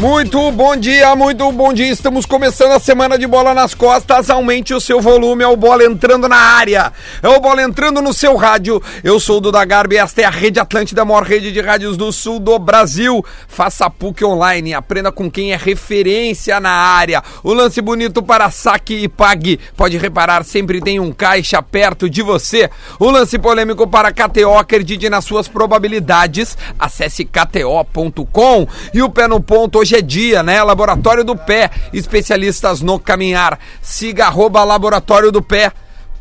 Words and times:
Muito 0.00 0.50
bom 0.52 0.74
dia, 0.76 1.14
muito 1.14 1.52
bom 1.52 1.74
dia. 1.74 1.92
Estamos 1.92 2.24
começando 2.24 2.72
a 2.72 2.80
semana 2.80 3.18
de 3.18 3.26
bola 3.26 3.52
nas 3.52 3.74
costas. 3.74 4.30
Aumente 4.30 4.72
o 4.72 4.80
seu 4.80 4.98
volume, 4.98 5.44
é 5.44 5.46
o 5.46 5.58
bola 5.58 5.84
entrando 5.84 6.26
na 6.26 6.38
área. 6.38 6.90
É 7.22 7.28
o 7.28 7.38
bola 7.38 7.62
entrando 7.62 8.00
no 8.00 8.14
seu 8.14 8.34
rádio. 8.34 8.82
Eu 9.04 9.20
sou 9.20 9.36
o 9.36 9.40
Duda 9.42 9.62
Garbi, 9.62 9.98
esta 9.98 10.22
é 10.22 10.24
a 10.24 10.30
Rede 10.30 10.58
Atlântida, 10.58 11.02
a 11.02 11.04
maior 11.04 11.24
rede 11.24 11.52
de 11.52 11.60
rádios 11.60 11.98
do 11.98 12.10
sul 12.12 12.40
do 12.40 12.58
Brasil. 12.58 13.22
Faça 13.46 13.90
PUC 13.90 14.24
online, 14.24 14.72
aprenda 14.72 15.12
com 15.12 15.30
quem 15.30 15.52
é 15.52 15.56
referência 15.56 16.58
na 16.58 16.70
área. 16.70 17.22
O 17.44 17.52
lance 17.52 17.82
bonito 17.82 18.22
para 18.22 18.50
saque 18.50 18.94
e 18.94 19.06
pague. 19.06 19.60
Pode 19.76 19.98
reparar, 19.98 20.46
sempre 20.46 20.80
tem 20.80 20.98
um 20.98 21.12
caixa 21.12 21.60
perto 21.60 22.08
de 22.08 22.22
você. 22.22 22.70
O 22.98 23.10
lance 23.10 23.38
polêmico 23.38 23.86
para 23.86 24.10
KTO, 24.10 24.56
acredite 24.56 25.10
nas 25.10 25.26
suas 25.26 25.46
probabilidades. 25.46 26.56
Acesse 26.78 27.22
kto.com. 27.22 28.66
E 28.94 29.02
o 29.02 29.10
pé 29.10 29.28
no 29.28 29.42
ponto 29.42 29.78
hoje 29.78 29.89
é 29.96 30.02
dia, 30.02 30.42
né? 30.42 30.62
Laboratório 30.62 31.24
do 31.24 31.36
Pé, 31.36 31.70
especialistas 31.92 32.80
no 32.80 32.98
caminhar. 32.98 33.58
Siga 33.82 34.26
arroba 34.26 34.64
Laboratório 34.64 35.30
do 35.30 35.42
Pé 35.42 35.72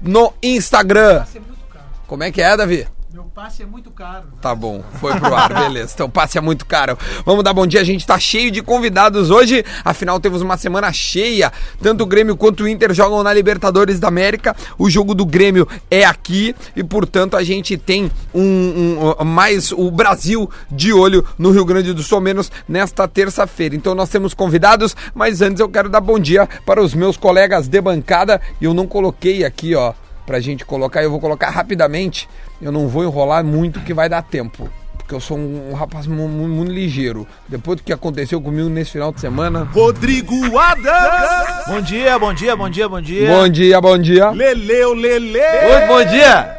no 0.02 0.34
Instagram. 0.42 1.26
Como 2.08 2.24
é 2.24 2.32
que 2.32 2.42
é, 2.42 2.56
Davi? 2.58 2.88
Meu 3.12 3.24
passe 3.24 3.64
é 3.64 3.66
muito 3.66 3.90
caro. 3.90 4.26
Tá 4.40 4.54
bom, 4.54 4.84
foi 5.00 5.16
pro 5.20 5.34
ar, 5.34 5.52
beleza. 5.52 5.94
Então 5.96 6.08
passe 6.08 6.38
é 6.38 6.42
muito 6.42 6.64
caro. 6.64 6.96
Vamos 7.26 7.44
dar 7.44 7.54
bom 7.54 7.66
dia, 7.66 7.82
a 7.82 7.84
gente 7.84 8.06
tá 8.06 8.20
cheio 8.20 8.52
de 8.52 8.62
convidados 8.62 9.32
hoje. 9.32 9.66
Afinal, 9.84 10.20
temos 10.20 10.44
uma 10.44 10.58
semana 10.58 10.94
cheia. 10.94 11.52
Tanto 11.82 12.04
o 12.04 12.06
Grêmio 12.06 12.38
quanto 12.38 12.64
o 12.64 12.68
Inter 12.68 12.94
jogam 12.94 13.24
na 13.24 13.34
Libertadores 13.34 14.00
da 14.00 14.08
América. 14.08 14.56
O 14.78 14.92
jogo 14.92 15.16
do 15.16 15.26
Grêmio 15.26 15.68
é 15.90 16.06
aqui 16.06 16.56
e, 16.76 16.84
portanto, 16.84 17.36
a 17.36 17.44
gente 17.44 17.78
tem 17.78 18.12
um, 18.32 19.14
um- 19.20 19.26
mais 19.26 19.72
o 19.72 19.90
Brasil 19.90 20.48
de 20.70 20.94
olho 20.94 21.26
no 21.36 21.50
Rio 21.50 21.66
Grande 21.66 21.94
do 21.94 22.04
Sul, 22.04 22.22
menos 22.22 22.52
nesta 22.68 23.08
terça-feira. 23.08 23.76
Então 23.76 23.96
nós 23.96 24.10
temos 24.10 24.36
convidados, 24.36 24.96
mas 25.16 25.42
antes 25.42 25.60
eu 25.60 25.68
quero 25.70 25.90
dar 25.90 26.00
bom 26.02 26.20
dia 26.20 26.48
para 26.64 26.80
os 26.80 26.94
meus 26.94 27.18
colegas 27.18 27.68
de 27.68 27.82
bancada. 27.82 28.40
E 28.62 28.66
eu 28.66 28.74
não 28.76 28.86
coloquei 28.86 29.44
aqui, 29.44 29.74
ó, 29.74 29.94
pra 30.30 30.40
gente 30.40 30.64
colocar. 30.64 31.02
Eu 31.02 31.10
vou 31.10 31.20
colocar 31.20 31.50
rapidamente. 31.50 32.30
Eu 32.62 32.72
não 32.72 32.88
vou 32.88 33.04
enrolar 33.04 33.44
muito 33.44 33.80
que 33.80 33.96
vai 33.96 34.08
dar 34.08 34.22
tempo. 34.22 34.70
Porque 34.96 35.16
eu 35.16 35.20
sou 35.20 35.36
um, 35.36 35.72
um 35.72 35.74
rapaz 35.74 36.06
mu- 36.06 36.28
mu- 36.28 36.48
muito, 36.48 36.72
ligeiro. 36.72 37.28
Depois 37.48 37.78
do 37.78 37.84
que 37.84 37.92
aconteceu 37.92 38.40
comigo 38.40 38.70
nesse 38.70 38.92
final 38.92 39.12
de 39.12 39.20
semana. 39.20 39.68
Rodrigo 39.74 40.36
Adams. 40.56 41.66
Bom 41.68 41.82
dia, 41.82 42.20
bom 42.20 42.32
dia, 42.32 42.56
bom 42.56 42.70
dia, 42.70 42.88
bom 42.88 43.02
dia. 43.02 43.28
Bom 43.28 43.50
dia, 43.50 43.82
bom 43.82 43.98
dia. 43.98 44.30
Leleu, 44.30 44.94
Lele. 44.94 45.40
Oi, 45.40 45.88
bom 45.90 46.06
dia! 46.06 46.56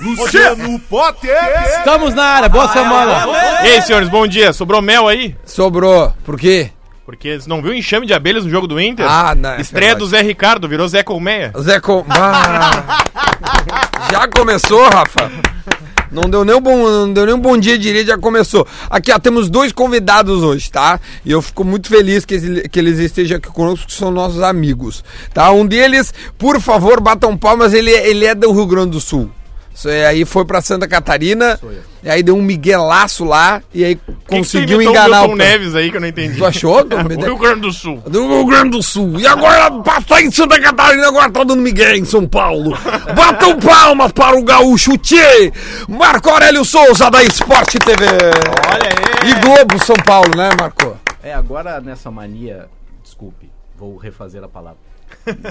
Luciano 0.00 0.78
Potter. 0.88 1.36
Estamos 1.78 2.14
na 2.14 2.22
área, 2.24 2.48
boa 2.48 2.68
semana! 2.72 3.26
E 3.64 3.72
aí, 3.72 3.82
senhores, 3.82 4.08
bom 4.08 4.24
dia. 4.26 4.52
Sobrou 4.52 4.80
mel 4.80 5.08
aí? 5.08 5.36
Sobrou. 5.44 6.14
Por 6.24 6.38
quê? 6.38 6.70
Porque 7.04 7.38
você 7.38 7.48
não 7.48 7.60
viu 7.60 7.74
enxame 7.74 8.06
de 8.06 8.14
abelhas 8.14 8.44
no 8.44 8.50
jogo 8.50 8.66
do 8.66 8.80
Inter? 8.80 9.06
Ah, 9.08 9.34
não, 9.34 9.50
é 9.50 9.60
Estreia 9.60 9.88
verdade. 9.90 10.04
do 10.04 10.06
Zé 10.10 10.22
Ricardo, 10.22 10.66
virou 10.68 10.88
Zé 10.88 11.02
Colmeia. 11.02 11.52
Zé. 11.60 11.78
Ah. 12.08 13.04
Já 14.10 14.28
começou, 14.28 14.88
Rafa? 14.88 15.30
Não 16.10 16.22
deu, 16.30 16.44
nem 16.44 16.54
um 16.54 16.60
bom, 16.60 16.76
não 16.88 17.12
deu 17.12 17.26
nem 17.26 17.34
um 17.34 17.40
bom 17.40 17.58
dia 17.58 17.76
direito, 17.76 18.06
já 18.06 18.16
começou. 18.16 18.66
Aqui, 18.88 19.10
ó, 19.12 19.18
temos 19.18 19.50
dois 19.50 19.72
convidados 19.72 20.42
hoje, 20.42 20.70
tá? 20.70 21.00
E 21.24 21.30
eu 21.32 21.42
fico 21.42 21.64
muito 21.64 21.88
feliz 21.88 22.24
que, 22.24 22.34
esse- 22.34 22.68
que 22.68 22.78
eles 22.78 22.98
estejam 23.00 23.36
aqui 23.38 23.48
conosco, 23.48 23.86
que 23.86 23.92
são 23.92 24.10
nossos 24.12 24.40
amigos, 24.40 25.02
tá? 25.32 25.50
Um 25.50 25.66
deles, 25.66 26.14
por 26.38 26.60
favor, 26.60 27.00
batam 27.00 27.36
palmas, 27.36 27.74
ele, 27.74 27.90
ele 27.90 28.24
é 28.26 28.34
do 28.34 28.52
Rio 28.52 28.66
Grande 28.66 28.92
do 28.92 29.00
Sul. 29.00 29.28
Isso 29.74 29.88
aí, 29.88 30.24
foi 30.24 30.44
pra 30.44 30.62
Santa 30.62 30.86
Catarina, 30.86 31.58
e 32.00 32.08
aí 32.08 32.22
deu 32.22 32.36
um 32.36 32.42
miguelaço 32.42 33.24
lá, 33.24 33.60
e 33.74 33.84
aí 33.84 33.98
conseguiu 34.28 34.78
que 34.78 34.84
enganar 34.84 35.22
o 35.22 35.24
o... 35.24 35.28
Milton 35.30 35.36
Neves 35.36 35.74
aí 35.74 35.90
que 35.90 35.96
eu 35.96 36.00
não 36.00 36.06
entendi. 36.06 36.38
Tu 36.38 36.46
achou? 36.46 36.78
o 36.86 37.24
Rio 37.24 37.36
Grande 37.36 37.60
do 37.62 37.72
Sul. 37.72 37.96
do 38.06 38.28
Rio 38.28 38.46
Grande 38.46 38.70
do 38.70 38.82
Sul. 38.82 39.18
E 39.18 39.26
agora 39.26 39.70
passou 39.82 40.18
em 40.20 40.30
Santa 40.30 40.60
Catarina, 40.60 41.08
agora 41.08 41.28
tá 41.28 41.42
dando 41.42 41.60
Miguel 41.60 41.96
em 41.96 42.04
São 42.04 42.24
Paulo. 42.24 42.78
Batam 43.16 43.58
palmas 43.58 44.12
para 44.12 44.38
o 44.38 44.44
gaúcho 44.44 44.96
Tchê, 44.96 45.52
Marco 45.88 46.30
Aurélio 46.30 46.64
Souza 46.64 47.10
da 47.10 47.24
Esporte 47.24 47.76
TV. 47.80 48.06
Olha 48.06 48.88
aí. 48.88 49.30
E 49.30 49.34
Globo 49.40 49.84
São 49.84 49.96
Paulo, 49.96 50.30
né, 50.36 50.50
Marco? 50.58 50.96
É, 51.20 51.34
agora 51.34 51.80
nessa 51.80 52.12
mania, 52.12 52.68
desculpe, 53.02 53.50
vou 53.76 53.96
refazer 53.96 54.44
a 54.44 54.48
palavra. 54.48 54.78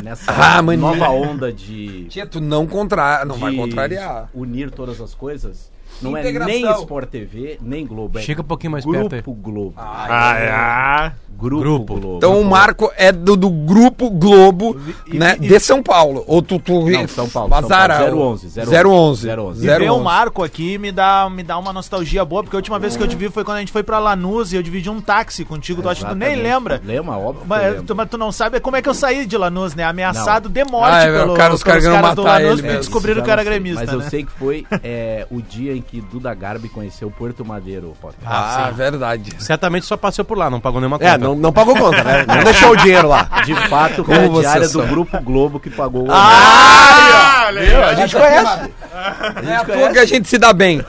Nessa 0.04 0.32
Ah, 0.32 0.62
mania. 0.62 0.82
nova 0.82 1.10
onda 1.10 1.52
de, 1.52 2.06
Tchê, 2.06 2.26
tu 2.26 2.40
não, 2.42 2.68
contra... 2.68 3.24
não 3.26 3.36
vai 3.36 3.52
de 3.52 3.58
contrariar. 3.58 4.30
unir 4.34 4.70
todas 4.72 5.00
as 5.02 5.14
coisas, 5.16 5.72
não 6.02 6.16
é 6.18 6.22
Integração. 6.22 6.54
nem 6.54 6.72
Sport 6.72 7.10
TV, 7.10 7.58
nem 7.62 7.86
Globo. 7.86 8.20
É 8.20 8.22
Chega 8.22 8.42
um 8.42 8.46
pouquinho 8.46 8.72
mais 8.72 8.86
Grupo 8.86 9.10
perto 9.10 9.30
aí. 9.30 9.36
Globo. 9.38 9.74
Ah, 9.78 11.10
é. 11.10 11.24
Grupo, 11.36 11.62
Grupo. 11.64 11.94
Globo. 12.00 12.18
Então 12.18 12.40
o 12.40 12.46
Marco 12.46 12.90
é 12.96 13.12
do, 13.12 13.36
do 13.36 13.50
grupo 13.50 14.10
Globo, 14.10 14.80
né, 15.08 15.36
de 15.36 15.60
São 15.60 15.84
Paulo. 15.84 16.24
Ou 16.28 16.42
tu... 16.42 16.58
tu 16.60 16.90
Não, 16.90 17.08
São 17.08 17.28
Paulo. 17.28 17.54
Azara, 17.54 17.98
São 17.98 18.06
Paulo. 18.08 18.32
011. 18.34 18.48
011. 18.60 19.30
011. 19.30 19.64
E 19.66 19.68
ver 19.68 19.90
o 19.92 19.96
011. 19.96 20.04
Marco 20.04 20.44
aqui 20.44 20.78
me 20.78 20.92
dá, 20.92 21.28
me 21.30 21.44
dá 21.44 21.58
uma 21.58 21.74
nostalgia 21.74 22.24
boa, 22.24 22.44
porque 22.44 22.56
a 22.56 22.60
última 22.60 22.80
vez 22.80 22.96
que 22.96 23.04
eu 23.04 23.08
te 23.08 23.16
vi 23.16 23.30
foi 23.30 23.44
quando 23.44 23.58
a 23.58 23.60
gente 23.60 23.72
foi 23.74 23.84
pra 23.84 24.00
Lanús 24.00 24.54
e 24.54 24.56
eu 24.56 24.64
dividi 24.64 24.90
um 24.90 25.02
táxi 25.02 25.44
contigo. 25.44 25.82
Tu 25.82 25.90
acha 25.90 26.06
que 26.06 26.12
tu 26.12 26.16
nem 26.16 26.36
lembra? 26.36 26.82
Lembra, 26.86 27.18
óbvio. 27.18 27.44
Mas 27.46 27.82
tu, 27.82 27.94
mas 27.96 28.10
tu 28.10 28.18
não 28.18 28.32
sabe 28.32 28.60
como 28.62 28.78
é 28.78 28.82
que 28.82 28.88
eu 28.88 28.94
saí 28.94 29.26
de 29.26 29.36
Lanús, 29.36 29.76
né? 29.76 29.84
Ameaçado 29.84 30.48
de 30.48 30.64
morte 30.64 30.94
Ah, 30.96 31.04
é, 31.04 31.12
pelo, 31.20 31.34
o 31.34 31.36
cara- 31.36 31.54
os 31.54 31.64
pelos 31.64 31.84
caras 31.84 32.16
do 32.16 32.22
Lanús, 32.22 32.62
porque 32.62 32.78
descobriram 32.78 33.22
que 33.22 33.30
eu 33.30 33.34
era 33.34 33.44
não 33.44 33.50
gremista, 33.52 33.82
Mas 33.82 33.92
eu 33.92 34.00
né? 34.00 34.10
sei 34.10 34.24
que 34.24 34.32
foi 34.32 34.66
é, 34.84 35.28
o 35.30 35.42
dia 35.42 35.76
em 35.76 35.83
que 35.84 36.02
Duda 36.02 36.34
Garbi 36.34 36.70
conheceu 36.70 37.12
Porto 37.12 37.46
Madeiro, 37.46 37.94
Potter. 38.02 38.20
Ah, 38.26 38.72
verdade. 38.76 39.34
Certamente 39.40 39.86
só 39.86 39.96
passou 39.98 40.26
por 40.26 40.38
lá, 40.38 40.50
não 40.50 40.60
pagou 40.60 40.80
nenhuma 40.80 40.98
conta. 40.98 41.12
É, 41.12 41.18
não, 41.18 41.36
não 41.36 41.52
pagou 41.54 41.76
conta, 41.76 42.04
né? 42.04 42.26
Não 42.34 42.44
deixou 42.44 42.72
o 42.72 42.76
dinheiro 42.78 43.08
lá. 43.08 43.30
De 43.46 43.54
fato, 43.68 44.04
foi 44.04 44.16
Como 44.16 44.38
a 44.38 44.42
diária 44.42 44.68
são. 44.68 44.82
do 44.82 44.88
Grupo 44.88 45.20
Globo 45.22 45.60
que 45.60 45.70
pagou 45.70 46.08
o 46.08 46.12
Ah, 46.12 47.50
A 47.50 47.94
gente 47.96 48.16
conhece. 48.16 48.72
É 48.94 49.64
toa 49.66 49.90
que 49.92 50.00
a 50.00 50.06
gente 50.06 50.28
se 50.28 50.38
dá 50.38 50.54
bem. 50.54 50.82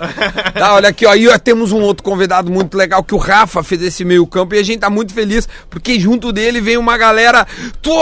Tá, 0.54 0.74
olha 0.74 0.88
aqui, 0.88 1.04
ó. 1.06 1.14
E 1.14 1.28
ó, 1.28 1.36
temos 1.38 1.72
um 1.72 1.80
outro 1.82 2.02
convidado 2.02 2.50
muito 2.50 2.76
legal 2.76 3.02
que 3.02 3.14
o 3.14 3.18
Rafa 3.18 3.62
fez 3.62 3.82
esse 3.82 4.04
meio 4.04 4.26
campo 4.26 4.54
e 4.54 4.58
a 4.58 4.62
gente 4.62 4.80
tá 4.80 4.90
muito 4.90 5.12
feliz 5.12 5.48
porque 5.68 5.98
junto 5.98 6.32
dele 6.32 6.60
vem 6.60 6.76
uma 6.76 6.96
galera. 6.96 7.46
Tô 7.82 7.92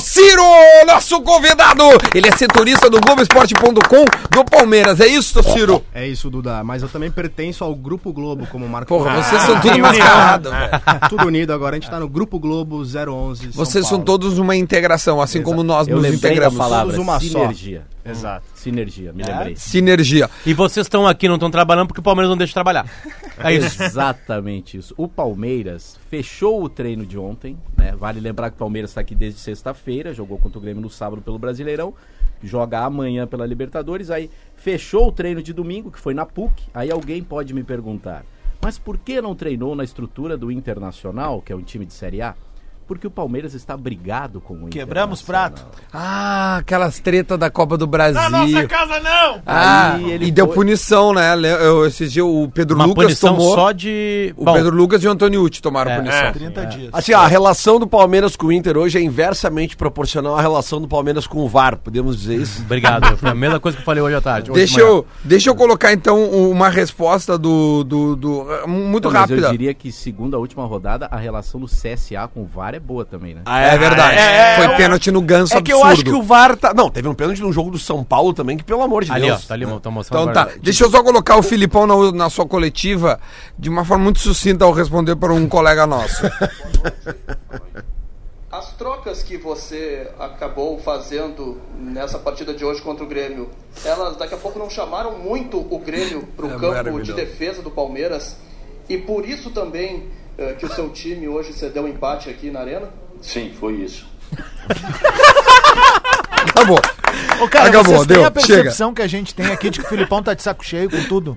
Ciro, 0.00 0.42
nosso 0.86 1.20
convidado! 1.22 1.84
Ele 2.14 2.28
é 2.28 2.32
setorista 2.36 2.90
do 2.90 3.00
Globoesporte.com 3.00 4.04
do 4.30 4.44
Palmeiras. 4.44 5.00
É 5.00 5.06
isso, 5.06 5.42
Ciro? 5.42 5.84
É 5.94 6.06
isso, 6.06 6.23
Duda. 6.30 6.62
Mas 6.64 6.82
eu 6.82 6.88
também 6.88 7.10
pertenço 7.10 7.64
ao 7.64 7.74
Grupo 7.74 8.12
Globo, 8.12 8.46
como 8.46 8.64
o 8.66 8.68
Marco 8.68 8.88
Porra, 8.88 9.10
falou. 9.10 9.22
vocês 9.22 9.42
são 9.42 9.60
tudo 9.60 9.72
tem 9.72 9.80
mascarado, 9.82 10.50
velho. 10.50 10.70
Tudo 11.08 11.26
unido 11.26 11.52
agora. 11.52 11.76
A 11.76 11.80
gente 11.80 11.90
tá 11.90 11.98
no 12.00 12.08
Grupo 12.08 12.38
Globo 12.38 12.82
011. 12.82 13.52
São 13.52 13.52
Vocês 13.52 13.84
são 13.86 13.98
Paulo. 13.98 14.04
todos 14.04 14.38
uma 14.38 14.54
integração, 14.56 15.20
assim 15.20 15.42
como 15.42 15.62
nós 15.62 15.88
Eu 15.88 15.96
nos 15.96 16.06
integramos. 16.14 16.56
palavra 16.58 16.92
Todos 16.92 16.98
uma 16.98 17.20
só. 17.20 17.26
sinergia. 17.26 17.86
Exato. 18.04 18.44
Sinergia, 18.64 19.12
me 19.12 19.22
lembrei. 19.22 19.56
Sinergia. 19.56 20.30
E 20.46 20.54
vocês 20.54 20.86
estão 20.86 21.06
aqui, 21.06 21.28
não 21.28 21.34
estão 21.34 21.50
trabalhando 21.50 21.88
porque 21.88 22.00
o 22.00 22.02
Palmeiras 22.02 22.30
não 22.30 22.36
deixa 22.36 22.50
de 22.50 22.54
trabalhar. 22.54 22.86
É 23.38 23.52
isso. 23.52 23.82
Exatamente 23.82 24.78
isso. 24.78 24.94
O 24.96 25.06
Palmeiras 25.06 25.98
fechou 26.08 26.62
o 26.62 26.68
treino 26.68 27.04
de 27.04 27.18
ontem, 27.18 27.58
né? 27.76 27.92
Vale 27.92 28.20
lembrar 28.20 28.48
que 28.48 28.56
o 28.56 28.58
Palmeiras 28.58 28.92
está 28.92 29.02
aqui 29.02 29.14
desde 29.14 29.38
sexta-feira, 29.38 30.14
jogou 30.14 30.38
contra 30.38 30.58
o 30.58 30.62
Grêmio 30.62 30.80
no 30.80 30.88
sábado 30.88 31.20
pelo 31.20 31.38
Brasileirão, 31.38 31.92
joga 32.42 32.80
amanhã 32.80 33.26
pela 33.26 33.44
Libertadores, 33.44 34.10
aí 34.10 34.30
fechou 34.56 35.08
o 35.08 35.12
treino 35.12 35.42
de 35.42 35.52
domingo, 35.52 35.90
que 35.90 36.00
foi 36.00 36.14
na 36.14 36.24
PUC. 36.24 36.62
Aí 36.72 36.90
alguém 36.90 37.22
pode 37.22 37.52
me 37.52 37.62
perguntar, 37.62 38.24
mas 38.62 38.78
por 38.78 38.96
que 38.96 39.20
não 39.20 39.34
treinou 39.34 39.76
na 39.76 39.84
estrutura 39.84 40.38
do 40.38 40.50
Internacional, 40.50 41.42
que 41.42 41.52
é 41.52 41.56
um 41.56 41.62
time 41.62 41.84
de 41.84 41.92
Série 41.92 42.22
A? 42.22 42.34
Porque 42.86 43.06
o 43.06 43.10
Palmeiras 43.10 43.54
está 43.54 43.76
brigado 43.76 44.40
com 44.40 44.54
o 44.64 44.68
Quebramos 44.68 45.22
prato. 45.22 45.64
Ah, 45.92 46.56
aquelas 46.58 46.98
tretas 46.98 47.38
da 47.38 47.48
Copa 47.50 47.78
do 47.78 47.86
Brasil. 47.86 48.20
Na 48.20 48.28
nossa 48.28 48.66
casa 48.66 49.00
não! 49.00 49.40
Ah, 49.46 49.94
Aí 49.94 50.10
ele 50.12 50.26
e 50.26 50.30
deu 50.30 50.46
foi- 50.46 50.54
punição, 50.56 51.14
né? 51.14 51.32
Eu, 51.34 51.86
esses 51.86 52.12
dias 52.12 52.26
o 52.26 52.48
Pedro 52.52 52.76
Uma 52.76 52.84
Lucas 52.84 53.04
punição 53.04 53.36
tomou. 53.36 53.54
só 53.54 53.72
de. 53.72 54.34
O 54.36 54.44
Bom, 54.44 54.52
Pedro 54.52 54.76
Lucas 54.76 55.02
e 55.02 55.08
o 55.08 55.10
Antônio 55.10 55.42
Uti 55.42 55.62
tomaram 55.62 55.90
É. 55.92 55.96
punição. 55.96 56.18
É. 56.20 56.32
30 56.32 56.64
dias. 56.66 56.90
Assim, 56.92 57.14
ó, 57.14 57.20
a 57.20 57.26
relação 57.26 57.78
do 57.80 57.86
Palmeiras 57.86 58.36
com 58.36 58.48
o 58.48 58.52
Inter 58.52 58.76
hoje 58.76 58.98
é 58.98 59.02
inversamente 59.02 59.76
proporcional 59.76 60.36
à 60.36 60.40
relação 60.42 60.78
do 60.80 60.86
Palmeiras 60.86 61.26
com 61.26 61.38
o 61.38 61.48
VAR, 61.48 61.78
podemos 61.78 62.16
dizer 62.18 62.36
isso? 62.36 62.60
Obrigado. 62.66 63.16
Foi 63.16 63.30
a 63.30 63.34
mesma 63.34 63.58
coisa 63.58 63.76
que 63.76 63.80
eu 63.82 63.86
falei 63.86 64.02
hoje 64.02 64.16
à 64.16 64.20
tarde. 64.20 64.50
hoje 64.50 64.58
Deixa 64.60 64.80
eu, 64.80 65.06
deixa 65.24 65.48
eu 65.48 65.54
colocar 65.54 65.92
então 65.92 66.22
uma 66.50 66.68
resposta 66.68 67.38
do. 67.38 67.82
do, 67.84 68.14
do- 68.16 68.46
muito 68.68 69.04
Não, 69.04 69.12
mas 69.12 69.20
rápida. 69.30 69.46
eu 69.46 69.50
diria 69.52 69.72
que, 69.72 69.90
segundo 69.90 70.36
a 70.36 70.38
última 70.38 70.66
rodada, 70.66 71.08
a 71.10 71.16
relação 71.16 71.58
do 71.60 71.66
CSA 71.66 72.28
com 72.32 72.42
o 72.42 72.46
VAR 72.46 72.73
é 72.74 72.80
boa 72.80 73.04
também, 73.04 73.34
né? 73.34 73.42
É 73.46 73.76
verdade. 73.78 74.18
É, 74.18 74.52
é, 74.52 74.56
Foi 74.56 74.64
é, 74.66 74.76
pênalti 74.76 75.10
no 75.10 75.20
ganso 75.22 75.54
É 75.54 75.62
que 75.62 75.72
absurdo. 75.72 75.86
eu 75.88 75.92
acho 75.92 76.04
que 76.04 76.12
o 76.12 76.22
VAR 76.22 76.56
tá. 76.56 76.72
Não, 76.74 76.90
teve 76.90 77.08
um 77.08 77.14
pênalti 77.14 77.40
no 77.40 77.52
jogo 77.52 77.70
do 77.70 77.78
São 77.78 78.02
Paulo 78.04 78.32
também, 78.32 78.56
que 78.56 78.64
pelo 78.64 78.82
amor 78.82 79.04
de 79.04 79.12
Ali, 79.12 79.24
ó, 79.30 79.34
Deus. 79.34 79.46
tá 79.46 79.54
ali, 79.54 79.66
tô 79.80 79.90
mostrando 79.90 80.22
Então 80.22 80.32
tá, 80.32 80.42
agora. 80.42 80.58
deixa 80.62 80.84
eu 80.84 80.90
só 80.90 81.02
colocar 81.02 81.36
o 81.36 81.42
Filipão 81.42 81.86
na, 81.86 82.12
na 82.12 82.30
sua 82.30 82.46
coletiva 82.46 83.18
de 83.58 83.68
uma 83.68 83.84
forma 83.84 84.04
muito 84.04 84.18
sucinta 84.18 84.64
ao 84.64 84.72
responder 84.72 85.16
para 85.16 85.32
um 85.32 85.48
colega 85.48 85.86
nosso. 85.86 86.22
As 88.50 88.72
trocas 88.74 89.22
que 89.22 89.36
você 89.36 90.08
acabou 90.18 90.78
fazendo 90.78 91.60
nessa 91.76 92.20
partida 92.20 92.54
de 92.54 92.64
hoje 92.64 92.80
contra 92.80 93.04
o 93.04 93.08
Grêmio, 93.08 93.50
elas 93.84 94.16
daqui 94.16 94.34
a 94.34 94.36
pouco 94.36 94.58
não 94.60 94.70
chamaram 94.70 95.18
muito 95.18 95.58
o 95.58 95.78
Grêmio 95.80 96.22
para 96.36 96.46
o 96.46 96.48
É 96.50 96.52
campo 96.52 96.66
maravilhoso. 96.68 97.02
de 97.04 97.12
defesa 97.14 97.62
do 97.62 97.70
Palmeiras 97.70 98.36
e 98.88 98.96
por 98.96 99.28
isso 99.28 99.50
também 99.50 100.04
que 100.58 100.66
o 100.66 100.74
seu 100.74 100.90
time 100.90 101.28
hoje 101.28 101.52
cedeu 101.52 101.84
um 101.84 101.88
empate 101.88 102.28
aqui 102.30 102.50
na 102.50 102.60
arena? 102.60 102.88
Sim, 103.20 103.52
foi 103.58 103.74
isso. 103.74 104.06
Acabou. 106.50 106.78
Ô, 107.40 107.48
cara, 107.48 107.68
Acabou, 107.68 107.94
vocês 107.94 108.06
têm 108.06 108.16
deu, 108.18 108.26
a 108.26 108.30
percepção 108.30 108.94
que 108.94 109.02
a 109.02 109.06
gente 109.06 109.34
tem 109.34 109.46
aqui 109.46 109.70
de 109.70 109.80
que 109.80 109.86
o 109.86 109.88
Filipão 109.88 110.22
tá 110.22 110.34
de 110.34 110.42
saco 110.42 110.64
cheio 110.64 110.90
com 110.90 111.02
tudo? 111.04 111.36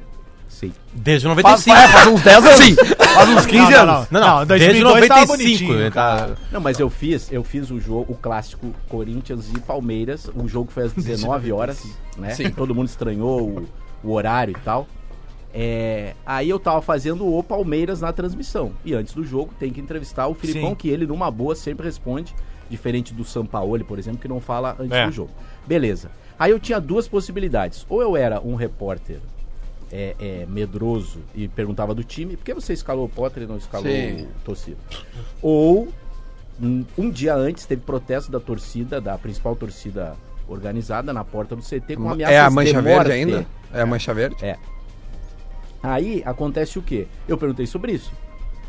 Sim. 0.49 0.73
Desde 0.93 1.27
Faz, 1.27 1.37
95. 1.65 1.77
faz, 1.77 1.91
faz 1.91 2.07
uns 2.07 2.21
10 2.21 2.37
anos. 2.45 2.57
Sim. 2.57 2.75
Faz 3.13 3.29
uns 3.29 3.45
15 3.45 3.71
Não, 3.71 3.79
anos. 3.79 4.07
não, 4.09 4.21
não. 4.21 4.45
desde 4.45 4.67
2002 4.67 5.07
tava 5.07 5.21
95. 5.21 5.27
bonitinho, 5.27 5.81
ele 5.81 5.91
tá- 5.91 6.29
Não, 6.51 6.59
mas 6.61 6.79
eu 6.79 6.89
fiz, 6.89 7.31
eu 7.31 7.43
fiz 7.43 7.69
o 7.69 7.79
jogo, 7.79 8.11
o 8.11 8.15
clássico 8.15 8.73
Corinthians 8.89 9.45
e 9.55 9.59
Palmeiras. 9.59 10.29
O 10.35 10.47
jogo 10.47 10.71
foi 10.71 10.85
às 10.85 10.93
19 10.97 11.51
horas, 11.51 11.83
né? 12.17 12.31
Sim. 12.33 12.49
Todo 12.49 12.73
mundo 12.73 12.87
estranhou 12.87 13.41
o, 13.41 13.67
o 14.03 14.13
horário 14.13 14.51
e 14.57 14.61
tal. 14.63 14.87
É, 15.53 16.13
aí 16.25 16.49
eu 16.49 16.59
tava 16.59 16.81
fazendo 16.81 17.25
o 17.27 17.41
Palmeiras 17.43 18.01
na 18.01 18.11
transmissão. 18.13 18.71
E 18.85 18.93
antes 18.93 19.13
do 19.13 19.23
jogo 19.23 19.53
tem 19.59 19.71
que 19.71 19.79
entrevistar 19.81 20.27
o 20.27 20.33
Filipão, 20.33 20.69
Sim. 20.71 20.75
que 20.75 20.89
ele 20.89 21.07
numa 21.07 21.31
boa 21.31 21.55
sempre 21.55 21.85
responde, 21.85 22.35
diferente 22.69 23.13
do 23.13 23.23
Sampaoli, 23.23 23.83
por 23.83 23.97
exemplo, 23.97 24.19
que 24.19 24.27
não 24.27 24.39
fala 24.41 24.75
antes 24.79 24.91
É. 24.91 25.05
do 25.07 25.11
jogo. 25.11 25.31
Beleza. 25.65 26.11
Aí 26.37 26.51
eu 26.51 26.59
tinha 26.59 26.79
duas 26.79 27.07
possibilidades. 27.07 27.85
Ou 27.89 28.01
eu 28.01 28.15
era 28.15 28.39
um 28.41 28.55
repórter 28.55 29.19
é, 29.91 30.15
é, 30.19 30.45
medroso 30.47 31.19
e 31.33 31.47
perguntava 31.47 31.95
do 31.95 32.03
time, 32.03 32.35
por 32.37 32.43
que 32.43 32.53
você 32.53 32.73
escalou 32.73 33.05
o 33.05 33.09
Potter 33.09 33.43
e 33.43 33.45
não 33.47 33.57
escalou 33.57 33.89
Sim. 33.91 34.23
o 34.23 34.27
torcida? 34.43 34.77
Ou 35.41 35.87
um, 36.61 36.85
um 36.97 37.09
dia 37.09 37.33
antes 37.35 37.65
teve 37.65 37.81
protesto 37.81 38.29
da 38.31 38.39
torcida, 38.39 38.99
da 38.99 39.17
principal 39.17 39.55
torcida 39.55 40.15
organizada 40.47 41.11
na 41.13 41.23
porta 41.23 41.55
do 41.55 41.61
CT 41.61 41.95
com 41.95 42.09
ameaças 42.09 42.35
É 42.35 42.39
a 42.39 42.49
mancha 42.49 42.73
de 42.73 42.81
verde 42.81 42.95
morte. 42.95 43.11
ainda? 43.11 43.45
É 43.73 43.81
a 43.81 43.85
mancha 43.85 44.13
verde? 44.13 44.35
É. 44.45 44.57
Aí 45.87 46.21
acontece 46.25 46.77
o 46.77 46.81
quê? 46.81 47.07
Eu 47.27 47.37
perguntei 47.37 47.65
sobre 47.65 47.91
isso. 47.91 48.11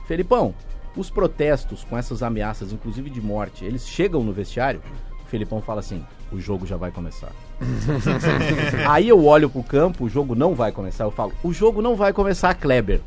Felipão, 0.06 0.54
os 0.96 1.10
protestos 1.10 1.84
com 1.84 1.96
essas 1.96 2.22
ameaças, 2.22 2.72
inclusive 2.72 3.10
de 3.10 3.20
morte, 3.20 3.64
eles 3.64 3.86
chegam 3.88 4.22
no 4.22 4.32
vestiário? 4.32 4.80
O 5.24 5.28
Felipão 5.28 5.60
fala 5.60 5.80
assim: 5.80 6.04
o 6.32 6.40
jogo 6.40 6.66
já 6.66 6.76
vai 6.76 6.90
começar. 6.90 7.32
Aí 8.88 9.08
eu 9.08 9.24
olho 9.24 9.48
pro 9.50 9.62
campo, 9.62 10.04
o 10.04 10.08
jogo 10.08 10.34
não 10.34 10.54
vai 10.54 10.72
começar. 10.72 11.04
Eu 11.04 11.10
falo: 11.10 11.32
o 11.42 11.52
jogo 11.52 11.82
não 11.82 11.94
vai 11.96 12.12
começar, 12.12 12.54
Kleber. 12.54 13.00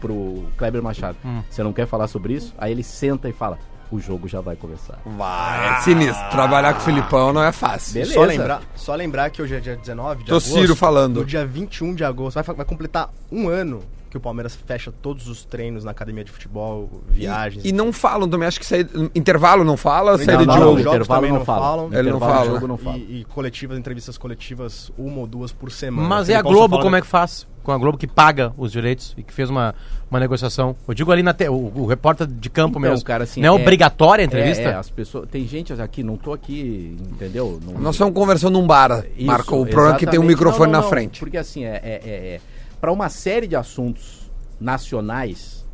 Pro 0.00 0.44
Kleber 0.56 0.82
Machado. 0.82 1.16
Você 1.48 1.62
não 1.62 1.72
quer 1.72 1.86
falar 1.86 2.08
sobre 2.08 2.34
isso? 2.34 2.54
Aí 2.58 2.72
ele 2.72 2.82
senta 2.82 3.28
e 3.28 3.32
fala: 3.32 3.58
o 3.94 4.00
jogo 4.00 4.26
já 4.28 4.40
vai 4.40 4.56
começar. 4.56 4.98
Vai, 5.04 5.78
é 5.78 5.80
sinistro. 5.82 6.28
Trabalhar 6.30 6.74
com 6.74 6.80
o 6.80 6.82
Filipão 6.82 7.32
não 7.32 7.42
é 7.42 7.52
fácil. 7.52 7.94
Beleza. 7.94 8.14
Só 8.14 8.24
lembrar, 8.24 8.62
só 8.74 8.94
lembrar 8.94 9.30
que 9.30 9.40
hoje 9.42 9.54
é 9.54 9.60
dia 9.60 9.76
19 9.76 10.24
de 10.24 10.28
Tô 10.30 10.40
Ciro 10.40 10.74
falando. 10.76 11.16
No 11.20 11.24
dia 11.24 11.46
21 11.46 11.94
de 11.94 12.04
agosto, 12.04 12.34
vai, 12.42 12.56
vai 12.56 12.64
completar 12.66 13.10
um 13.30 13.48
ano 13.48 13.82
que 14.10 14.16
o 14.16 14.20
Palmeiras 14.20 14.54
fecha 14.54 14.92
todos 15.02 15.26
os 15.26 15.44
treinos 15.44 15.82
na 15.82 15.90
academia 15.90 16.22
de 16.22 16.30
futebol, 16.30 16.88
viagens. 17.08 17.64
E 17.64 17.72
não 17.72 17.92
falam 17.92 18.28
também, 18.28 18.46
acho 18.46 18.60
que 18.60 18.66
saída, 18.66 19.10
intervalo 19.12 19.64
não 19.64 19.76
fala, 19.76 20.12
No 20.12 20.18
saída 20.18 20.36
de 20.36 20.42
intervalo, 20.44 20.60
jogo. 20.64 20.78
jogos 20.82 20.94
intervalo 20.96 21.20
também 21.20 21.32
não 21.32 21.38
não 21.40 21.44
fala. 21.44 21.60
falam. 21.60 21.84
Ele 21.92 22.10
não 22.10 22.16
Intervalo 22.18 22.32
de 22.32 22.38
fala. 22.46 22.54
jogo 22.54 22.68
não 22.68 22.76
fala. 22.78 22.96
E, 22.98 23.20
e 23.20 23.24
coletivas, 23.24 23.76
entrevistas 23.76 24.16
coletivas, 24.16 24.92
uma 24.96 25.18
ou 25.18 25.26
duas 25.26 25.50
por 25.52 25.72
semana. 25.72 26.08
Mas 26.08 26.28
e 26.28 26.34
a 26.34 26.42
Globo, 26.42 26.70
fala 26.76 26.82
como 26.82 26.94
é 26.94 27.00
que 27.00 27.06
faz? 27.08 27.44
Com 27.64 27.72
a 27.72 27.78
Globo 27.78 27.96
que 27.98 28.06
paga 28.06 28.52
os 28.58 28.70
direitos 28.70 29.14
e 29.16 29.22
que 29.22 29.32
fez 29.32 29.48
uma, 29.50 29.74
uma 30.10 30.20
negociação. 30.20 30.76
Eu 30.86 30.92
digo 30.94 31.10
ali 31.10 31.22
na 31.22 31.32
te... 31.32 31.48
o, 31.48 31.72
o 31.74 31.86
repórter 31.86 32.26
de 32.26 32.50
campo 32.50 32.78
Então, 32.78 32.90
mesmo. 32.90 33.04
cara, 33.04 33.24
assim, 33.24 33.40
não 33.40 33.56
é, 33.56 33.58
é- 33.58 33.62
obrigatória 33.62 34.22
a 34.22 34.26
entrevista? 34.26 34.62
É, 34.62 34.66
é, 34.66 34.74
as 34.74 34.90
pessoas. 34.90 35.28
Tem 35.30 35.46
gente 35.48 35.72
aqui, 35.72 36.02
não 36.02 36.16
tô 36.16 36.32
aqui, 36.32 36.96
entendeu? 37.10 37.58
Não- 37.64 37.80
Nós 37.80 37.94
estamos 37.94 38.14
conversando 38.14 38.52
num 38.60 38.66
bar, 38.66 39.04
Isso, 39.16 39.26
Marco. 39.26 39.56
O 39.56 39.66
problema 39.66 39.96
é 39.96 39.98
que 39.98 40.06
tem 40.06 40.20
um 40.20 40.24
microfone 40.24 40.70
Não, 40.70 40.80
não, 40.80 40.84
na 40.84 40.88
frente. 40.94 41.20
Porque 41.20 41.38
assim, 41.38 41.64
é, 41.64 41.80
é, 41.82 42.00
é, 42.04 42.40
para 42.80 42.92
uma 42.92 43.08
série 43.08 43.46
de 43.46 43.56
assuntos 43.56 44.30
nacionais, 44.60 45.64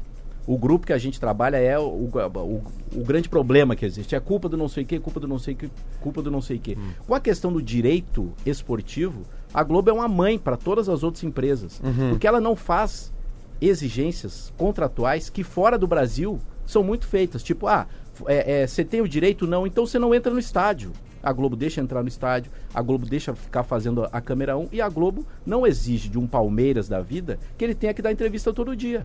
o 0.47 0.57
grupo 0.57 0.87
que 0.87 0.93
a 0.93 0.99
gente 0.99 1.19
trabalha 1.19 1.57
é 1.57 1.79
o, 1.79 1.83
o, 1.83 2.63
o 2.95 3.05
grande 3.05 3.29
problema 3.29 3.75
que 3.75 3.85
existe. 3.85 4.15
É 4.15 4.21
culpa 4.21 4.49
do 4.49 4.57
não 4.57 4.69
sei 4.69 4.85
o 4.85 4.87
que, 4.87 4.99
culpa 5.01 5.19
do 5.19 5.27
não 5.27 5.39
sei 5.39 5.55
o 5.55 5.57
que, 5.57 5.71
culpa 6.01 6.23
do 6.23 6.31
não 6.31 6.41
sei 6.41 6.57
o 6.57 6.61
que. 6.61 6.73
Hum. 6.79 6.91
Com 7.07 7.15
a 7.15 7.21
questão 7.21 7.53
do 7.53 7.61
direito 7.61 8.33
esportivo, 8.47 9.23
a 9.53 9.63
Globo 9.63 9.91
é 9.91 9.93
uma 9.93 10.09
mãe 10.09 10.39
para 10.39 10.57
todas 10.57 10.89
as 10.89 11.03
outras 11.03 11.25
empresas. 11.25 11.81
Uhum. 11.83 12.11
Porque 12.11 12.27
ela 12.27 12.41
não 12.41 12.55
faz 12.57 13.13
exigências 13.61 14.53
contratuais 14.57 15.29
que 15.31 15.45
fora 15.45 15.79
do 15.79 15.87
Brasil 15.87 16.39
são 16.67 16.83
muito 16.83 17.07
feitas. 17.07 17.43
Tipo, 17.43 17.67
ah, 17.67 17.87
é, 18.27 18.63
é, 18.63 18.67
você 18.67 18.85
tem 18.85 19.01
o 19.01 19.09
direito? 19.09 19.47
Não, 19.47 19.67
então 19.67 19.87
você 19.87 19.99
não 19.99 20.15
entra 20.15 20.33
no 20.33 20.39
estádio. 20.39 20.93
A 21.23 21.33
Globo 21.35 21.55
deixa 21.55 21.83
entrar 21.83 22.03
no 22.03 22.09
estádio, 22.09 22.51
a 22.73 22.81
Globo 22.81 23.05
deixa 23.05 23.35
ficar 23.35 23.63
fazendo 23.63 24.09
a 24.11 24.21
câmera 24.23 24.57
1 24.57 24.69
e 24.73 24.81
a 24.81 24.89
Globo 24.89 25.27
não 25.45 25.67
exige 25.67 26.09
de 26.09 26.19
um 26.19 26.27
Palmeiras 26.27 26.89
da 26.89 27.03
vida 27.03 27.39
que 27.59 27.65
ele 27.65 27.75
tenha 27.75 27.93
que 27.93 28.01
dar 28.01 28.11
entrevista 28.11 28.55
todo 28.55 28.75
dia. 28.75 29.05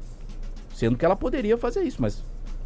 Sendo 0.73 0.95
que 0.97 1.03
ela 1.03 1.15
poderia 1.17 1.57
fazer 1.57 1.81
isso, 1.83 2.01
mas, 2.01 2.23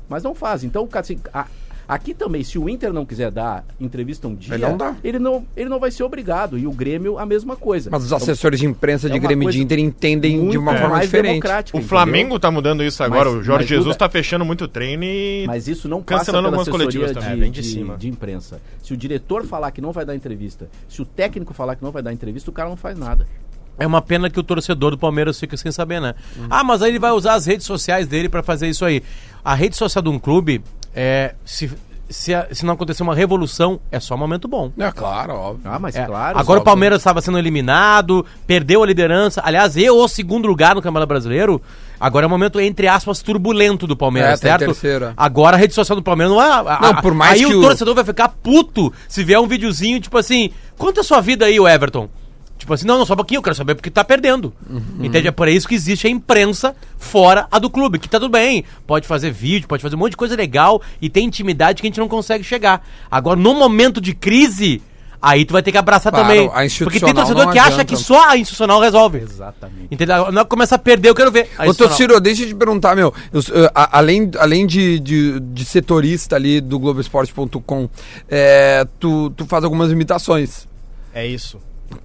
mas 0.07 0.21
não 0.21 0.35
faz. 0.35 0.63
Então, 0.63 0.85
cara, 0.85 1.01
assim, 1.01 1.19
a- 1.33 1.47
aqui 1.89 2.13
também, 2.13 2.43
se 2.43 2.57
o 2.59 2.69
Inter 2.69 2.93
não 2.93 3.05
quiser 3.05 3.31
dar 3.31 3.65
entrevista 3.81 4.27
um 4.27 4.35
dia, 4.35 4.53
Ele 4.53 4.63
não 4.65 4.77
dá. 4.77 4.95
ele 5.03 5.19
não, 5.19 5.45
ele 5.57 5.67
não 5.69 5.79
vai 5.79 5.89
ser 5.91 6.03
obrigado. 6.03 6.57
E 6.57 6.65
o 6.67 6.71
Grêmio, 6.71 7.17
a 7.17 7.25
mesma 7.25 7.55
coisa. 7.55 7.89
Mas 7.91 8.03
os 8.03 8.07
Então, 8.07 8.17
assessores 8.17 8.59
de 8.59 8.65
imprensa 8.67 9.07
é 9.07 9.09
de 9.11 9.17
Grêmio 9.19 9.49
e 9.49 9.51
de 9.51 9.61
Inter 9.61 9.79
entendem 9.79 10.37
de 10.37 10.43
muito 10.43 10.59
uma 10.59 10.73
forma 10.73 10.89
mais 10.95 11.05
diferente. 11.07 11.45
O 11.45 11.49
entendeu? 11.49 11.87
Flamengo 11.87 12.39
tá 12.39 12.51
mudando 12.51 12.83
isso 12.83 13.03
agora. 13.03 13.29
Mas- 13.31 13.39
o 13.39 13.43
Jorge 13.43 13.67
Jesus 13.67 13.85
Duda- 13.87 13.97
tá 13.97 14.09
fechando 14.09 14.45
muito 14.45 14.67
treino 14.67 15.03
e. 15.03 15.43
Mas 15.47 15.67
isso 15.67 15.89
não 15.89 16.01
passa 16.01 16.19
Cancelando 16.19 16.49
pela 16.49 16.57
algumas 16.61 16.67
assessoria 16.67 16.85
coletivas 16.85 17.09
de, 17.09 17.13
também. 17.15 17.37
É, 17.37 17.41
vem 17.41 17.51
de 17.51 17.61
de- 17.61 17.67
cima. 17.67 17.97
de 17.97 18.07
imprensa. 18.07 18.61
Se 18.83 18.93
o 18.93 18.97
diretor 18.97 19.43
falar 19.45 19.71
que 19.71 19.81
não 19.81 19.91
vai 19.91 20.05
dar 20.05 20.15
entrevista, 20.15 20.69
se 20.87 21.01
o 21.01 21.05
técnico 21.05 21.53
falar 21.53 21.75
que 21.75 21.83
não 21.83 21.91
vai 21.91 22.03
dar 22.03 22.13
entrevista, 22.13 22.49
o 22.49 22.53
cara 22.53 22.69
não 22.69 22.77
faz 22.77 22.97
nada. 22.97 23.25
É 23.81 23.87
uma 23.87 24.01
pena 24.01 24.29
que 24.29 24.37
o 24.39 24.43
torcedor 24.43 24.91
do 24.91 24.97
Palmeiras 24.97 25.39
fica 25.39 25.55
sem 25.55 25.71
saber, 25.71 26.01
né? 26.01 26.13
Ah, 26.49 26.63
mas 26.65 26.81
aí 26.81 26.91
ele 26.91 26.99
vai 26.99 27.11
usar 27.11 27.35
as 27.35 27.45
redes 27.45 27.65
sociais 27.65 28.07
dele 28.07 28.27
pra 28.27 28.43
fazer 28.43 28.67
isso 28.67 28.83
aí. 28.83 29.01
A 29.43 29.55
rede 29.55 29.77
social 29.77 30.01
de 30.03 30.09
um 30.09 30.19
clube, 30.19 30.61
é, 30.95 31.35
se, 31.45 31.71
se, 32.09 32.31
se 32.51 32.65
não 32.65 32.73
acontecer 32.73 33.03
uma 33.03 33.13
revolução, 33.15 33.79
é 33.91 33.99
só 33.99 34.15
um 34.15 34.17
momento 34.17 34.47
bom. 34.47 34.71
É 34.77 34.91
claro, 34.91 35.33
óbvio. 35.33 35.61
Ah, 35.71 35.77
mas 35.79 35.95
É, 35.95 36.05
claro. 36.05 36.37
Agora 36.37 36.59
o 36.59 36.63
Palmeiras 36.63 36.99
estava 36.99 37.21
sendo 37.21 37.37
eliminado, 37.37 38.25
perdeu 38.47 38.81
a 38.83 38.85
liderança. 38.87 39.41
Aliás, 39.45 39.77
eu 39.77 39.97
o 39.97 40.07
segundo 40.07 40.47
lugar 40.47 40.73
no 40.75 40.81
Campeonato 40.81 41.07
Brasileiro. 41.07 41.61
Agora 41.99 42.25
é 42.25 42.27
um 42.27 42.29
momento, 42.29 42.59
entre 42.61 42.87
aspas, 42.87 43.21
turbulento 43.21 43.85
do 43.85 43.95
Palmeiras, 43.95 44.29
É, 44.29 44.33
tá 44.41 44.47
em 44.47 44.51
certo? 44.51 44.65
terceiro. 44.71 45.13
Agora 45.17 45.57
a 45.57 45.59
rede 45.59 45.73
social 45.73 45.95
do 45.97 46.01
Palmeiras 46.03 46.33
não 46.33 46.41
é. 46.41 46.47
a- 46.49 46.79
Não, 46.81 46.89
a- 46.91 47.01
por 47.01 47.13
mais 47.13 47.33
aí 47.33 47.45
que 47.45 47.53
o 47.53 47.59
o- 47.59 47.61
torcedor 47.61 47.93
vai 47.93 48.05
ficar 48.05 48.29
puto 48.29 48.91
se 49.07 49.23
vier 49.23 49.39
um 49.39 49.47
videozinho, 49.47 49.99
tipo 49.99 50.17
assim, 50.17 50.49
conta 50.77 51.01
a 51.01 51.03
sua 51.03 51.19
vida 51.21 51.45
aí, 51.45 51.59
o 51.59 51.67
Everton. 51.67 52.09
Tipo 52.59 52.73
assim, 52.73 52.85
não, 52.85 52.97
não, 52.99 53.05
só 53.05 53.13
um 53.13 53.15
pouquinho, 53.15 53.39
eu 53.39 53.41
quero 53.41 53.55
saber 53.55 53.73
porque 53.73 53.89
tá 53.89 54.03
perdendo. 54.03 54.53
Uhum. 54.69 54.81
Entende? 55.01 55.29
É 55.29 55.31
por 55.31 55.47
isso 55.47 55.65
que 55.67 55.73
existe 55.73 56.05
a 56.05 56.09
imprensa 56.09 56.75
fora 56.97 57.47
a 57.49 57.57
do 57.57 57.69
clube, 57.69 57.97
que 57.97 58.07
tá 58.09 58.19
tudo 58.19 58.29
bem. 58.31 58.65
Pode 58.85 59.07
fazer 59.07 59.31
vídeo, 59.31 59.67
pode 59.67 59.81
fazer 59.81 59.95
um 59.95 59.99
monte 59.99 60.11
de 60.11 60.17
coisa 60.17 60.35
legal 60.35 60.81
e 61.01 61.09
tem 61.09 61.25
intimidade 61.25 61.81
que 61.81 61.87
a 61.87 61.89
gente 61.89 61.99
não 61.99 62.09
consegue 62.09 62.43
chegar. 62.43 62.85
Agora, 63.09 63.39
no 63.39 63.53
momento 63.55 64.01
de 64.01 64.13
crise, 64.13 64.81
aí 65.21 65.45
tu 65.45 65.53
vai 65.53 65.63
ter 65.63 65.71
que 65.71 65.77
abraçar 65.77 66.11
Claro, 66.11 66.27
também. 66.27 66.47
a 66.47 66.67
Porque 66.83 66.99
tem 66.99 67.13
torcedor 67.13 67.49
que 67.49 67.57
acha 67.59 67.85
que 67.85 67.95
só 67.95 68.27
a 68.29 68.35
institucional 68.37 68.81
resolve. 68.81 69.19
Exatamente. 69.19 69.87
Entendeu? 69.89 70.29
Não 70.29 70.43
começa 70.45 70.75
a 70.75 70.77
perder, 70.77 71.09
eu 71.09 71.15
quero 71.15 71.31
ver. 71.31 71.49
a 71.57 71.65
Ô. 71.65 71.73
Tociro, 71.73 72.19
deixa 72.19 72.43
eu 72.43 72.47
te 72.49 72.55
perguntar, 72.55 72.93
meu. 72.93 73.13
eu- 73.31 73.41
eu- 73.53 73.69
a- 73.73 73.97
além 73.99 74.29
além 74.37 74.67
de, 74.67 74.99
de, 74.99 75.39
de 75.39 75.63
setorista 75.63 76.35
ali 76.35 76.59
do 76.59 76.77
Globoesporte.com, 76.77 77.89
é, 78.29 78.85
tu, 78.99 79.29
tu 79.29 79.45
faz 79.45 79.63
algumas 79.63 79.91
imitações. 79.91 80.67
É 81.13 81.25
isso. 81.25 81.57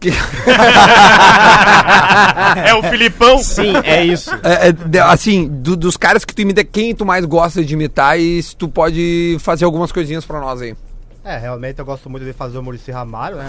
É 2.66 2.74
o 2.74 2.82
Filipão. 2.84 3.38
Sim, 3.38 3.74
é 3.84 4.04
isso. 4.04 4.30
é, 4.42 4.68
é, 4.68 4.72
de- 4.72 4.98
assim, 4.98 5.48
do- 5.48 5.76
dos 5.76 5.96
caras 5.96 6.24
que 6.24 6.34
tu 6.34 6.42
imita, 6.42 6.64
quem 6.64 6.94
tu 6.94 7.04
mais 7.04 7.24
gosta 7.24 7.64
de 7.64 7.74
imitar 7.74 8.18
e 8.18 8.42
se 8.42 8.56
tu 8.56 8.68
pode 8.68 9.36
fazer 9.40 9.64
algumas 9.64 9.90
coisinhas 9.92 10.24
pra 10.24 10.40
nós 10.40 10.60
aí. 10.62 10.74
É, 11.24 11.38
realmente 11.38 11.78
eu 11.78 11.84
gosto 11.86 12.10
muito 12.10 12.24
de 12.24 12.32
fazer 12.34 12.58
o 12.58 12.62
Murici 12.62 12.90
Ramalho, 12.90 13.36
né? 13.36 13.46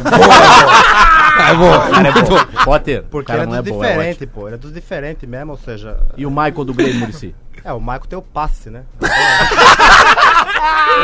Eu 1.51 1.57
vou. 1.57 1.79
Cara, 1.91 2.07
é 2.07 2.11
bom. 2.13 2.63
Potter, 2.63 3.01
o 3.01 3.03
Porque 3.03 3.27
cara 3.27 3.39
ele 3.43 3.49
é 3.49 3.51
não 3.51 3.59
é 3.59 3.61
dos 3.61 3.73
bom, 3.73 3.83
é 3.83 3.87
diferentes, 3.89 4.15
ótimo. 4.21 4.31
pô. 4.33 4.47
Ele 4.47 4.55
é 4.55 4.57
dos 4.57 4.73
diferentes 4.73 5.27
mesmo, 5.29 5.51
ou 5.51 5.57
seja. 5.57 5.97
E 6.15 6.25
o 6.25 6.29
Michael 6.29 6.63
do 6.63 6.73
Grêmio, 6.73 6.99
Murici? 7.01 7.35
É, 7.65 7.73
o 7.73 7.79
Michael 7.81 8.05
tem 8.07 8.17
o 8.17 8.21
passe, 8.21 8.69
né? 8.69 8.83
o, 9.01 9.05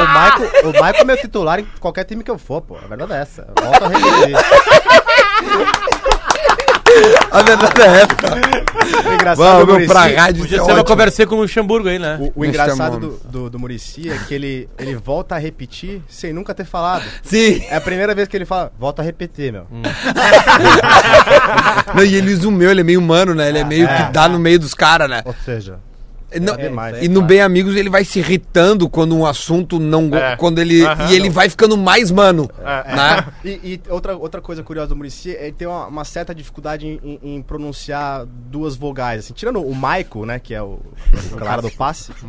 Michael, 0.02 0.50
o 0.64 0.68
Michael 0.72 0.96
é 0.96 1.04
meu 1.04 1.18
titular 1.18 1.60
em 1.60 1.68
qualquer 1.80 2.06
time 2.06 2.24
que 2.24 2.32
eu 2.32 2.38
for, 2.38 2.62
pô. 2.62 2.78
A 2.78 2.88
verdade 2.88 3.12
é 3.14 3.18
essa. 3.22 3.48
Volto 3.62 3.84
a 3.84 3.88
repetir. 3.90 4.36
A 7.32 7.42
verdade 7.42 7.82
é 7.82 7.86
essa. 8.02 9.10
O 9.10 9.14
engraçado 9.14 9.38
Vamos, 9.38 9.66
do 9.66 9.78
meu, 9.80 9.88
pra 9.88 10.02
Muricy- 10.02 10.16
rádio. 10.20 10.42
Podia 10.44 10.60
é 10.62 10.66
ser 10.66 10.72
uma 10.74 10.84
conversa 10.84 11.26
com 11.26 11.36
o 11.36 11.42
Luxemburgo 11.42 11.88
aí, 11.88 11.98
né? 11.98 12.18
O, 12.20 12.42
o 12.42 12.46
engraçado 12.46 13.00
do, 13.00 13.18
do, 13.24 13.50
do 13.50 13.58
Muricy 13.60 14.10
é 14.10 14.18
que 14.28 14.34
ele, 14.34 14.70
ele 14.78 14.96
volta 14.96 15.36
a 15.36 15.38
repetir 15.38 16.02
sem 16.10 16.34
nunca 16.34 16.54
ter 16.54 16.66
falado. 16.66 17.04
Sim. 17.24 17.64
É 17.70 17.78
a 17.78 17.82
primeira 17.82 18.14
vez 18.14 18.28
que 18.28 18.36
ele 18.36 18.46
fala, 18.46 18.72
volta 18.78 19.02
a 19.02 19.06
repetir, 19.06 19.54
meu. 19.54 19.66
Não, 21.96 22.04
e 22.04 22.16
ele 22.16 22.34
usa 22.34 22.48
o 22.48 22.52
meu, 22.52 22.70
ele 22.70 22.82
é 22.82 22.84
meio 22.84 23.00
humano, 23.00 23.34
né? 23.34 23.48
Ele 23.50 23.60
é 23.60 23.64
meio 23.64 23.88
que 23.88 24.04
dá 24.12 24.28
no 24.28 24.38
meio 24.38 24.60
dos 24.60 24.74
caras, 24.74 25.10
né? 25.10 25.22
Ou 25.26 25.36
seja, 25.46 25.80
Não, 26.40 26.56
demais. 26.56 27.02
e 27.04 27.08
no 27.08 27.22
Bem 27.22 27.42
Amigos 27.42 27.76
ele 27.76 27.90
vai 27.90 28.06
se 28.06 28.20
irritando 28.20 28.88
quando 28.90 29.16
um 29.18 29.26
assunto 29.26 29.80
não. 29.80 30.10
É. 30.16 30.36
Quando 30.36 30.60
ele. 30.60 30.86
Aham. 30.86 31.10
e 31.10 31.16
ele 31.16 31.30
vai 31.30 31.50
ficando 31.50 31.78
mais 31.78 32.12
mano. 32.12 32.50
Né? 32.60 33.26
E, 33.44 33.50
e 33.50 33.82
outra, 33.90 34.16
outra 34.16 34.40
coisa 34.40 34.62
curiosa 34.62 34.90
do 34.90 34.96
Murici 34.96 35.36
é 35.36 35.46
ele 35.46 35.52
tem 35.54 35.68
uma, 35.68 35.88
uma 35.88 36.06
certa 36.06 36.34
dificuldade 36.34 36.86
em, 36.86 37.00
em- 37.04 37.36
em 37.38 37.42
pronunciar 37.42 38.26
duas 38.26 38.76
vogais. 38.76 39.22
Assim, 39.26 39.34
tirando 39.34 39.60
o 39.66 39.74
Maico, 39.74 40.26
né, 40.28 40.38
que 40.38 40.54
é 40.54 40.62
o, 40.62 40.80
o 41.32 41.36
cara 41.38 41.62
do 41.62 41.72
passe. 41.72 42.12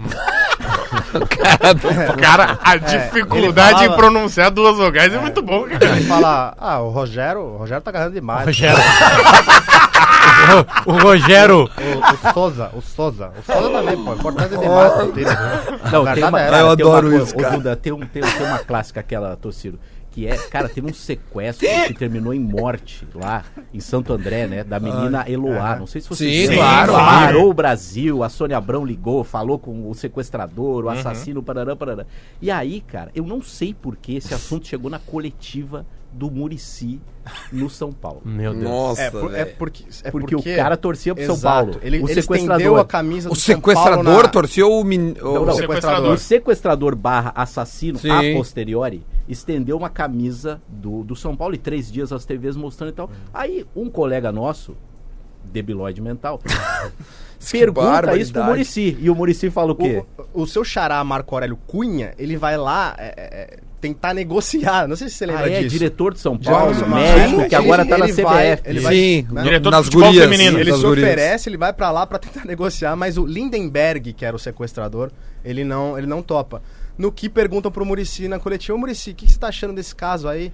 Cara, 2.21 2.59
a 2.62 2.76
dificuldade 2.76 3.85
em 3.85 3.92
pronunciar 3.92 4.50
duas 4.50 4.76
vogais 4.76 5.12
é, 5.12 5.18
muito 5.18 5.42
bom, 5.42 5.64
cara. 5.64 5.85
Ele 5.97 6.06
fala, 6.06 6.54
ah, 6.59 6.80
o 6.80 6.90
Rogério, 6.90 7.40
o 7.40 7.56
Rogério 7.59 7.82
tá 7.82 7.90
agarrando 7.90 8.14
demais. 8.14 8.47
Rogério. 8.47 8.78
O, 10.87 10.92
o 10.92 10.99
Rogério. 10.99 11.64
O, 11.64 12.28
o 12.28 12.32
Souza, 12.32 12.71
o 12.75 12.80
Souza. 12.80 13.32
O 13.38 13.42
Souza 13.42 13.71
também, 13.71 13.97
pô. 14.04 14.14
Importante 14.14 14.56
demais 14.56 14.92
pro 14.94 15.12
time. 15.12 15.25
Não, 15.92 16.06
A 16.06 16.14
tem 16.14 16.25
uma, 16.25 16.40
é 16.40 16.44
cara, 16.47 16.59
Eu 16.59 16.64
uma 16.66 16.73
adoro 16.73 17.09
coisa- 17.11 17.25
isso, 17.25 17.35
ô, 17.35 17.38
cara. 17.38 17.56
Duda, 17.56 17.76
tem, 17.76 17.92
um, 17.92 18.00
tem, 18.00 18.23
tem 18.23 18.47
uma 18.47 18.59
clássica 18.59 19.00
aquela, 19.00 19.37
Tociro, 19.37 19.78
que 20.11 20.26
é, 20.26 20.37
cara, 20.37 20.68
teve 20.68 20.90
um 20.90 20.92
sequestro 20.92 21.66
que 21.87 21.94
terminou 21.94 22.35
em 22.35 22.38
morte 22.40 23.06
lá 23.14 23.44
em 23.73 23.80
Santo 23.80 24.12
André, 24.12 24.47
né, 24.47 24.62
da 24.62 24.78
menina 24.78 25.25
Eloá, 25.26 25.76
não 25.76 25.87
sei 25.87 26.02
se 26.02 26.09
você 26.11 26.47
Sim, 26.49 26.54
claro. 26.54 26.92
Parou 26.92 27.49
o 27.50 27.54
Brasil, 27.54 28.23
a 28.23 28.28
Sônia 28.28 28.59
Abrão 28.59 28.85
ligou, 28.85 29.25
falou 29.25 29.59
com 29.59 29.88
o 29.88 29.94
sequestrador, 29.94 30.85
o 30.85 30.88
assassino, 30.90 31.42
parará, 31.42 31.75
parará. 31.75 32.04
E 32.42 32.50
aí, 32.50 32.82
cara, 32.82 33.11
eu 33.14 33.25
não 33.25 33.40
sei 33.40 33.73
por 33.73 33.97
que 33.97 34.16
esse 34.16 34.35
assunto 34.35 34.66
chegou 34.66 34.90
na 34.90 34.99
coletiva 34.99 35.87
do 36.12 36.31
Murici 36.31 37.00
no 37.50 37.71
São 37.71 37.92
Paulo. 37.92 38.21
Meu 38.25 38.52
Deus. 38.52 38.64
Nossa, 38.64 39.02
É, 39.02 39.11
por- 39.11 39.35
é 39.35 39.45
porque, 39.45 39.85
é 40.04 40.11
Porque, 40.11 40.37
o 40.37 40.42
cara 40.42 40.76
torcia 40.76 41.14
pro 41.14 41.25
São 41.25 41.38
Paulo. 41.40 41.76
Ele, 41.83 41.99
o 42.00 42.04
ele 42.09 42.21
sequestrador. 42.23 42.57
estendeu 42.61 42.76
a 42.76 42.85
camisa 42.85 43.28
O 43.28 43.33
do 43.33 43.38
São 43.38 43.54
sequestrador 43.57 44.04
Paulo 44.04 44.23
na- 44.23 44.28
torceu 44.28 44.71
o. 44.73 44.85
Min... 44.85 45.14
o- 45.21 45.35
Não, 45.35 45.47
não. 45.47 45.54
Sequestrador. 45.54 46.14
O 46.14 46.19
sequestrador 46.19 46.95
barra 46.97 47.33
assassino, 47.35 47.99
Sim. 47.99 48.11
a 48.11 48.37
posteriori, 48.37 49.02
estendeu 49.28 49.76
uma 49.76 49.88
camisa 49.88 50.61
do, 50.69 51.02
do 51.04 51.16
São 51.16 51.35
Paulo 51.37 51.54
e 51.54 51.59
três 51.59 51.90
dias 51.90 52.12
as 52.12 52.25
TVs 52.25 52.57
mostrando 52.57 52.90
e 52.90 52.92
tal. 52.95 53.11
Aí 53.33 53.64
um 53.75 53.88
colega 53.88 54.31
nosso, 54.31 54.76
debilóide 55.45 56.00
mental, 56.00 56.38
pergunta 57.50 58.16
isso 58.16 58.33
pro 58.33 58.45
Murici. 58.45 58.97
E 59.00 59.11
o 59.11 59.14
Murici 59.14 59.50
fala 59.50 59.73
o 59.73 59.76
quê? 59.76 60.04
O, 60.35 60.42
o 60.42 60.47
seu 60.47 60.64
xará 60.64 61.02
Marco 61.04 61.35
Aurélio 61.35 61.57
Cunha, 61.66 62.14
ele 62.19 62.37
vai 62.37 62.57
lá 62.57 62.95
é, 62.99 63.07
é, 63.07 63.12
é, 63.57 63.59
tentar 63.82 64.14
negociar. 64.14 64.86
Não 64.88 64.96
sei 64.96 65.08
se 65.10 65.16
você 65.16 65.26
lembra 65.26 65.44
Ah, 65.44 65.50
é 65.50 65.58
disso. 65.58 65.68
diretor 65.70 66.14
de 66.14 66.20
São 66.20 66.38
Paulo, 66.38 66.68
ouvi 66.68 66.84
médico, 66.88 67.48
que 67.48 67.54
agora 67.54 67.84
tá 67.84 67.98
na 67.98 68.06
ele 68.08 68.22
vai- 68.22 68.56
CBF. 68.56 68.62
ele 68.70 68.80
vai- 68.80 68.94
Sim, 68.94 69.26
né? 69.30 69.42
Diretor 69.42 69.70
de 69.70 69.76
nas 69.76 69.84
futebol 69.86 70.06
gurias. 70.08 70.24
feminino. 70.24 70.58
Ele 70.58 70.72
se 70.72 70.80
gurias. 70.82 71.06
oferece, 71.06 71.48
ele 71.50 71.56
vai 71.58 71.72
pra 71.72 71.90
lá 71.90 72.06
pra 72.06 72.18
tentar 72.18 72.44
negociar, 72.46 72.94
mas 72.96 73.18
o 73.18 73.26
Lindenberg, 73.26 74.12
que 74.14 74.24
era 74.24 74.34
o 74.34 74.38
sequestrador, 74.38 75.10
ele 75.44 75.64
não, 75.64 75.98
ele 75.98 76.06
não 76.06 76.22
topa. 76.22 76.62
No 76.96 77.10
que 77.10 77.28
perguntam 77.28 77.70
pro 77.72 77.84
Murici 77.84 78.28
na 78.28 78.38
coletiva, 78.38 78.78
Murici, 78.78 79.10
o 79.10 79.14
que, 79.14 79.26
que 79.26 79.32
você 79.32 79.38
tá 79.38 79.48
achando 79.48 79.74
desse 79.74 79.94
caso 79.94 80.28
aí? 80.28 80.52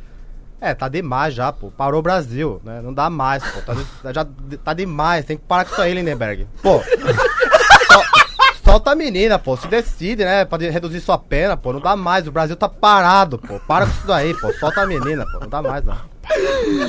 É, 0.60 0.74
tá 0.74 0.88
demais 0.88 1.34
já, 1.34 1.52
pô. 1.52 1.70
Parou 1.70 2.00
o 2.00 2.02
Brasil, 2.02 2.60
né? 2.64 2.80
Não 2.82 2.92
dá 2.92 3.08
mais, 3.10 3.44
pô. 3.44 3.60
Tá, 3.60 3.74
de- 3.74 3.86
já 4.14 4.22
de- 4.24 4.56
tá 4.56 4.72
demais, 4.74 5.24
tem 5.24 5.36
que 5.36 5.44
parar 5.46 5.64
com 5.66 5.72
isso 5.72 5.80
aí, 5.82 5.94
Lindenberg. 5.94 6.46
Pô. 6.62 6.80
Solta 8.68 8.90
a 8.90 8.94
menina, 8.94 9.38
pô. 9.38 9.56
Se 9.56 9.66
decide, 9.66 10.26
né? 10.26 10.44
Pra 10.44 10.58
reduzir 10.58 11.00
sua 11.00 11.16
pena, 11.16 11.56
pô. 11.56 11.72
Não 11.72 11.80
dá 11.80 11.96
mais. 11.96 12.28
O 12.28 12.30
Brasil 12.30 12.54
tá 12.54 12.68
parado, 12.68 13.38
pô. 13.38 13.58
Para 13.60 13.86
com 13.86 13.92
isso 13.92 14.06
daí, 14.06 14.34
pô. 14.34 14.52
Solta 14.52 14.82
a 14.82 14.86
menina, 14.86 15.24
pô. 15.24 15.40
Não 15.40 15.48
dá 15.48 15.62
mais, 15.62 15.82
não. 15.82 15.96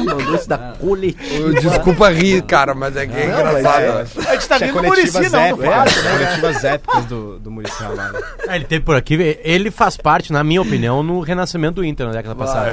Mandou 0.06 0.36
isso 0.36 0.48
da 0.50 0.58
coletiva. 0.80 1.54
Desculpa 1.62 2.10
rir, 2.10 2.42
cara, 2.44 2.74
mas 2.74 2.96
é 2.96 3.08
que 3.08 3.16
é 3.18 3.26
engraçado. 3.26 3.82
é- 3.84 4.30
A 4.30 4.34
gente 4.36 4.48
tá 4.48 4.58
vendo 4.58 4.80
o 4.80 4.84
Murici, 4.84 5.30
não, 5.30 5.40
épicas, 5.40 5.66
não 5.66 5.72
fala. 5.74 5.90
é, 5.90 6.18
coletivas 6.18 6.64
épicas 6.64 7.06
do, 7.06 7.40
do 7.40 7.52
Murici 7.52 7.82
Ramalho. 7.82 8.16
É, 8.48 8.56
ele 8.56 8.66
teve 8.66 8.84
por 8.86 8.96
aqui, 8.96 9.38
ele 9.44 9.72
faz 9.72 9.98
parte, 9.98 10.32
na 10.34 10.44
minha 10.44 10.62
opinião, 10.62 11.02
no 11.04 11.20
renascimento 11.22 11.76
do 11.76 11.86
Inter 11.86 12.08
na 12.08 12.14
década 12.14 12.36
passada. 12.36 12.70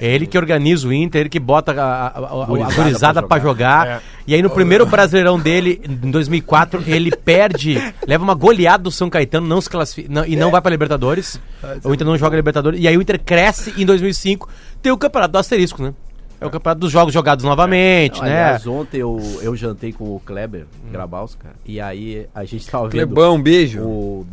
É 0.00 0.06
ele 0.14 0.26
que 0.26 0.36
organiza 0.38 0.86
o 0.86 0.92
Inter, 0.92 1.22
ele 1.22 1.28
que 1.28 1.40
bota 1.40 1.72
a, 1.72 1.74
a, 1.74 2.06
a, 2.06 2.42
a 2.42 2.46
Gurizada 2.46 2.74
gurizada 2.82 3.20
pra 3.22 3.28
pra 3.28 3.38
jogar. 3.40 3.86
É. 3.86 4.00
E 4.26 4.34
aí 4.34 4.42
no 4.42 4.50
primeiro 4.50 4.86
brasileirão 4.86 5.38
dele, 5.38 5.80
em 5.88 6.10
2004, 6.10 6.84
ele 6.86 7.10
perde, 7.10 7.80
leva 8.06 8.22
uma 8.22 8.34
goleada 8.34 8.84
do 8.84 8.90
São 8.90 9.10
Caetano 9.10 9.46
não 9.48 9.60
se 9.60 9.68
classifica, 9.68 10.08
não- 10.12 10.24
e 10.24 10.36
não 10.36 10.50
vai 10.50 10.60
pra 10.60 10.70
Libertadores. 10.70 11.40
O 11.84 11.92
Inter 11.92 12.06
não 12.06 12.16
joga 12.16 12.36
Libertadores. 12.36 12.80
E 12.80 12.86
aí 12.86 12.96
o 12.96 13.02
Inter 13.02 13.18
cresce 13.20 13.72
em 13.76 13.84
2005 13.86 14.48
tem 14.80 14.90
o 14.92 14.98
campeonato 14.98 15.32
do 15.32 15.38
asterisco, 15.38 15.71
né? 15.80 15.94
É 16.42 16.46
o 16.46 16.50
campeonato 16.50 16.80
dos 16.80 16.90
jogos 16.90 17.14
jogados 17.14 17.44
novamente, 17.44 18.18
Não, 18.18 18.26
né? 18.26 18.42
Aliás, 18.42 18.66
ontem 18.66 18.98
eu, 18.98 19.16
eu 19.42 19.54
jantei 19.54 19.92
com 19.92 20.16
o 20.16 20.18
Kleber 20.18 20.66
Grabaus, 20.90 21.36
cara. 21.36 21.54
E 21.64 21.80
aí 21.80 22.26
a 22.34 22.44
gente 22.44 22.66
tava 22.68 22.88
vendo 22.88 22.90
Clebão, 22.90 23.40
beijo. 23.40 23.80
o 23.80 24.26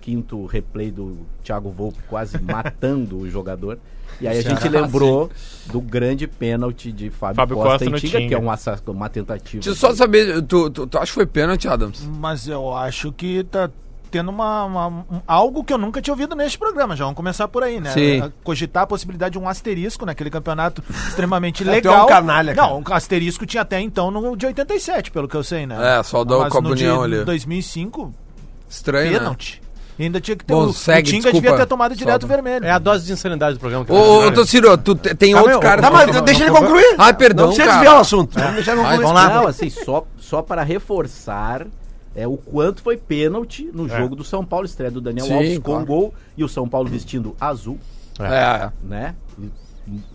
15 0.00 0.46
replay 0.48 0.92
do 0.92 1.18
Thiago 1.42 1.70
Volpe 1.70 1.98
quase 2.08 2.38
matando 2.40 3.18
o 3.18 3.28
jogador. 3.28 3.80
E 4.20 4.28
aí 4.28 4.38
a 4.38 4.42
gente 4.42 4.68
lembrou 4.68 5.28
do 5.66 5.80
grande 5.80 6.28
pênalti 6.28 6.92
de 6.92 7.10
Fábio, 7.10 7.34
Fábio 7.34 7.56
Costa, 7.56 7.90
Costa 7.90 8.06
Tinga. 8.06 8.28
que 8.28 8.34
é 8.34 8.38
um 8.38 8.92
uma 8.92 9.08
tentativa. 9.08 9.60
Deixa 9.62 9.70
eu 9.70 9.74
só 9.74 9.92
saber, 9.92 10.40
tu, 10.42 10.70
tu, 10.70 10.86
tu 10.86 10.98
acha 10.98 11.06
que 11.06 11.14
foi 11.14 11.26
pênalti, 11.26 11.66
Adams? 11.66 12.08
Mas 12.20 12.46
eu 12.46 12.72
acho 12.76 13.10
que 13.10 13.42
tá 13.42 13.68
tendo 14.12 14.28
uma, 14.30 14.64
uma- 14.64 14.86
um- 14.88 15.04
algo 15.26 15.64
que 15.64 15.72
eu 15.72 15.78
nunca 15.78 16.00
tinha 16.02 16.12
ouvido 16.12 16.36
neste 16.36 16.58
programa. 16.58 16.94
Já 16.94 17.04
vamos 17.04 17.16
começar 17.16 17.48
por 17.48 17.62
aí, 17.64 17.80
né? 17.80 17.90
Sim. 17.92 18.30
Cogitar 18.44 18.84
a 18.84 18.86
possibilidade 18.86 19.32
de 19.32 19.38
um 19.38 19.48
asterisco 19.48 20.04
naquele 20.06 20.28
campeonato 20.30 20.84
extremamente 21.08 21.62
é 21.66 21.70
legal. 21.70 22.04
um 22.04 22.08
canalha, 22.08 22.54
cara. 22.54 22.68
Não, 22.68 22.78
um 22.78 22.94
asterisco 22.94 23.46
tinha 23.46 23.62
até 23.62 23.80
então 23.80 24.10
no 24.10 24.36
de 24.36 24.44
87, 24.46 25.10
pelo 25.10 25.26
que 25.26 25.34
eu 25.34 25.42
sei, 25.42 25.66
né? 25.66 25.98
É, 25.98 26.02
só 26.02 26.24
no 26.24 26.74
de 26.76 26.84
União 26.84 27.02
ali. 27.02 27.24
2005, 27.24 28.14
Estranho, 28.68 29.12
né? 29.12 29.18
pênalti. 29.18 29.60
E 29.98 30.04
ainda 30.04 30.20
tinha 30.20 30.34
que 30.36 30.44
ter 30.44 30.54
Bom, 30.54 30.62
o, 30.64 30.66
o 30.68 30.72
segue, 30.72 31.02
Tinga 31.10 31.22
desculpa. 31.24 31.40
devia 31.48 31.56
ter 31.58 31.66
tomado 31.68 31.94
direto 31.94 32.22
Só- 32.22 32.26
vermelho. 32.26 32.64
É 32.64 32.70
a 32.70 32.78
dose 32.78 33.04
de 33.06 33.12
insanidade 33.12 33.54
do 33.54 33.60
programa. 33.60 33.84
que 33.84 33.92
Ô, 33.92 34.26
ô. 34.26 34.32
Tociro, 34.32 34.76
tu 34.78 34.94
te- 34.94 35.14
tem 35.14 35.34
outros 35.34 35.52
meu, 35.52 35.60
caras... 35.60 35.84
Tá, 35.84 35.90
mas 35.90 36.20
deixa 36.22 36.44
ele 36.44 36.50
concluir. 36.50 36.94
Ai, 36.98 37.12
perdão, 37.14 37.46
Não 37.48 37.52
precisa 37.54 37.68
cara. 37.68 37.80
desviar 37.80 37.98
o 37.98 38.00
assunto. 38.00 38.38
Vamos 38.38 38.54
deixar 38.54 38.72
ele 38.72 38.80
concluir. 38.80 39.00
Vamos 39.02 39.12
lá. 39.12 39.28
Não, 39.34 39.46
assim, 39.46 39.68
só, 39.68 40.06
só 40.18 40.40
para 40.42 40.62
reforçar 40.62 41.66
é, 42.14 42.26
o 42.26 42.36
quanto 42.36 42.82
foi 42.82 42.96
pênalti 42.96 43.70
no 43.72 43.88
jogo 43.88 44.14
do 44.16 44.24
São 44.24 44.44
Paulo, 44.44 44.66
estreia 44.66 44.90
do 44.90 45.00
Daniel 45.00 45.26
Sim, 45.26 45.34
Alves 45.34 45.58
com 45.58 45.62
claro. 45.72 45.86
gol 45.86 46.14
e 46.36 46.44
o 46.44 46.48
São 46.48 46.68
Paulo 46.68 46.88
vestindo 46.88 47.34
azul, 47.40 47.78
É, 48.20 48.70
né? 48.82 49.14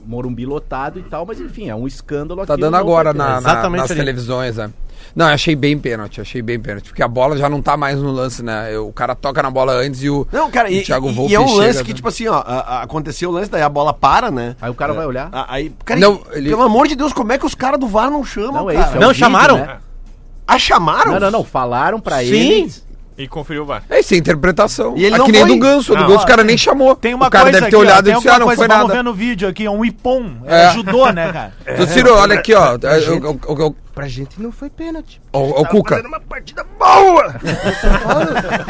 Morumbi 0.05 0.45
lotado 0.45 0.97
e 0.97 1.03
tal, 1.03 1.25
mas 1.25 1.41
enfim, 1.41 1.69
é 1.69 1.75
um 1.75 1.85
escândalo 1.85 2.45
tá 2.45 2.55
dando 2.55 2.75
agora 2.77 3.13
na, 3.13 3.33
na- 3.33 3.37
Exatamente 3.39 3.81
nas 3.81 3.91
ali. 3.91 3.99
televisões, 3.99 4.55
né? 4.55 4.71
Não, 5.13 5.27
eu 5.27 5.33
achei 5.33 5.55
bem 5.55 5.77
pênalti, 5.77 6.21
achei 6.21 6.41
bem 6.41 6.59
pênalti. 6.59 6.85
Porque 6.89 7.03
a 7.03 7.07
bola 7.07 7.35
já 7.35 7.49
não 7.49 7.61
tá 7.61 7.75
mais 7.75 7.99
no 7.99 8.09
lance, 8.11 8.41
né? 8.43 8.73
Eu- 8.73 8.87
O 8.87 8.93
cara 8.93 9.13
toca 9.13 9.41
na 9.43 9.49
bola 9.51 9.73
antes 9.73 10.01
e 10.03 10.09
o, 10.09 10.25
Não, 10.31 10.49
cara, 10.49 10.69
e, 10.71 10.79
o 10.81 10.85
Thiago 10.85 11.11
Volpe 11.11 11.31
e 11.31 11.35
é 11.35 11.39
um 11.39 11.43
lance 11.55 11.73
chega, 11.73 11.83
que, 11.83 11.89
né? 11.91 11.95
tipo 11.95 12.07
assim, 12.07 12.27
ó, 12.27 12.35
a- 12.35 12.39
a- 12.41 12.83
aconteceu 12.83 13.29
o 13.29 13.33
lance, 13.33 13.49
daí 13.51 13.61
a 13.61 13.67
bola 13.69 13.93
para, 13.93 14.31
né? 14.31 14.55
Aí 14.61 14.69
o 14.71 14.75
cara 14.75 14.93
vai 14.93 15.05
olhar. 15.05 15.29
A- 15.33 15.53
Aí, 15.53 15.71
cara, 15.83 15.99
Não, 15.99 16.21
ele- 16.31 16.49
pelo 16.49 16.61
amor 16.61 16.87
de 16.87 16.95
Deus, 16.95 17.11
como 17.11 17.31
é 17.33 17.37
que 17.37 17.45
os 17.45 17.55
caras 17.55 17.79
do 17.79 17.87
VAR 17.87 18.09
não 18.09 18.23
chamam, 18.23 18.53
Não, 18.53 18.69
é 18.69 18.75
isso. 18.75 18.83
é 18.83 18.99
Não 18.99 19.07
vídeo, 19.09 19.13
chamaram? 19.15 19.57
né? 19.57 19.77
Ah, 20.47 20.57
chamaram? 20.57 21.11
Não, 21.13 21.19
não, 21.19 21.31
não. 21.31 21.43
Falaram 21.43 21.99
pra 21.99 22.19
Sim. 22.19 22.33
eles. 22.35 22.87
E 23.17 23.27
conferiu 23.27 23.63
o 23.63 23.65
VAR. 23.65 23.83
É 23.89 23.99
isso, 23.99 24.13
é 24.13 24.17
interpretação. 24.17 24.93
E 24.95 25.03
ele 25.03 25.15
é 25.15 25.17
não 25.17 25.25
que 25.25 25.31
nem 25.31 25.41
foi? 25.41 25.49
do 25.49 25.59
Ganso. 25.59 25.91
Do 25.95 25.99
Não. 26.01 26.07
Ganso 26.07 26.23
o 26.23 26.27
cara 26.27 26.43
nem 26.43 26.55
chamou. 26.55 26.95
Tem 26.95 27.15
uma 27.15 27.27
o 27.27 27.29
cara 27.31 27.45
coisa 27.45 27.59
deve 27.59 27.71
ter 27.71 27.75
aqui, 27.75 27.75
ó, 27.75 27.79
olhado 27.87 28.03
tem 28.05 28.13
e 28.13 28.15
disse, 28.15 28.27
alguma 28.29 28.35
ah, 28.35 28.39
não 28.39 28.45
coisa, 28.45 28.59
foi 28.59 28.67
vamos 28.67 28.87
nada. 28.87 28.97
ver 28.97 29.03
no 29.03 29.13
vídeo 29.13 29.47
aqui, 29.49 29.65
é 29.65 29.71
um 29.71 29.83
ipom, 29.83 30.33
É. 30.45 30.65
é. 30.65 30.71
judô, 30.73 31.09
né, 31.11 31.33
cara? 31.33 31.53
Tociro, 31.77 32.13
olha 32.15 32.35
aqui, 32.35 32.53
ó. 32.53 32.75
O, 32.75 33.53
o, 33.53 33.65
o, 33.65 33.67
o, 33.69 33.75
Pra 33.97 34.07
gente 34.07 34.39
não 34.39 34.51
foi 34.51 34.69
pênalti. 34.69 35.19
o, 35.33 35.39
o 35.39 35.65
Cuca. 35.65 35.99
uma 36.05 36.19
partida 36.19 36.63
boa! 36.77 37.33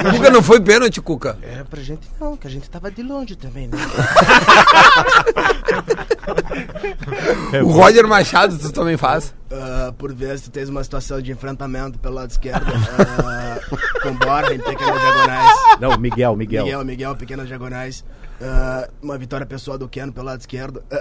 O 0.07 0.15
Cuca 0.15 0.29
não 0.29 0.41
foi 0.41 0.61
pênalti, 0.61 1.01
Cuca. 1.01 1.37
É, 1.41 1.65
pra 1.65 1.81
gente 1.81 2.07
não, 2.17 2.37
que 2.37 2.47
a 2.47 2.49
gente 2.49 2.69
tava 2.69 2.89
de 2.89 3.03
longe 3.03 3.35
também, 3.35 3.67
né? 3.67 3.77
O 7.61 7.71
Roger 7.71 8.07
Machado, 8.07 8.57
tu 8.57 8.71
também 8.71 8.95
faz. 8.95 9.33
Ah, 9.51 9.93
por 9.97 10.13
vezes 10.13 10.45
tu 10.45 10.51
tens 10.51 10.69
uma 10.69 10.81
situação 10.81 11.21
de 11.21 11.31
enfrentamento 11.31 11.99
pelo 11.99 12.15
lado 12.15 12.31
esquerdo, 12.31 12.65
ah, 12.65 13.59
com 14.01 14.15
Borja 14.15 14.53
em 14.53 14.59
pequenas 14.59 15.01
diagonais. 15.01 15.51
Não, 15.81 15.97
Miguel, 15.97 16.35
Miguel. 16.37 16.63
Miguel, 16.63 16.85
Miguel, 16.85 17.15
pequenas 17.15 17.47
diagonais. 17.47 18.05
Ah, 18.41 18.87
uma 19.01 19.17
vitória 19.17 19.45
pessoal 19.45 19.77
do 19.77 19.87
Keno 19.89 20.13
pelo 20.13 20.27
lado 20.27 20.39
esquerdo. 20.39 20.83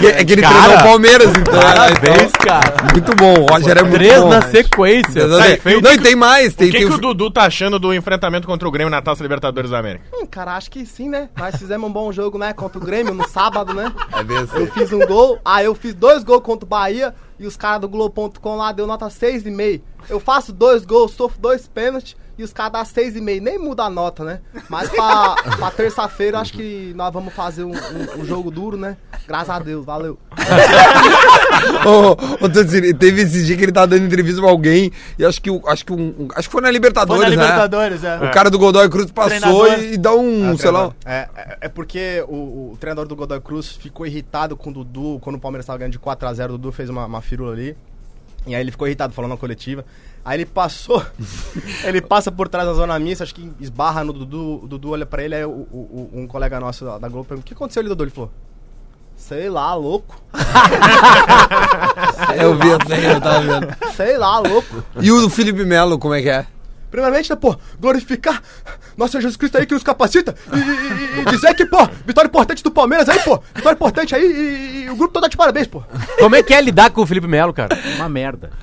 Que- 0.00 0.06
É 0.06 0.24
que 0.24 0.32
ele 0.32 0.42
treinou 0.42 0.74
o 0.76 0.82
Palmeiras, 0.82 1.28
então. 1.30 1.60
Parabéns, 1.60 2.22
então, 2.22 2.46
cara. 2.46 2.74
Muito 2.92 3.14
bom, 3.16 3.34
o 3.40 3.46
Roger 3.46 3.76
é 3.76 3.82
muito 3.82 3.94
Três 3.94 4.20
bom. 4.20 4.28
na 4.30 4.42
sequência. 4.42 5.28
Tá, 5.28 5.70
e 5.70 5.74
Não, 5.80 5.90
que 5.90 5.96
e 5.96 6.00
tem 6.00 6.16
mais. 6.16 6.54
Tem, 6.54 6.68
O 6.68 6.70
que, 6.72 6.78
tem 6.78 6.86
que 6.86 6.92
o- 6.92 6.96
o 6.96 7.00
Dudu 7.00 7.30
tá 7.30 7.42
achando 7.42 7.78
do 7.78 7.92
enfrentamento 7.92 8.46
contra 8.46 8.66
o 8.66 8.70
Grêmio 8.70 8.90
na 8.90 9.02
Taça 9.02 9.22
Libertadores 9.22 9.70
da 9.70 9.78
América? 9.78 10.04
Hum, 10.14 10.24
cara, 10.26 10.56
acho 10.56 10.70
que 10.70 10.86
sim, 10.86 11.08
né? 11.10 11.28
Nós 11.36 11.56
fizemos 11.56 11.88
um 11.88 11.92
bom 11.92 12.10
jogo, 12.12 12.38
né? 12.38 12.52
Contra 12.54 12.78
o 12.78 12.80
Grêmio 12.84 13.12
no 13.12 13.28
sábado, 13.28 13.74
né? 13.74 13.92
É 14.12 14.18
assim. 14.42 14.56
Eu 14.58 14.72
fiz 14.72 14.90
um 14.92 15.00
gol, 15.06 15.38
aí 15.44 15.66
eu 15.66 15.74
fiz 15.74 15.94
dois 15.94 16.24
gols 16.24 16.42
contra 16.42 16.64
o 16.64 16.68
Bahia 16.68 17.14
e 17.38 17.46
os 17.46 17.56
caras 17.56 17.80
do 17.82 17.88
Globo.com 17.88 18.56
lá 18.56 18.72
deu 18.72 18.86
nota 18.86 19.06
6,5. 19.10 19.82
Eu 20.08 20.18
faço 20.20 20.52
dois 20.52 20.84
gols, 20.84 21.12
sofro 21.12 21.38
dois 21.40 21.66
pênaltis 21.66 22.16
E 22.36 22.42
os 22.42 22.52
caras 22.52 22.72
dão 22.72 22.84
seis 22.84 23.14
e 23.14 23.20
meio, 23.20 23.40
nem 23.40 23.58
muda 23.58 23.84
a 23.84 23.90
nota, 23.90 24.24
né? 24.24 24.40
Mas 24.68 24.88
pra, 24.90 25.36
pra 25.56 25.70
terça-feira, 25.70 26.40
acho 26.40 26.52
que 26.52 26.92
nós 26.96 27.12
vamos 27.12 27.32
fazer 27.32 27.62
um, 27.64 27.70
um- 27.72 28.20
um 28.20 28.24
jogo 28.24 28.50
duro, 28.50 28.76
né? 28.76 28.96
Graças 29.26 29.50
a 29.50 29.58
Deus, 29.60 29.84
valeu. 29.86 30.18
Ô, 31.86 32.44
ô, 32.44 32.48
teve 32.98 33.22
esse 33.22 33.44
dia 33.44 33.56
que 33.56 33.62
ele 33.62 33.72
tava 33.72 33.86
dando 33.86 34.04
entrevista 34.06 34.40
pra 34.40 34.50
alguém 34.50 34.90
e 35.18 35.24
acho 35.24 35.40
que, 35.40 35.50
acho 35.66 35.84
que, 35.84 35.92
um, 35.92 35.96
um- 36.18 36.28
acho 36.34 36.48
que 36.48 36.52
foi 36.52 36.60
na 36.62 36.70
Libertadores, 36.70 37.22
Foi 37.24 37.30
na 37.36 37.36
né? 37.36 37.42
Libertadores, 37.42 38.04
é. 38.04 38.16
O 38.16 38.30
cara 38.32 38.50
do 38.50 38.58
Godoy 38.58 38.88
Cruz 38.88 39.10
passou 39.10 39.66
e, 39.78 39.94
e 39.94 39.96
dá 39.96 40.12
um, 40.14 40.52
É, 40.52 40.56
sei 40.56 40.70
lá... 40.70 40.92
É, 41.04 41.28
é, 41.36 41.58
é 41.62 41.68
porque 41.68 42.24
o, 42.28 42.72
o 42.72 42.76
treinador 42.80 43.06
do 43.06 43.14
Godoy 43.16 43.40
Cruz 43.40 43.68
ficou 43.76 44.06
irritado 44.06 44.56
com 44.56 44.70
o 44.70 44.72
Dudu, 44.72 45.18
quando 45.20 45.36
o 45.36 45.40
Palmeiras 45.40 45.66
tava 45.66 45.78
ganhando 45.78 45.92
de 45.92 45.98
4x0, 45.98 46.44
o 46.46 46.48
Dudu 46.52 46.72
fez 46.72 46.88
uma, 46.90 47.06
uma 47.06 47.20
firula 47.22 47.52
ali. 47.52 47.76
E 48.46 48.54
aí 48.54 48.60
ele 48.60 48.70
ficou 48.70 48.86
irritado 48.86 49.12
falando 49.14 49.30
na 49.30 49.36
coletiva. 49.36 49.84
Aí 50.24 50.38
ele 50.38 50.46
passou, 50.46 51.04
ele 51.84 52.00
passa 52.00 52.32
por 52.32 52.48
trás 52.48 52.66
da 52.66 52.72
zona 52.74 52.98
mista, 52.98 53.24
acho 53.24 53.34
que 53.34 53.52
esbarra 53.60 54.02
no 54.02 54.12
Dudu, 54.12 54.60
o 54.64 54.66
Dudu 54.66 54.90
olha 54.90 55.04
pra 55.04 55.22
ele, 55.22 55.34
aí 55.34 55.44
o- 55.44 55.50
o- 55.70 56.10
um 56.14 56.26
colega 56.26 56.58
nosso 56.58 56.84
da, 56.84 56.96
da 56.98 57.08
Globo 57.08 57.28
pergunta, 57.28 57.44
o 57.44 57.48
que 57.48 57.52
aconteceu 57.54 57.80
ali, 57.80 57.88
Dudu? 57.90 58.04
Ele 58.04 58.10
falou, 58.10 58.30
sei 59.16 59.50
lá, 59.50 59.74
louco. 59.74 60.20
Eu 62.40 62.56
vi 62.58 62.72
até, 62.72 63.14
eu 63.14 63.20
tava 63.20 63.40
vendo. 63.40 63.76
Sei 63.94 64.18
lá, 64.18 64.38
louco. 64.38 64.82
E 65.00 65.10
o 65.10 65.28
Felipe 65.30 65.64
Melo, 65.64 65.98
como 65.98 66.14
é 66.14 66.22
que 66.22 66.28
é? 66.28 66.46
Primeiramente, 66.94 67.28
né, 67.28 67.34
pô, 67.34 67.56
glorificar 67.80 68.40
nosso 68.96 69.10
Senhor 69.10 69.22
Jesus 69.22 69.36
Cristo 69.36 69.58
aí 69.58 69.66
que 69.66 69.74
nos 69.74 69.82
capacita 69.82 70.32
e, 70.52 70.56
e- 70.56 71.20
e 71.22 71.24
dizer 71.24 71.52
que, 71.54 71.66
pô, 71.66 71.78
vitória 72.06 72.28
importante 72.28 72.62
do 72.62 72.70
Palmeiras 72.70 73.08
aí, 73.08 73.18
pô, 73.18 73.42
vitória 73.52 73.74
importante 73.74 74.14
aí 74.14 74.22
e, 74.22 74.84
e 74.84 74.90
o 74.90 74.94
grupo 74.94 75.12
todo 75.12 75.24
tá 75.24 75.28
de 75.28 75.36
parabéns, 75.36 75.66
pô. 75.66 75.82
Como 76.20 76.36
é 76.36 76.42
que 76.44 76.54
é 76.54 76.60
lidar 76.60 76.90
com 76.92 77.00
o 77.02 77.06
Felipe 77.06 77.26
Melo, 77.26 77.52
cara? 77.52 77.76
Uma 77.96 78.08
merda. 78.08 78.50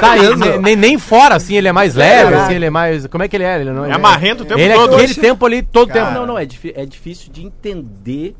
Tá, 0.00 0.16
e 0.16 0.20
mesmo? 0.20 0.36
ne- 0.36 0.58
nem, 0.58 0.76
nem 0.76 0.98
fora, 0.98 1.34
assim, 1.34 1.56
ele 1.56 1.66
é 1.66 1.72
mais 1.72 1.94
leve, 1.96 2.32
assim, 2.34 2.54
ele 2.54 2.66
é 2.66 2.70
mais. 2.70 3.06
Como 3.08 3.24
é 3.24 3.28
que 3.28 3.36
ele 3.36 3.42
é? 3.44 3.60
Ele 3.60 3.72
não 3.72 3.84
É 3.84 3.98
marrento 3.98 4.44
o 4.44 4.46
tempo 4.46 4.60
ele 4.60 4.72
todo. 4.72 4.92
é 4.92 4.96
aquele 4.96 5.14
tempo 5.16 5.44
ali, 5.44 5.62
todo 5.62 5.92
tempo. 5.92 6.10
Não, 6.12 6.24
não, 6.26 6.38
é, 6.38 6.44
é 6.74 6.86
difícil 6.86 7.30
de 7.32 7.42
entender 7.44 8.36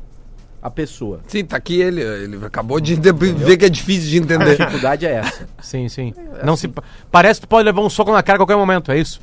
a 0.61 0.69
pessoa. 0.69 1.19
Sim, 1.27 1.43
tá 1.43 1.57
aqui 1.57 1.81
ele, 1.81 2.01
ele 2.01 2.45
acabou 2.45 2.79
de 2.79 2.95
de- 2.95 3.11
ver 3.11 3.57
que 3.57 3.65
é 3.65 3.69
difícil 3.69 4.09
de 4.09 4.17
A 4.19 4.21
entender. 4.21 4.57
dificuldade 4.57 5.05
é 5.05 5.13
essa. 5.15 5.47
Sim, 5.61 5.89
sim. 5.89 6.13
Não 6.43 6.55
se, 6.55 6.71
parece 7.11 7.39
que 7.41 7.47
tu 7.47 7.49
pode 7.49 7.65
levar 7.65 7.81
um 7.81 7.89
soco 7.89 8.11
na 8.11 8.21
cara 8.21 8.35
a 8.37 8.39
qualquer 8.39 8.55
momento, 8.57 8.91
é 8.91 8.97
isso? 8.99 9.19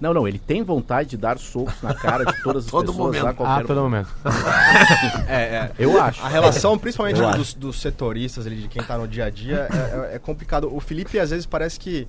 Não, 0.00 0.14
não, 0.14 0.26
ele 0.26 0.38
tem 0.38 0.62
vontade 0.62 1.10
de 1.10 1.16
dar 1.18 1.38
socos 1.38 1.74
na 1.82 1.92
cara 1.94 2.24
de 2.24 2.42
todas 2.42 2.64
as 2.64 2.70
Todo 2.72 2.86
pessoas 2.86 2.96
momento. 3.06 3.26
a 3.26 3.30
Ah, 3.30 3.34
qualquer 3.34 3.66
todo 3.66 3.80
momento. 3.82 4.08
É, 5.28 5.34
é. 5.42 5.70
Eu 5.78 6.00
acho. 6.02 6.22
A 6.24 6.28
relação, 6.28 6.78
principalmente 6.78 7.20
dos, 7.36 7.54
dos 7.54 7.80
setoristas 7.80 8.46
ali, 8.46 8.56
de 8.56 8.68
quem 8.68 8.82
tá 8.82 8.96
no 8.96 9.06
dia 9.06 9.26
a 9.26 9.30
dia, 9.30 9.68
é, 9.70 10.12
é- 10.12 10.16
é 10.16 10.18
complicado. 10.18 10.74
O 10.74 10.80
Felipe, 10.80 11.18
às 11.18 11.30
vezes, 11.30 11.44
parece 11.46 11.78
que. 11.78 12.08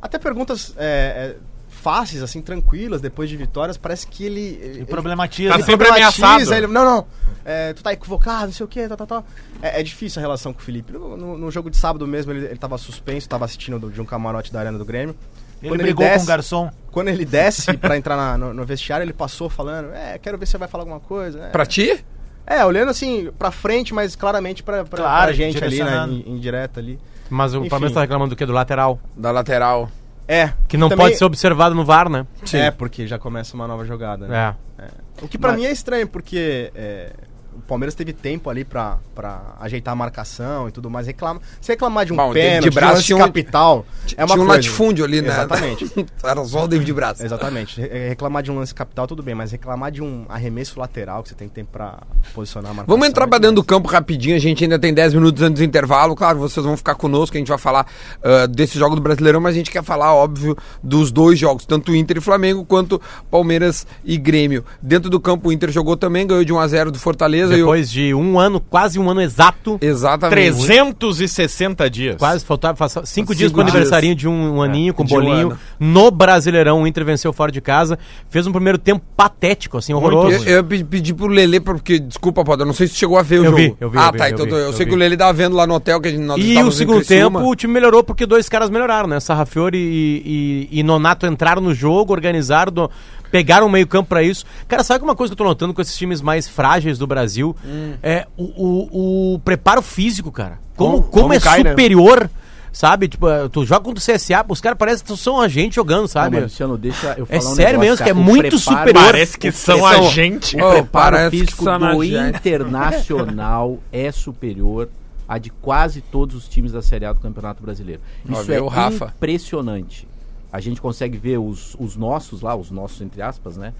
Até 0.00 0.18
perguntas 0.18 0.74
é, 0.76 0.84
é, 0.86 1.36
fáceis, 1.84 2.22
assim, 2.22 2.40
tranquilas, 2.40 3.02
depois 3.02 3.28
de 3.28 3.36
vitórias, 3.36 3.76
parece 3.76 4.06
que 4.06 4.24
ele. 4.24 4.58
ele 4.62 4.84
problematiza. 4.86 5.50
ele 5.54 5.58
Tá 5.60 5.66
sempre 5.66 5.86
problematiza, 5.86 6.26
ameaçado. 6.26 6.54
ele- 6.56 6.66
não, 6.66 6.82
não. 6.84 7.06
é, 7.44 7.74
tu 7.74 7.82
tá 7.82 7.92
equivocado, 7.92 8.46
não 8.46 8.52
sei 8.54 8.64
o 8.64 8.68
quê, 8.68 8.88
tá, 8.88 8.96
tá, 8.96 9.04
tá. 9.06 9.22
É, 9.60 9.80
é 9.80 9.82
difícil 9.82 10.18
a 10.18 10.22
relação 10.22 10.52
com 10.54 10.60
o 10.60 10.62
Felipe. 10.62 10.92
No, 10.94 11.14
no- 11.16 11.36
no 11.38 11.50
jogo 11.50 11.68
de 11.68 11.76
sábado 11.76 12.06
mesmo, 12.06 12.32
ele, 12.32 12.46
ele 12.46 12.56
tava 12.56 12.78
suspenso, 12.78 13.28
tava 13.28 13.44
assistindo 13.44 13.78
do- 13.78 13.90
de 13.90 14.00
um 14.00 14.04
camarote 14.06 14.50
da 14.50 14.60
Arena 14.60 14.78
do 14.78 14.84
Grêmio. 14.84 15.14
Ele 15.60 15.70
Quando 15.70 15.82
brigou 15.82 16.04
com 16.06 16.10
desce- 16.12 16.24
o 16.24 16.28
garçom. 16.28 16.70
Quando 16.90 17.08
ele 17.08 17.24
desce 17.26 17.72
pra 17.78 17.96
entrar 17.98 18.16
na- 18.16 18.38
no, 18.38 18.54
no 18.54 18.64
vestiário, 18.64 19.04
ele 19.04 19.12
passou 19.12 19.50
falando: 19.50 19.92
É, 19.94 20.18
quero 20.18 20.38
ver 20.38 20.46
se 20.46 20.52
você 20.52 20.58
vai 20.58 20.68
falar 20.68 20.82
alguma 20.82 21.00
coisa. 21.00 21.38
É, 21.44 21.48
Pra 21.50 21.66
ti? 21.66 22.02
é, 22.46 22.64
olhando 22.64 22.90
assim 22.90 23.30
pra 23.38 23.50
frente, 23.50 23.92
mas 23.94 24.16
claramente 24.16 24.62
pra, 24.62 24.84
pra, 24.84 24.98
Claro, 24.98 25.24
pra 25.26 25.32
gente 25.32 25.56
ali, 25.62 25.78
né? 25.78 25.84
direcionando. 25.84 26.12
Em, 26.14 26.32
em 26.32 26.38
direto 26.38 26.80
ali. 26.80 26.98
Mas 27.30 27.54
o 27.54 27.60
Enfim. 27.60 27.68
Palmeiras 27.68 27.94
tá 27.94 28.00
reclamando 28.02 28.34
do 28.34 28.36
quê? 28.36 28.44
Do 28.46 28.52
lateral. 28.52 28.98
Da 29.16 29.30
lateral. 29.30 29.90
É. 30.26 30.52
Que 30.68 30.76
não 30.76 30.88
também- 30.88 31.06
pode 31.06 31.18
ser 31.18 31.24
observado 31.24 31.74
no 31.74 31.84
VAR, 31.84 32.08
né? 32.08 32.26
É, 32.52 32.70
porque 32.70 33.06
já 33.06 33.18
começa 33.18 33.54
uma 33.54 33.66
nova 33.68 33.84
jogada, 33.84 34.26
né? 34.26 34.54
É. 34.78 34.88
O 35.22 35.28
que 35.28 35.38
pra 35.38 35.50
Mas- 35.52 35.60
mim 35.60 35.66
é 35.66 35.72
estranho, 35.72 36.08
porque 36.08 36.72
é, 36.74 37.12
o 37.56 37.60
Palmeiras 37.62 37.94
teve 37.94 38.12
tempo 38.12 38.50
ali 38.50 38.64
pra, 38.64 38.98
pra 39.14 39.54
ajeitar 39.60 39.92
a 39.92 39.96
marcação 39.96 40.68
e 40.68 40.72
tudo 40.72 40.90
mais. 40.90 41.06
Reclama, 41.06 41.40
se 41.60 41.70
reclamar 41.72 42.04
de 42.04 42.12
um 42.12 42.16
Bom, 42.16 42.32
pênalti, 42.32 42.70
de 42.70 42.78
um 42.78 42.82
lance 42.88 43.02
tinha 43.04 43.16
um- 43.16 43.20
capital, 43.20 43.86
é 44.16 44.24
uma 44.24 44.34
Tinha 44.34 44.42
um 44.42 44.46
coisa. 44.46 44.52
latifúndio 44.54 45.04
ali, 45.04 45.22
né? 45.22 45.28
Exatamente. 45.28 45.92
Era 46.24 46.44
só 46.44 46.64
o 46.64 46.68
David 46.68 46.92
Braz. 46.92 47.20
Exatamente. 47.20 47.80
Re- 47.80 48.08
Reclamar 48.08 48.42
de 48.42 48.50
um 48.50 48.56
lance 48.56 48.74
capital, 48.74 49.06
tudo 49.06 49.22
bem, 49.22 49.34
mas 49.34 49.52
reclamar 49.52 49.90
de 49.92 50.02
um 50.02 50.24
arremesso 50.28 50.78
lateral 50.78 51.22
que 51.22 51.28
você 51.30 51.34
tem 51.34 51.48
tempo 51.48 51.70
pra 51.72 51.98
posicionar 52.34 52.70
a 52.70 52.74
marcação. 52.74 52.94
Vamos 52.94 53.08
entrar 53.08 53.24
é 53.24 53.28
pra 53.28 53.38
dentro 53.38 53.56
do 53.56 53.64
campo 53.64 53.88
rapidinho, 53.88 54.36
a 54.36 54.38
gente 54.40 54.64
ainda 54.64 54.78
tem 54.78 54.92
10 54.92 55.14
minutos 55.14 55.42
antes 55.42 55.60
do 55.60 55.64
intervalo. 55.64 56.14
Claro, 56.16 56.38
vocês 56.38 56.64
vão 56.64 56.76
ficar 56.76 56.94
conosco, 56.94 57.36
a 57.36 57.38
gente 57.38 57.48
vai 57.48 57.58
falar 57.58 57.86
ah, 58.22 58.46
desse 58.46 58.78
jogo 58.78 58.94
do 58.96 59.00
Brasileirão, 59.00 59.40
mas 59.40 59.54
a 59.54 59.58
gente 59.58 59.70
quer 59.70 59.82
falar, 59.82 60.12
óbvio, 60.14 60.56
dos 60.82 61.10
dois 61.12 61.38
jogos, 61.38 61.64
tanto 61.66 61.94
Inter 61.94 62.16
e 62.18 62.20
Flamengo 62.20 62.64
quanto 62.64 63.00
Palmeiras 63.30 63.86
e 64.04 64.16
Grêmio. 64.16 64.64
Dentro 64.82 65.08
do 65.10 65.20
campo, 65.20 65.48
o 65.48 65.52
Inter 65.52 65.70
jogou 65.70 65.96
também, 65.96 66.26
ganhou 66.26 66.44
de 66.44 66.52
1 66.52 66.58
a 66.58 66.66
0 66.68 66.90
do 66.90 66.98
Fortaleza. 66.98 67.43
Depois 67.50 67.90
de 67.90 68.14
um 68.14 68.38
ano, 68.38 68.60
quase 68.60 68.98
um 68.98 69.10
ano 69.10 69.20
exato. 69.20 69.78
eu... 69.80 69.88
Exatamente. 69.90 70.34
360 70.34 71.88
dias. 71.90 72.16
Quase 72.16 72.44
faltava 72.44 72.88
cinco, 72.88 73.06
Cinco 73.06 73.34
dias 73.34 73.52
pro 73.52 73.62
dias. 73.62 73.74
aniversarinho 73.74 74.14
de 74.14 74.28
um, 74.28 74.56
um 74.56 74.62
aninho 74.62 74.92
com 74.94 75.04
de 75.04 75.12
um 75.14 75.16
bolinho. 75.16 75.46
ano. 75.50 75.58
no 75.78 76.10
Brasileirão, 76.10 76.82
o 76.82 76.86
Inter 76.86 77.04
venceu 77.04 77.32
fora 77.32 77.50
de 77.52 77.60
casa. 77.60 77.98
Fez 78.30 78.46
um 78.46 78.52
primeiro 78.52 78.78
tempo 78.78 79.04
patético, 79.16 79.78
assim, 79.78 79.92
horroroso. 79.94 80.44
Eu, 80.48 80.56
eu 80.56 80.64
pe- 80.64 80.84
pedi 80.84 81.12
pro 81.14 81.26
Lelê, 81.26 81.60
porque, 81.60 81.98
desculpa, 81.98 82.42
eu 82.58 82.66
não 82.66 82.72
sei 82.72 82.86
se 82.86 82.94
chegou 82.94 83.18
a 83.18 83.22
ver 83.22 83.40
o 83.40 83.44
Eu 83.44 83.50
jogo. 83.50 83.56
vi, 83.56 83.76
eu 83.80 83.90
vi, 83.90 83.98
Ah, 83.98 84.06
eu 84.08 84.12
vi, 84.12 84.18
tá, 84.18 84.30
eu 84.30 84.34
então 84.34 84.46
eu, 84.46 84.66
eu 84.66 84.72
sei 84.72 84.86
que 84.86 84.92
o 84.94 84.96
Lelê 84.96 85.16
tava 85.16 85.32
vendo 85.32 85.56
lá 85.56 85.66
no 85.66 85.74
hotel 85.74 86.00
que 86.00 86.08
a 86.08 86.10
gente, 86.10 86.20
nós 86.22 86.42
E 86.42 86.58
o 86.62 86.70
segundo 86.70 87.04
tempo, 87.04 87.38
o 87.40 87.54
time 87.56 87.72
melhorou 87.72 88.02
porque 88.04 88.26
dois 88.26 88.48
caras 88.48 88.70
melhoraram, 88.70 89.08
né? 89.08 89.20
Sarrafiori 89.20 89.78
e, 89.78 90.68
e, 90.72 90.80
e 90.80 90.82
Nonato 90.82 91.26
entraram 91.26 91.62
no 91.62 91.74
jogo, 91.74 92.12
organizaram, 92.12 92.72
do- 92.72 92.90
pegaram 93.34 93.66
o 93.66 93.70
meio-campo 93.70 94.08
pra 94.10 94.22
isso. 94.22 94.44
Cara, 94.68 94.84
sabe 94.84 95.00
que 95.00 95.04
uma 95.04 95.16
coisa 95.16 95.30
que 95.30 95.34
eu 95.34 95.38
tô 95.38 95.42
notando 95.42 95.74
com 95.74 95.82
esses 95.82 95.96
times 95.96 96.22
mais 96.22 96.46
frágeis 96.46 96.98
do 96.98 97.04
Brasil? 97.04 97.56
Hum. 97.66 97.94
É 98.00 98.28
o, 98.36 98.44
o, 98.44 99.34
o 99.34 99.38
preparo 99.40 99.82
físico, 99.82 100.30
cara. 100.30 100.60
Como, 100.76 100.98
Como- 101.02 101.10
como, 101.10 101.32
é 101.34 101.40
cai, 101.40 101.64
né? 101.64 101.70
superior, 101.70 102.30
sabe? 102.72 103.08
Tipo, 103.08 103.28
eh, 103.28 103.48
tu 103.50 103.66
joga 103.66 103.80
contra 103.84 103.98
o 104.00 104.04
CSA, 104.16 104.44
os 104.48 104.60
caras 104.60 104.78
parecem 104.78 105.04
que 105.04 105.16
são 105.16 105.40
a 105.40 105.48
gente 105.48 105.74
jogando, 105.74 106.02
Não, 106.02 106.06
sabe? 106.06 106.36
mas, 106.36 106.44
Luciano, 106.44 106.78
deixa 106.78 107.16
eu 107.18 107.26
É 107.28 107.40
falar 107.40 107.52
um 107.52 107.54
sério 107.56 107.80
negócio, 107.80 107.80
mesmo, 107.80 107.96
cara. 107.98 108.04
que 108.04 108.10
é 108.10 108.14
O 108.14 108.24
muito 108.24 108.40
preparo- 108.42 108.60
superior. 108.60 109.04
Parece 109.04 109.36
que 109.38 109.50
são 109.50 109.84
a 109.84 110.00
gente. 110.02 110.56
O 110.56 110.70
preparo 110.70 111.30
físico 111.30 111.64
do. 111.64 112.04
Internacional 112.04 113.78
é 113.92 114.12
superior 114.12 114.88
a 115.28 115.38
de 115.38 115.50
quase 115.50 116.00
todos 116.02 116.36
os 116.36 116.46
times 116.48 116.70
da 116.72 116.82
Série 116.82 117.04
A 117.06 117.12
do 117.12 117.18
Campeonato 117.20 117.62
Brasileiro. 117.62 118.00
Ó, 118.30 118.32
Isso 118.34 118.44
vê 118.44 118.54
é 118.56 118.60
o 118.62 118.68
Rafa. 118.68 119.12
impressionante. 119.16 120.06
A 120.54 120.60
gente 120.60 120.80
consegue 120.80 121.18
ver 121.18 121.38
os, 121.38 121.74
os 121.80 121.96
nossos 121.96 122.40
lá, 122.40 122.54
os 122.54 122.70
nossos 122.70 123.00
entre 123.00 123.20
aspas, 123.20 123.56
né? 123.56 123.72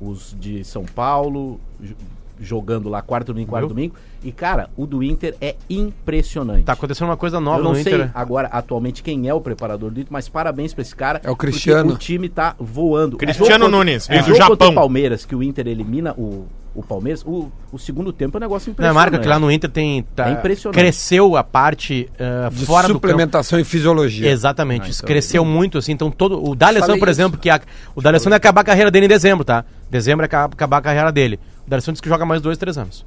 Os 0.00 0.34
de 0.40 0.64
São 0.64 0.82
Paulo 0.84 1.60
jo- 1.78 1.94
jogando 2.40 2.88
lá 2.88 3.02
quarto 3.02 3.26
domingo, 3.34 3.50
quarto 3.50 3.66
Viu? 3.66 3.74
domingo. 3.74 3.94
E 4.24 4.32
cara, 4.32 4.70
o 4.74 4.86
do 4.86 5.02
Inter 5.02 5.36
é 5.42 5.54
impressionante. 5.68 6.64
Tá 6.64 6.72
acontecendo 6.72 7.08
uma 7.08 7.16
coisa 7.18 7.38
nova 7.38 7.58
Eu 7.58 7.64
não 7.64 7.70
no 7.72 7.76
sei 7.82 7.92
Inter. 7.94 8.10
agora 8.14 8.48
atualmente 8.48 9.02
quem 9.02 9.28
é 9.28 9.34
o 9.34 9.40
preparador 9.42 9.90
do 9.90 10.00
Inter, 10.00 10.10
mas 10.12 10.28
parabéns 10.28 10.72
pra 10.72 10.80
esse 10.82 10.96
cara. 10.96 11.20
É 11.22 11.30
o 11.30 11.36
Cristiano. 11.36 11.92
O 11.92 11.98
time 11.98 12.28
tá 12.30 12.56
voando. 12.58 13.16
Cristiano 13.18 13.44
O 13.44 13.48
jogo 13.50 13.60
contra- 13.64 13.78
Nunes, 13.78 14.06
o 14.06 14.08
veio 14.08 14.22
do 14.22 14.26
contra 14.30 14.44
Japão. 14.48 14.68
o 14.70 14.74
Palmeiras, 14.74 15.24
que 15.26 15.36
o 15.36 15.42
Inter 15.42 15.66
elimina 15.68 16.12
o, 16.14 16.46
o 16.74 16.82
Palmeiras, 16.82 17.22
o, 17.26 17.50
o 17.70 17.78
segundo 17.78 18.12
tempo 18.12 18.36
é 18.36 18.38
um 18.38 18.40
negócio 18.40 18.68
Não, 18.68 18.72
impressionante. 18.72 18.94
marca 18.94 19.18
que 19.18 19.28
lá 19.28 19.38
no 19.38 19.50
Inter 19.50 19.68
tem. 19.70 20.02
Tá, 20.14 20.28
É 20.28 20.32
impressionante. 20.32 20.78
Cresceu 20.78 21.36
a 21.36 21.44
parte 21.44 22.08
eh, 22.18 22.48
De 22.50 22.64
fora 22.66 22.88
do 22.88 22.94
campo. 22.94 23.06
suplementação 23.08 23.58
e 23.60 23.64
fisiologia. 23.64 24.30
Exatamente, 24.30 24.86
Ah, 24.86 24.90
isso 24.90 25.00
então, 25.00 25.08
cresceu 25.08 25.44
muito, 25.44 25.78
assim, 25.78 25.92
então 25.92 26.10
todo. 26.10 26.42
O 26.42 26.54
D'Alessandro, 26.54 26.98
por 26.98 27.08
isso. 27.08 27.20
exemplo, 27.20 27.38
que 27.38 27.50
a, 27.50 27.60
o 27.94 28.00
D'Alessandro 28.00 28.32
ia 28.34 28.36
acabar 28.38 28.62
a 28.62 28.64
carreira 28.64 28.90
dele 28.90 29.06
em 29.06 29.08
dezembro, 29.08 29.44
tá? 29.44 29.64
Dezembro 29.90 30.24
é 30.24 30.26
aca- 30.26 30.44
acabar 30.44 30.78
a 30.78 30.80
carreira 30.82 31.12
dele. 31.12 31.38
O 31.66 31.70
D'Alessandro 31.70 31.92
disse 31.94 32.02
que 32.02 32.08
joga 32.08 32.24
mais 32.24 32.40
dois, 32.40 32.56
três 32.58 32.78
anos. 32.78 33.04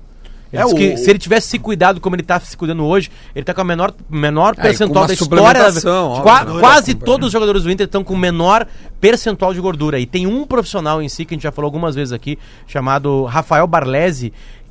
Ele 0.55 0.61
É, 0.63 0.65
o- 0.65 0.75
que 0.75 0.97
se 0.97 1.09
ele 1.09 1.19
tivesse 1.19 1.47
se 1.49 1.59
cuidado 1.59 1.99
como 2.01 2.15
ele 2.15 2.23
tá 2.23 2.39
se 2.39 2.55
cuidando 2.55 2.83
hoje, 2.85 3.11
ele 3.35 3.43
tá 3.45 3.53
com 3.53 3.61
a 3.61 3.63
menor, 3.63 3.93
menor 4.09 4.55
percentual 4.55 5.05
da 5.07 5.13
história. 5.13 5.59
da- 5.63 6.21
Qua- 6.21 6.43
né? 6.45 6.59
quase 6.59 6.93
todos 6.95 7.27
os 7.27 7.31
jogadores 7.33 7.63
do 7.63 7.71
Inter 7.71 7.85
estão 7.85 8.03
com 8.03 8.15
menor 8.15 8.65
percentual 8.99 9.53
de 9.53 9.59
gordura. 9.61 9.99
E 9.99 10.05
tem 10.05 10.25
um 10.25 10.45
profissional 10.45 11.01
em 11.01 11.09
si, 11.09 11.25
que 11.25 11.33
a 11.33 11.35
gente 11.35 11.43
já 11.43 11.51
falou 11.51 11.67
algumas 11.67 11.93
vezes 11.95 12.11
aqui, 12.13 12.37
chamado 12.67 13.23
Rafael 13.25 13.67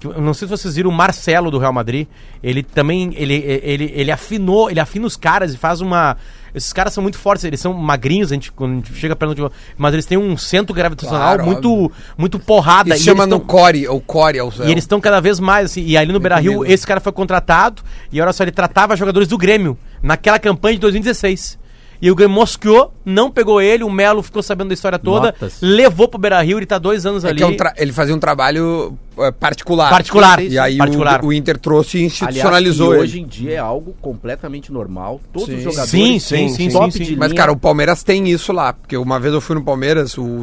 eu 0.03 0.21
não 0.21 0.35
sei 0.35 0.47
se 0.47 0.51
vocês 0.51 0.75
viram 0.77 0.91
o 0.91 0.93
Marcelo 0.93 1.51
do 1.51 1.59
Real 1.59 1.73
Madrid. 1.73 2.07
Ele 2.43 2.63
também, 2.63 3.15
ele, 3.17 3.35
ele, 3.63 3.91
ele 3.95 4.11
afinou, 4.11 4.71
ele 4.71 4.81
afina 4.81 5.07
os 5.07 5.17
caras 5.17 5.55
e 5.55 5.57
faz 5.57 5.81
uma... 5.81 6.17
Esses 6.55 6.73
caras 6.73 6.93
são 6.93 7.03
muito 7.03 7.19
fortes, 7.19 7.45
eles 7.45 7.61
são 7.61 7.73
magrinhos, 7.75 8.31
a 8.31 8.35
gente, 8.35 8.53
quando 8.53 8.73
a 8.73 8.75
gente 8.77 8.95
chega 8.95 9.17
perto 9.17 9.35
de... 9.35 9.43
Mas 9.77 9.93
eles 9.93 10.07
têm 10.07 10.17
um 10.17 10.37
centro 10.37 10.73
gravitacional 10.73 11.35
Claro, 11.35 11.45
muito, 11.47 11.91
muito 12.17 12.39
porrada. 12.39 12.95
E 12.95 12.99
e 12.99 13.03
chama 13.03 13.27
no 13.27 13.39
tão- 13.41 13.47
core, 13.47 13.89
o 13.89 14.01
core 14.01 14.39
é 14.39 14.43
e 14.67 14.71
eles 14.71 14.85
estão 14.85 15.01
cada 15.01 15.21
vez 15.21 15.41
mais, 15.41 15.67
assim, 15.73 15.85
e 15.85 15.97
ali 15.97 16.13
no 16.13 16.21
Beira 16.21 16.39
Rio, 16.39 16.65
esse 16.65 16.87
cara 16.87 17.01
foi 17.01 17.11
contratado, 17.11 17.83
e 18.13 18.21
olha 18.21 18.33
só, 18.33 18.45
ele 18.45 18.53
tratava 18.53 18.97
jogadores 18.97 19.27
do 19.29 19.37
Grêmio, 19.37 19.77
naquela 20.01 20.39
campanha 20.39 20.75
de 20.75 20.81
2016. 20.81 21.59
E 22.01 22.09
o 22.09 22.15
Grêmio 22.15 22.37
mosqueou 22.37 22.94
não 23.05 23.31
pegou 23.31 23.61
ele, 23.61 23.85
o 23.85 23.91
Melo 23.91 24.23
ficou 24.23 24.43
sabendo 24.43 24.69
da 24.69 24.75
história 24.75 24.99
toda, 24.99 25.27
Notas. 25.27 25.59
levou 25.61 26.09
pro 26.09 26.19
Beira-Rio, 26.19 26.59
ele 26.59 26.67
tá 26.67 26.79
dois 26.79 27.05
anos 27.07 27.25
É 27.25 27.29
ali. 27.29 27.37
que 27.39 27.43
é 27.43 27.47
um 27.47 27.55
ele 27.77 27.93
fazia 27.93 28.15
um 28.15 28.19
trabalho 28.19 28.97
é, 29.19 29.31
particular. 29.31 29.91
Particular, 29.91 30.43
E 30.43 30.59
aí 30.59 30.75
o- 30.75 30.79
particular. 30.79 31.25
O, 31.25 31.33
Inter 31.33 31.59
trouxe 31.59 31.99
e 31.99 32.01
Aliás, 32.01 32.21
institucionalizou 32.23 32.89
que 32.89 32.95
ele. 32.95 33.03
hoje 33.03 33.21
em 33.21 33.27
dia 33.27 33.53
é 33.53 33.59
algo 33.59 33.95
completamente 34.01 34.73
normal. 34.73 35.21
Todos 35.33 35.49
Sim. 35.49 35.57
os 35.57 35.63
jogadores 35.63 35.91
Sim, 35.91 36.19
sim, 36.19 36.49
sim, 36.49 36.69
top 36.71 36.93
sim, 36.93 36.99
sim. 36.99 37.05
de 37.13 37.17
Mas, 37.17 37.33
cara, 37.33 37.53
o 37.53 37.57
Palmeiras 37.57 38.03
tem 38.03 38.29
isso 38.29 38.53
lá. 38.53 38.73
Porque 38.73 38.97
uma 38.97 39.21
vez 39.21 39.33
eu 39.35 39.41
fui 39.41 39.55
no 39.55 39.63
Palmeiras, 39.63 40.17
o, 40.19 40.43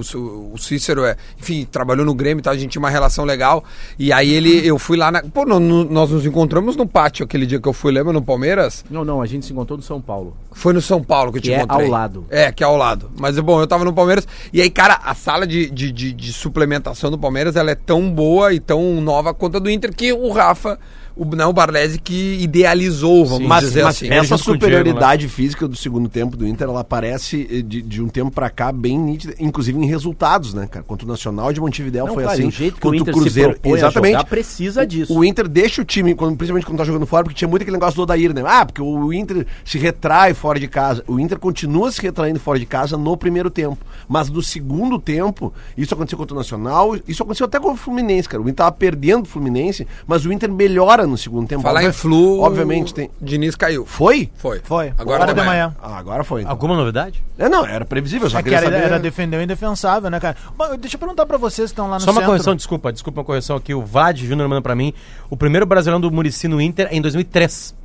o 0.53 0.57
Cícero 0.57 1.03
é. 1.03 1.17
Enfim, 1.39 1.67
trabalhou 1.69 2.05
no 2.05 2.13
Grêmio 2.13 2.39
e 2.41 2.43
tal, 2.43 2.53
a 2.53 2.57
gente 2.57 2.71
tinha 2.71 2.79
uma 2.81 2.89
relação 2.89 3.25
legal. 3.25 3.63
E 3.99 4.13
aí 4.13 4.31
ele, 4.31 4.65
eu 4.65 4.77
fui 4.79 4.95
lá 4.97 5.11
na. 5.11 5.21
Pô, 5.23 5.45
no- 5.45 5.59
no- 5.59 5.83
nós 5.85 6.09
nos 6.11 6.25
encontramos 6.25 6.75
no 6.75 6.87
pátio 6.87 7.25
aquele 7.25 7.45
dia 7.45 7.59
que 7.59 7.67
eu 7.67 7.73
fui, 7.73 7.91
lembra, 7.91 8.13
no 8.13 8.21
Palmeiras? 8.21 8.85
Não, 8.89 9.03
não, 9.03 9.21
a 9.21 9.25
gente 9.25 9.45
se 9.45 9.51
encontrou 9.51 9.77
no 9.77 9.83
São 9.83 9.99
Paulo. 9.99 10.35
Foi 10.53 10.71
no 10.73 10.81
São 10.81 11.01
Paulo 11.03 11.31
que 11.31 11.37
eu 11.39 11.41
te 11.41 11.49
Que 11.49 11.53
é 11.55 11.63
encontrei. 11.63 11.85
ao 11.87 11.91
lado. 11.91 12.25
É, 12.29 12.50
que 12.51 12.63
é 12.63 12.67
ao 12.67 12.77
lado. 12.77 13.11
Mas, 13.17 13.39
bom, 13.39 13.59
eu 13.59 13.67
tava 13.67 13.85
no 13.85 13.93
Palmeiras. 13.93 14.27
E 14.51 14.61
aí, 14.61 14.69
cara, 14.69 14.99
a 15.03 15.13
sala 15.13 15.45
de, 15.45 15.69
de, 15.69 15.91
de, 15.91 16.13
de 16.13 16.33
suplementação 16.33 17.09
do 17.09 17.17
Palmeiras, 17.17 17.55
ela 17.55 17.71
é 17.71 17.75
tão 17.75 18.11
boa 18.11 18.53
e 18.53 18.59
tão 18.59 18.99
nova 19.01 19.33
quanto 19.33 19.57
a 19.57 19.59
do 19.59 19.69
Inter 19.69 19.93
que 19.93 20.11
o 20.13 20.29
Rafa, 20.29 20.79
o, 21.15 21.25
não, 21.25 21.49
o 21.49 21.53
Barlese, 21.53 21.99
que 21.99 22.37
idealizou, 22.41 23.25
vamos 23.25 23.47
Mas, 23.47 23.65
dizer 23.65 23.83
mas 23.83 23.95
assim. 23.95 24.09
Essa 24.09 24.37
junto 24.37 24.45
com 24.45 24.51
o 24.51 24.53
superioridade 24.55 25.27
física 25.27 25.67
do 25.67 25.75
segundo 25.75 26.09
tempo 26.09 26.37
do 26.37 26.47
Inter, 26.47 26.67
ela 26.69 26.81
aparece 26.81 27.47
eh, 27.51 27.61
de, 27.61 27.81
de 27.81 28.01
um 28.01 28.07
tempo 28.07 28.31
pra 28.31 28.49
cá 28.49 28.71
bem 28.71 28.97
nítida, 28.97 29.35
inclusive 29.39 29.77
em 29.77 29.85
resultados, 29.85 30.53
né, 30.53 30.67
cara? 30.67 30.83
Contra 30.83 31.05
o 31.05 31.09
Nacional 31.09 31.51
de 31.51 31.59
Montevidéu 31.59 32.07
Não, 32.07 32.13
foi 32.13 32.23
cara, 32.23 32.35
assim. 32.35 32.47
o 32.47 32.51
jeito 32.51 32.79
que 32.79 32.87
o 32.87 32.95
Inter 32.95 33.13
se 33.13 33.41
propõe 33.41 33.73
a 33.73 33.77
exatamente. 33.77 34.11
jogar 34.13 34.25
precisa 34.25 34.85
disso. 34.85 35.13
O 35.13 35.23
Inter 35.23 35.47
deixa 35.47 35.81
o 35.81 35.85
time, 35.85 36.15
quando, 36.15 36.35
principalmente 36.37 36.65
quando 36.65 36.77
tá 36.77 36.83
jogando 36.83 37.05
fora, 37.05 37.23
porque 37.23 37.37
tinha 37.37 37.47
muito 37.47 37.61
aquele 37.63 37.77
negócio 37.77 37.95
do 37.95 38.03
Odair, 38.03 38.33
né? 38.33 38.43
Ah, 38.45 38.65
porque 38.65 38.81
o 38.81 39.11
Inter 39.13 39.45
se 39.65 39.77
retrai 39.77 40.33
fora 40.33 40.59
de 40.59 40.67
casa. 40.67 41.03
O 41.07 41.19
Inter 41.19 41.39
continua 41.39 41.91
se 41.91 42.01
retraindo 42.01 42.39
fora 42.39 42.57
de 42.57 42.65
casa 42.65 42.97
no 42.97 43.17
primeiro 43.17 43.49
tempo. 43.49 43.77
Mas 44.07 44.29
no 44.29 44.41
segundo 44.41 44.99
tempo, 44.99 45.53
isso 45.77 45.93
aconteceu 45.93 46.17
contra 46.17 46.35
o 46.35 46.37
Nacional, 46.37 46.95
isso 47.07 47.23
aconteceu 47.23 47.45
até 47.45 47.59
com 47.59 47.71
o 47.71 47.75
Fluminense, 47.75 48.27
cara. 48.27 48.41
O 48.41 48.45
Inter 48.45 48.61
tava 48.61 48.71
perdendo 48.71 49.23
o 49.23 49.27
Fluminense, 49.27 49.87
mas 50.07 50.25
o 50.25 50.31
Inter 50.31 50.51
melhora 50.51 51.00
no 51.07 51.17
segundo 51.17 51.47
tempo. 51.47 51.61
Falar 51.61 51.83
em 51.83 51.91
flu, 51.91 52.39
Obviamente 52.41 52.93
tem. 52.93 53.09
Diniz 53.21 53.55
caiu. 53.55 53.85
Foi? 53.85 54.29
Foi. 54.35 54.59
Foi. 54.63 54.93
Agora, 54.97 55.25
de 55.25 55.33
da 55.33 55.43
manhã. 55.43 55.67
manhã. 55.67 55.75
Ah, 55.81 55.97
agora 55.97 56.23
foi. 56.23 56.41
Então. 56.41 56.51
Alguma 56.51 56.75
novidade? 56.75 57.23
É, 57.37 57.49
não, 57.49 57.65
era 57.65 57.83
previsível, 57.85 58.29
só 58.29 58.39
É 58.39 58.43
que 58.43 58.53
era, 58.53 58.65
saber. 58.65 58.77
era 58.83 58.99
defender 58.99 59.37
o 59.37 59.41
indefensável, 59.41 60.09
né, 60.09 60.19
cara? 60.19 60.35
Bom, 60.57 60.77
deixa 60.77 60.95
eu 60.95 60.99
perguntar 60.99 61.25
pra 61.25 61.37
vocês 61.37 61.69
que 61.69 61.73
estão 61.73 61.87
lá 61.87 61.95
no 61.95 62.01
Só 62.01 62.11
uma 62.11 62.15
centro. 62.21 62.27
correção, 62.31 62.55
desculpa, 62.55 62.91
desculpa 62.93 63.19
uma 63.21 63.25
correção 63.25 63.55
aqui. 63.55 63.73
O 63.73 63.81
Vlad 63.83 64.17
Júnior 64.19 64.47
manda 64.47 64.61
pra 64.61 64.75
mim. 64.75 64.93
O 65.29 65.35
primeiro 65.37 65.65
brasileiro 65.65 66.01
do 66.01 66.11
Murici 66.11 66.47
no 66.47 66.61
Inter 66.61 66.87
é 66.91 66.95
em 66.95 67.01
2003. 67.01 67.75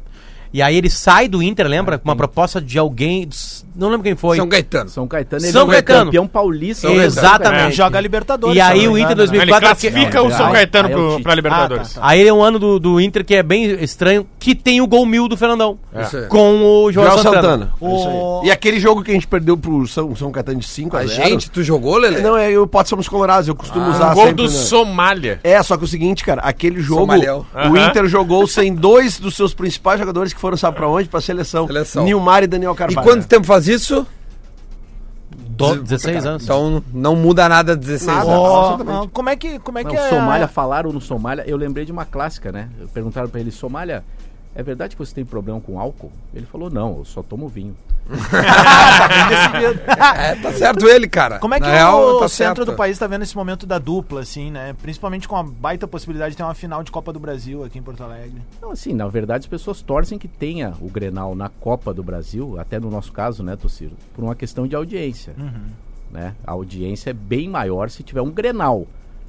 E 0.52 0.62
aí 0.62 0.76
ele 0.76 0.88
sai 0.90 1.28
do 1.28 1.42
Inter, 1.42 1.66
lembra? 1.66 1.98
Com 1.98 2.08
uma 2.08 2.16
proposta 2.16 2.60
de 2.60 2.78
alguém. 2.78 3.28
Não 3.74 3.88
lembro 3.88 4.02
quem 4.04 4.16
foi. 4.16 4.36
São 4.38 4.48
Gaetano. 4.48 4.88
São 4.88 5.06
Caetano, 5.06 5.44
ele 5.44 5.52
São 5.52 5.68
é 5.70 5.74
Caetano. 5.82 6.04
campeão 6.06 6.26
paulista. 6.26 6.88
São 6.88 6.96
Exatamente. 6.96 7.68
É. 7.68 7.70
Joga 7.72 8.00
Libertadores. 8.00 8.56
E 8.56 8.60
aí 8.60 8.88
o 8.88 8.92
me 8.94 9.00
Inter 9.00 9.12
engano, 9.12 9.32
né? 9.32 9.38
Ele 9.38 9.50
2004 9.50 9.68
classifica 9.68 10.18
Não, 10.18 10.26
o 10.26 10.32
São 10.32 10.52
Caetano 10.52 10.88
é 10.88 10.92
pro, 10.92 11.20
pra 11.22 11.34
Libertadores. 11.34 11.96
Ah, 11.96 12.00
tá, 12.00 12.06
Aí 12.08 12.26
é 12.26 12.32
um 12.32 12.42
ano 12.42 12.58
do, 12.58 12.78
do 12.78 13.00
Inter 13.00 13.24
que 13.24 13.34
é 13.34 13.42
bem 13.42 13.64
estranho, 13.82 14.26
que 14.38 14.54
tem 14.54 14.80
o 14.80 14.86
gol 14.86 15.04
mil 15.04 15.28
do 15.28 15.36
Fernandão. 15.36 15.78
Isso 16.00 16.16
aí. 16.16 16.26
Com 16.26 16.84
o 16.84 16.92
João 16.92 17.16
Santana. 17.18 17.34
Santana. 17.42 17.72
O- 17.80 17.86
É 17.86 17.98
isso 17.98 18.08
aí. 18.08 18.48
E 18.48 18.50
aquele 18.50 18.80
jogo 18.80 19.02
que 19.02 19.10
a 19.10 19.14
gente 19.14 19.26
perdeu 19.26 19.56
pro 19.58 19.86
São, 19.86 20.14
São 20.16 20.30
Caetano 20.32 20.58
de 20.60 20.66
5 20.66 20.96
a, 20.96 21.00
A 21.00 21.06
0. 21.06 21.28
gente, 21.28 21.50
tu 21.50 21.62
jogou, 21.62 21.98
Lele? 21.98 22.20
Não, 22.22 22.36
é, 22.36 22.50
eu 22.50 22.66
pode 22.66 22.88
somos 22.88 23.08
colorados, 23.08 23.46
eu 23.48 23.54
costumo 23.54 23.90
usar 23.90 24.12
Um 24.12 24.14
gol 24.14 24.26
sempre, 24.26 24.44
do 24.46 24.50
né? 24.50 24.56
Somália. 24.58 25.40
É, 25.44 25.62
só 25.62 25.76
que 25.76 25.84
o 25.84 25.88
seguinte, 25.88 26.24
cara, 26.24 26.40
aquele 26.42 26.80
jogo, 26.80 27.00
Somalhão. 27.02 27.44
o. 27.70 27.76
Inter 27.76 28.06
jogou 28.06 28.46
sem 28.46 28.74
dois 28.74 29.18
dos 29.18 29.34
seus 29.36 29.52
principais 29.52 29.98
jogadores 30.00 30.32
que 30.36 30.40
foram, 30.40 30.56
sabe 30.56 30.76
pra 30.76 30.88
onde? 30.88 31.08
Pra 31.08 31.20
seleção. 31.20 31.66
Seleção. 31.66 32.04
Nilmar 32.04 32.44
e 32.44 32.46
Daniel 32.46 32.72
E 32.72 32.76
Carvalho. 32.76 33.06
quanto 33.06 33.26
tempo 33.26 33.44
faz 33.46 33.66
isso? 33.66 34.06
Do- 35.48 35.82
16 35.82 36.24
anos. 36.26 36.44
Então 36.44 36.82
não 36.92 37.16
muda 37.16 37.48
nada 37.48 37.74
16 37.74 38.06
Nada. 38.18 38.30
anos. 38.30 38.86
Ó, 38.88 39.08
como 39.12 39.28
é 39.30 39.36
que, 39.36 39.58
como 39.58 39.78
é 39.78 39.82
Não, 39.82 39.90
que 39.90 39.96
é? 39.96 40.08
Somália 40.08 40.46
falaram 40.46 40.92
no 40.92 41.00
Somália, 41.00 41.44
eu 41.46 41.56
lembrei 41.56 41.84
de 41.84 41.92
uma 41.92 42.04
clássica, 42.04 42.52
né? 42.52 42.68
Perguntaram 42.92 43.28
pra 43.28 43.40
ele, 43.40 43.50
Somália, 43.50 44.04
é 44.56 44.62
verdade 44.62 44.96
que 44.96 44.98
você 44.98 45.14
tem 45.14 45.24
problema 45.24 45.60
com 45.60 45.78
álcool? 45.78 46.10
Ele 46.34 46.46
falou, 46.46 46.70
não, 46.70 46.98
eu 46.98 47.04
só 47.04 47.22
tomo 47.22 47.46
vinho. 47.46 47.76
É, 50.18 50.34
tá 50.36 50.52
certo 50.52 50.88
ele, 50.88 51.08
cara. 51.08 51.38
Como 51.38 51.54
é 51.54 51.60
que 51.60 51.66
Na 51.66 51.72
real, 51.72 52.16
o 52.16 52.20
tá 52.20 52.28
centro 52.28 52.64
certo. 52.64 52.70
do 52.72 52.76
país 52.76 52.98
tá 52.98 53.06
vendo 53.06 53.22
esse 53.22 53.36
momento 53.36 53.66
da 53.66 53.78
dupla, 53.78 54.20
assim, 54.20 54.50
né? 54.50 54.74
Principalmente 54.80 55.26
com 55.28 55.36
a 55.36 55.42
baita 55.42 55.86
possibilidade 55.86 56.32
de 56.32 56.36
ter 56.36 56.42
uma 56.42 56.54
final 56.54 56.82
de 56.82 56.90
Copa 56.90 57.12
do 57.12 57.18
Brasil 57.18 57.64
aqui 57.64 57.78
em 57.78 57.82
Porto 57.82 58.02
Alegre. 58.02 58.40
Então, 58.56 58.70
assim, 58.70 58.92
na 58.92 59.06
verdade 59.08 59.44
as 59.44 59.48
pessoas 59.48 59.82
torcem 59.82 60.18
que 60.18 60.28
tenha 60.28 60.74
o 60.80 60.88
Grenal 60.88 61.34
na 61.34 61.48
Copa 61.48 61.92
do 61.92 62.02
Brasil, 62.02 62.58
até 62.58 62.78
no 62.78 62.90
nosso 62.90 63.12
caso, 63.12 63.42
né, 63.42 63.56
Tociro? 63.56 63.96
Por 64.14 64.24
uma 64.24 64.34
questão 64.34 64.66
de 64.66 64.74
audiência. 64.76 65.34
Né? 66.10 66.34
A 66.46 66.52
audiência 66.52 67.10
é 67.10 67.14
bem 67.14 67.48
maior 67.48 67.90
se 67.90 68.02
tiver 68.02 68.22
um 68.22 68.30
Grenal. 68.30 68.86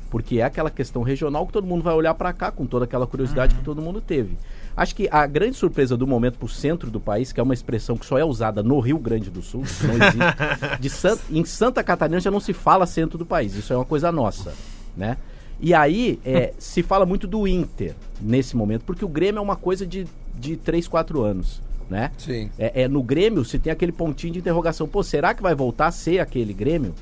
Porque 0.09 0.39
é 0.39 0.43
aquela 0.43 0.69
questão 0.69 1.01
regional 1.01 1.45
que 1.45 1.51
todo 1.53 1.67
mundo 1.67 1.83
vai 1.83 1.93
olhar 1.93 2.13
pra 2.13 2.31
cá 2.31 2.49
com 2.49 2.65
toda 2.65 2.85
aquela 2.85 3.05
curiosidade 3.05 3.55
que 3.55 3.63
todo 3.63 3.81
mundo 3.81 3.99
teve. 3.99 4.37
Acho 4.77 4.95
que 4.95 5.09
a 5.11 5.25
grande 5.25 5.57
surpresa 5.57 5.97
do 5.97 6.05
momento 6.05 6.37
pro 6.37 6.47
centro 6.47 6.91
do 6.91 6.99
país, 6.99 7.33
que 7.33 7.39
é 7.39 7.43
uma 7.43 7.53
expressão 7.55 7.97
que 7.97 8.05
só 8.05 8.15
é 8.17 8.23
usada 8.23 8.61
no 8.61 8.79
Rio 8.79 8.99
Grande 8.99 9.31
do 9.31 9.41
Sul, 9.41 9.63
não 9.81 9.95
existe. 9.95 10.79
De 10.79 10.89
San- 10.89 11.17
em 11.31 11.43
Santa 11.43 11.83
Catarina 11.83 12.19
já 12.19 12.29
não 12.29 12.39
se 12.39 12.53
fala 12.53 12.85
centro 12.85 13.17
do 13.17 13.25
país, 13.25 13.55
isso 13.55 13.73
é 13.73 13.75
uma 13.75 13.83
coisa 13.85 14.11
nossa, 14.11 14.53
né? 14.95 15.17
E 15.59 15.73
aí 15.73 16.19
é, 16.23 16.53
se 16.59 16.83
fala 16.83 17.03
muito 17.07 17.25
do 17.25 17.47
Inter 17.47 17.95
nesse 18.21 18.55
momento, 18.55 18.83
porque 18.85 19.03
o 19.03 19.07
Grêmio 19.07 19.39
é 19.39 19.41
uma 19.41 19.55
coisa 19.55 19.87
de, 19.87 20.05
de 20.35 20.55
3, 20.55 20.87
4 20.87 21.23
anos, 21.23 21.59
né? 21.89 22.11
Sim. 22.19 22.51
É, 22.59 22.83
é, 22.83 22.87
no 22.87 23.01
Grêmio 23.01 23.43
se 23.43 23.57
tem 23.57 23.73
aquele 23.73 23.91
pontinho 23.91 24.33
de 24.33 24.37
interrogação. 24.39 24.87
Pô, 24.87 25.01
será 25.01 25.33
que 25.33 25.41
vai 25.41 25.55
voltar 25.55 25.87
a 25.87 25.91
ser 25.91 26.19
aquele 26.19 26.53
Grêmio? 26.53 26.93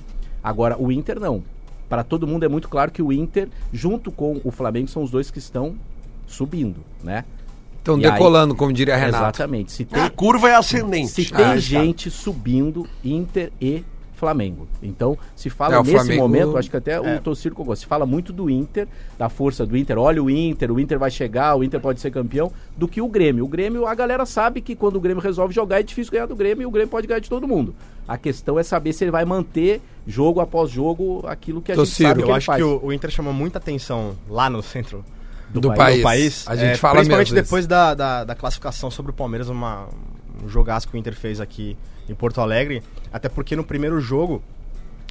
Agora, 0.42 0.82
o 0.82 0.90
Inter 0.94 1.20
não. 1.20 1.44
Para 1.90 2.04
todo 2.06 2.26
mundo 2.26 2.46
é 2.46 2.48
muito 2.48 2.70
claro 2.70 2.90
que 2.90 3.02
o 3.02 3.12
Inter, 3.12 3.50
junto 3.74 4.10
com 4.12 4.40
o 4.46 4.52
Flamengo, 4.52 4.88
são 4.88 5.04
os 5.04 5.12
dois 5.12 5.30
que 5.30 5.40
estão 5.40 5.76
subindo, 6.26 6.78
né? 7.04 7.26
Estão 7.86 8.00
E 8.00 8.06
aí- 8.06 8.12
decolando, 8.14 8.56
como 8.56 8.74
diria 8.74 8.96
Renato. 8.98 9.18
Exatamente. 9.26 9.72
Se 9.72 9.86
tem, 9.86 10.02
A 10.02 10.10
curva 10.10 10.50
é 10.50 10.56
ascendente. 10.56 11.10
se 11.10 11.32
tem 11.32 11.46
Ah, 11.46 11.58
gente 11.58 12.10
subindo, 12.10 12.88
Inter 13.04 13.52
e 13.62 13.84
Flamengo. 14.16 14.68
Então, 14.82 15.16
se 15.36 15.52
fala 15.52 15.76
É, 15.76 15.80
nesse 15.80 15.92
Flamengo- 15.92 16.22
momento, 16.22 16.58
acho 16.58 16.68
que 16.72 16.78
até 16.78 17.00
o 17.00 17.20
Tociro 17.22 17.54
Cogô, 17.54 17.76
se 17.76 17.86
fala 17.86 18.04
muito 18.06 18.34
do 18.34 18.50
Inter, 18.50 18.88
da 19.20 19.30
força 19.30 19.66
do 19.68 19.78
Inter, 19.78 20.00
olha 20.00 20.24
o 20.24 20.30
Inter, 20.32 20.72
o 20.72 20.80
Inter 20.80 20.98
vai 20.98 21.12
chegar, 21.12 21.54
o 21.56 21.64
Inter 21.64 21.80
pode 21.80 22.00
ser 22.00 22.10
campeão, 22.12 22.52
do 22.76 22.88
que 22.88 23.02
o 23.02 23.08
Grêmio. 23.08 23.46
O 23.46 23.48
Grêmio, 23.48 23.86
a 23.86 23.94
galera 23.94 24.26
sabe 24.26 24.62
que 24.62 24.74
quando 24.76 24.96
o 24.96 25.00
Grêmio 25.00 25.22
resolve 25.22 25.54
jogar 25.54 25.80
é 25.82 25.84
difícil 25.84 26.12
ganhar 26.12 26.26
do 26.26 26.36
Grêmio 26.36 26.64
e 26.64 26.66
o 26.66 26.72
Grêmio 26.72 26.90
pode 26.90 27.06
ganhar 27.06 27.20
de 27.20 27.30
todo 27.30 27.48
mundo. 27.48 27.76
A 28.08 28.18
questão 28.18 28.58
é 28.58 28.64
saber 28.64 28.94
se 28.94 29.04
ele 29.04 29.12
vai 29.12 29.26
manter 29.26 29.80
jogo 30.08 30.40
após 30.40 30.72
jogo 30.72 31.24
aquilo 31.28 31.62
que 31.62 31.72
a 31.72 31.76
gente 31.76 31.84
Tociro, 31.86 32.10
sabe 32.10 32.22
que 32.22 32.26
Eu 32.26 32.30
ele 32.32 32.38
acho 32.38 32.46
faz. 32.48 32.58
que 32.58 32.64
o, 32.68 32.80
o 32.86 32.94
Inter 32.94 33.12
chamou 33.12 33.34
muita 33.34 33.60
atenção 33.60 34.16
lá 34.30 34.50
no 34.50 34.64
centro 34.64 35.04
Do, 35.62 35.74
país. 35.74 36.02
país. 36.04 36.46
A 36.48 36.56
gente 36.56 36.72
É, 36.72 36.76
fala 36.78 36.96
Principalmente 36.96 37.34
depois 37.34 37.66
da, 37.68 37.94
da, 37.94 38.24
da 38.24 38.36
classificação 38.36 38.90
sobre 38.92 39.12
o 39.12 39.14
Palmeiras, 39.14 39.50
uma, 39.50 39.88
um 40.44 40.50
jogaço 40.50 40.88
que 40.88 40.96
o 40.96 40.98
Inter 40.98 41.16
fez 41.16 41.40
aqui 41.42 41.78
em 42.10 42.14
Porto 42.16 42.40
Alegre. 42.42 42.82
Até 43.12 43.30
porque 43.30 43.56
no 43.56 43.64
primeiro 43.64 44.00
jogo, 44.00 44.42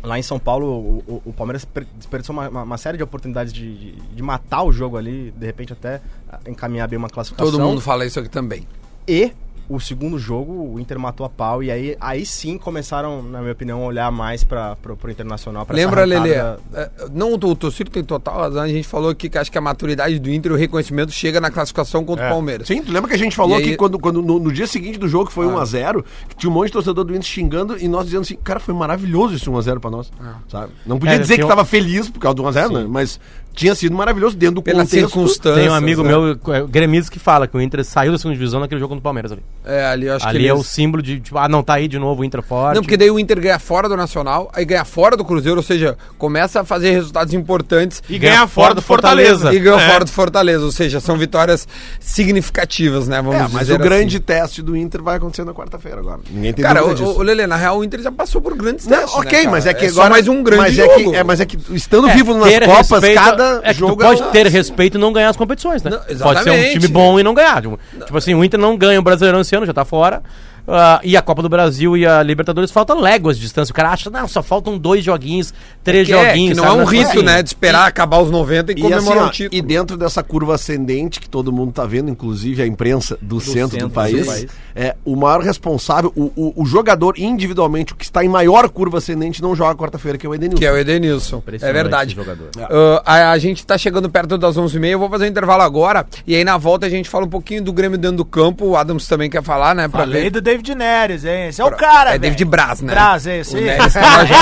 lá 0.03 0.19
em 0.19 0.23
São 0.23 0.39
Paulo, 0.39 0.67
o, 0.67 1.05
o- 1.07 1.23
o 1.27 1.33
Palmeiras 1.33 1.65
per- 1.65 1.87
desperdiçou 1.97 2.35
uma, 2.35 2.49
uma- 2.49 2.79
série 2.79 2.97
de 2.99 3.03
oportunidades 3.03 3.53
de, 3.53 3.75
de, 3.75 3.93
de 3.93 4.23
matar 4.23 4.63
o 4.63 4.73
jogo 4.73 4.97
ali, 4.97 5.33
de 5.37 5.47
repente 5.47 5.73
até 5.73 6.01
encaminhar 6.47 6.87
bem 6.89 6.99
uma 6.99 7.09
classificação. 7.09 7.51
Todo 7.53 7.63
mundo 7.63 7.81
fala 7.81 8.05
isso 8.05 8.19
aqui 8.21 8.29
também. 8.29 8.67
E 9.09 9.33
o 9.69 9.81
segundo 9.81 10.19
jogo, 10.19 10.75
o 10.75 10.79
Inter 10.81 10.99
matou 10.99 11.25
a 11.25 11.29
pau. 11.29 11.63
E 11.63 11.71
aí, 11.71 11.97
aí 12.01 12.27
sim 12.27 12.59
começaram, 12.59 13.23
na 13.23 13.41
minha 13.41 13.53
opinião, 13.53 13.83
a 13.83 13.87
olhar 13.87 14.11
mais 14.13 14.45
para 14.45 14.77
pro, 14.77 14.97
pro 14.97 15.11
Internacional. 15.11 15.65
pra 15.65 15.75
Lembra, 15.75 16.05
Lelê? 16.05 16.35
da- 16.35 16.59
é, 16.75 16.91
Não, 17.13 17.35
o 17.35 17.55
Tociro 17.57 17.91
tem 17.91 18.05
total 18.05 18.37
razão. 18.39 18.63
A 18.63 18.69
gente 18.69 18.87
falou 18.87 19.11
aqui 19.11 19.29
que 19.29 19.39
acho 19.39 19.51
que 19.51 19.59
a 19.59 19.61
maturidade 19.61 20.19
do 20.19 20.31
Inter 20.31 20.53
e 20.53 20.55
o 20.55 20.59
reconhecimento 20.59 21.13
chega 21.13 21.41
na 21.41 21.51
classificação 21.51 22.05
contra 22.05 22.27
o 22.27 22.31
Palmeiras. 22.31 22.67
Sim, 22.67 22.83
tu 22.83 22.93
lembra 22.93 23.09
que 23.09 23.15
a 23.15 23.19
gente 23.19 23.35
falou 23.35 23.57
aí- 23.57 23.63
que 23.65 23.77
quando, 23.77 23.99
quando 23.99 24.21
no, 24.23 24.39
no 24.39 24.53
dia 24.53 24.67
seguinte 24.67 24.99
do 24.99 25.09
jogo, 25.09 25.27
que 25.27 25.33
foi 25.33 25.47
Ah. 25.47 25.51
1x0, 25.51 26.05
que 26.29 26.37
tinha 26.37 26.51
um 26.51 26.53
monte 26.55 26.67
de 26.67 26.73
torcedor 26.73 27.05
do 27.05 27.13
Inter 27.13 27.23
xingando 27.25 27.79
e 27.79 27.89
nós 27.89 28.05
dizendo 28.07 28.23
assim, 28.23 28.37
cara, 28.37 28.61
foi 28.61 28.75
maravilhoso 28.75 29.35
esse 29.35 29.49
1x0 29.49 29.81
pra 29.81 29.91
nós. 29.91 30.13
Ah. 30.21 30.35
Sabe? 30.49 30.73
Não 30.85 30.99
podia 30.99 31.15
É, 31.15 31.19
dizer 31.19 31.35
que 31.35 31.39
tem 31.39 31.45
um- 31.47 31.49
tava 31.49 31.65
feliz 31.65 32.09
por 32.09 32.21
causa 32.21 32.35
do 32.35 32.43
1x0, 32.43 32.71
né? 32.71 32.87
Mas 32.89 33.19
tinha 33.55 33.75
sido 33.75 33.95
maravilhoso 33.97 34.37
dentro 34.37 34.57
do 34.57 34.63
Pela 34.63 34.83
contexto. 34.85 35.07
circunstância. 35.09 35.61
Tem 35.63 35.71
um 35.71 35.75
amigo 35.75 36.03
né? 36.03 36.09
meu, 36.09 36.39
é, 36.55 36.63
gremista, 36.69 37.11
que 37.11 37.19
fala 37.19 37.47
que 37.47 37.57
o 37.57 37.61
Inter 37.61 37.85
saiu 37.85 38.13
da 38.13 38.19
segunda 38.19 38.35
divisão 38.37 38.61
naquele 38.61 38.81
jogo 38.81 38.91
contra 38.91 39.01
o 39.01 39.03
Palmeiras 39.03 39.33
ali. 39.33 39.43
É, 39.65 39.87
ali 39.87 40.07
eu 40.07 40.17
acho 40.17 40.27
ali 40.27 40.41
que 40.41 40.47
é 40.47 40.51
eles- 40.51 40.61
o 40.61 40.65
símbolo 40.65 41.03
de, 41.03 41.21
tipo, 41.21 41.39
ah, 41.39 41.49
não, 41.49 41.63
tá 41.63 41.75
aí 41.75 41.89
de 41.89 41.99
novo 41.99 42.23
o 42.23 42.25
Inter 42.25 42.43
forte. 42.43 42.75
Não, 42.77 42.83
porque 42.83 42.97
daí 42.97 43.11
o 43.11 43.19
Inter 43.19 43.41
ganha 43.41 43.59
fora 43.59 43.89
do 43.89 43.97
Nacional, 43.97 44.51
aí 44.55 44.65
ganha 44.65 44.85
fora 44.85 45.17
do 45.17 45.25
Cruzeiro, 45.25 45.57
ou 45.59 45.63
seja, 45.63 45.97
começa 46.19 46.61
a 46.61 46.65
fazer 46.65 46.91
resultados 46.91 47.33
importantes 47.33 48.03
E 48.09 48.19
ganha 48.19 48.47
fora 48.47 48.75
do 48.75 48.83
Fortaleza. 48.83 49.55
e 49.55 49.59
ganha 49.59 49.81
É. 49.81 49.89
fora 49.91 50.05
do 50.05 50.11
Fortaleza, 50.11 50.65
ou 50.65 50.73
seja, 50.73 51.01
são 51.01 51.17
vitórias 51.17 51.67
significativas, 52.01 53.07
né? 53.09 53.21
Vamos 53.21 53.37
É, 53.37 53.49
mas 53.53 53.61
dizer 53.67 53.75
o 53.75 53.79
grande 53.79 54.17
assim. 54.17 54.25
teste 54.25 54.63
do 54.63 54.77
Inter 54.77 55.03
vai 55.03 55.17
acontecer 55.17 55.45
na 55.45 55.53
quarta-feira 55.53 55.99
agora. 56.01 56.21
Ninguém 56.31 56.53
tem 56.53 56.65
Cara, 56.65 56.81
dúvida 56.81 57.03
o, 57.05 57.19
o 57.19 57.23
Lelê, 57.23 57.47
na 57.47 57.57
real, 57.57 57.79
o 57.79 57.85
Inter 57.85 58.01
já 58.01 58.11
passou 58.11 58.41
por 58.41 58.55
grandes 58.57 58.87
Não, 58.87 58.97
testes, 58.99 59.15
né, 59.15 59.21
ok, 59.21 59.39
cara? 59.41 59.51
mas 59.51 59.67
é 59.67 59.75
que 59.75 59.89
só 59.91 60.01
agora 60.01 60.11
mais 60.11 60.29
um 60.29 60.43
grande 60.43 60.63
mas 60.63 60.75
jogo. 60.75 60.91
É, 60.93 60.95
que, 60.97 61.17
é, 61.17 61.25
mas 61.25 61.41
é 61.41 61.47
que 61.47 61.59
estando 61.73 62.09
É, 62.09 62.15
vivo 62.15 62.35
nas 62.35 62.55
Copas, 62.65 62.91
respeito- 62.91 63.15
cada 63.45 63.69
é 63.69 63.73
que 63.73 63.79
jogo 63.79 63.97
tu 63.97 64.05
pode 64.05 64.23
é 64.23 64.27
ter 64.31 64.47
respeito 64.47 64.97
e 64.97 65.01
não 65.01 65.13
ganhar 65.13 65.29
as 65.29 65.37
competições, 65.37 65.83
né? 65.83 65.91
Não, 65.91 66.19
pode 66.19 66.43
ser 66.43 66.51
um 66.51 66.73
time 66.73 66.89
bom 66.89 67.19
e 67.19 67.23
não 67.23 67.35
ganhar. 67.35 67.61
Tipo, 67.61 67.79
tipo 67.93 68.17
assim, 68.17 68.35
o 68.35 68.45
Inter 68.45 68.59
não 68.59 68.77
ganha 68.77 68.99
o 68.99 69.03
Brasileirão 69.03 69.41
esse 69.41 69.55
ano, 69.55 69.67
já 69.67 69.73
tá 69.73 69.85
fora. 69.85 70.23
Ah, 70.67 71.01
e 71.05 71.17
a 71.17 71.21
Copa 71.23 71.43
do 71.43 71.49
Brasil 71.49 71.97
e 71.97 72.07
a 72.07 72.23
Libertadores 72.23 72.71
faltam 72.71 73.01
léguas 73.01 73.37
de 73.37 73.43
distância. 73.43 73.71
O 73.73 73.75
cara 73.75 73.91
acha, 73.91 74.09
não, 74.09 74.27
só 74.27 74.43
faltam 74.43 74.79
dois 74.79 75.05
joguinhos, 75.05 75.53
três 75.83 76.07
Que, 76.07 76.13
é, 76.15 76.29
joguinhos. 76.29 76.51
que 76.51 76.57
não 76.57 76.65
sabe? 76.65 76.97
é 76.97 77.01
um 77.01 77.03
assim, 77.03 77.23
né? 77.23 77.43
De 77.43 77.49
esperar 77.51 77.87
acabar 77.87 78.19
os 78.21 78.31
90 78.31 78.73
e 78.73 78.75
E, 78.75 78.81
comemorar 78.81 79.19
assim, 79.25 79.29
o 79.29 79.31
título. 79.31 79.59
e 79.59 79.63
dentro 79.63 79.97
dessa 79.97 80.23
curva 80.23 80.55
ascendente 80.55 81.21
que 81.21 81.29
todo 81.29 81.53
mundo 81.53 81.73
tá 81.73 81.85
vendo, 81.85 82.11
inclusive 82.11 82.63
a 82.63 82.67
imprensa 82.67 83.19
do, 83.21 83.41
centro, 83.41 83.53
centro 83.61 83.79
do 83.81 83.89
do 83.89 83.91
país, 83.95 84.27
país. 84.27 84.47
é 84.75 84.97
o 85.05 85.15
maior 85.17 85.41
responsável, 85.43 86.13
o, 86.17 86.33
o, 86.35 86.63
o 86.63 86.65
jogador 86.65 87.19
individualmente, 87.19 87.93
o 87.93 87.97
que 87.97 88.05
está 88.05 88.25
em 88.25 88.29
maior 88.29 88.69
curva 88.71 88.99
ascendente, 88.99 89.43
não 89.43 89.55
joga 89.55 89.75
quarta-feira, 89.75 90.17
que 90.17 90.27
é 90.27 90.29
o 90.31 90.35
Edenilson. 90.35 90.59
Que 90.59 90.67
é 90.67 90.73
o 90.73 90.79
Edenilson. 90.79 91.43
É 91.61 91.73
verdade. 91.73 92.15
jogador. 92.15 92.49
Ah, 92.59 93.03
a, 93.05 93.31
a 93.33 93.39
gente 93.39 93.67
tá 93.67 93.77
chegando 93.77 94.09
perto 94.09 94.39
das 94.39 94.57
11h30, 94.57 94.87
eu 94.89 94.99
vou 94.99 95.11
fazer 95.11 95.25
um 95.27 95.29
intervalo 95.29 95.63
agora. 95.63 96.07
E 96.27 96.35
aí 96.35 96.43
na 96.45 96.57
volta 96.57 96.87
a 96.87 96.91
gente 96.91 97.09
fala 97.11 97.27
um 97.27 97.29
pouquinho 97.29 97.63
do 97.63 97.73
Grêmio 97.73 97.99
dentro 97.99 98.17
do 98.19 98.25
campo. 98.25 98.65
O 98.67 98.77
Adams 98.77 99.07
também 99.07 99.29
quer 99.29 99.43
falar, 99.43 99.75
né? 99.75 99.89
Pra 99.89 100.01
Falei 100.01 100.25
ver. 100.25 100.31
do 100.31 100.41
David 100.57 100.75
Neres, 100.75 101.25
hein? 101.25 101.49
Esse 101.49 101.61
é 101.61 101.65
o 101.65 101.71
cara, 101.73 102.11
É 102.11 102.13
velho. 102.13 102.23
David 102.23 102.45
Braz, 102.45 102.81
né? 102.81 102.93
Braz, 102.93 103.27
é 103.27 103.39
esse 103.39 103.57
O. 103.57 103.61
Neres 103.61 103.93
tá 103.93 104.01
lá 104.01 104.25
já. 104.25 104.35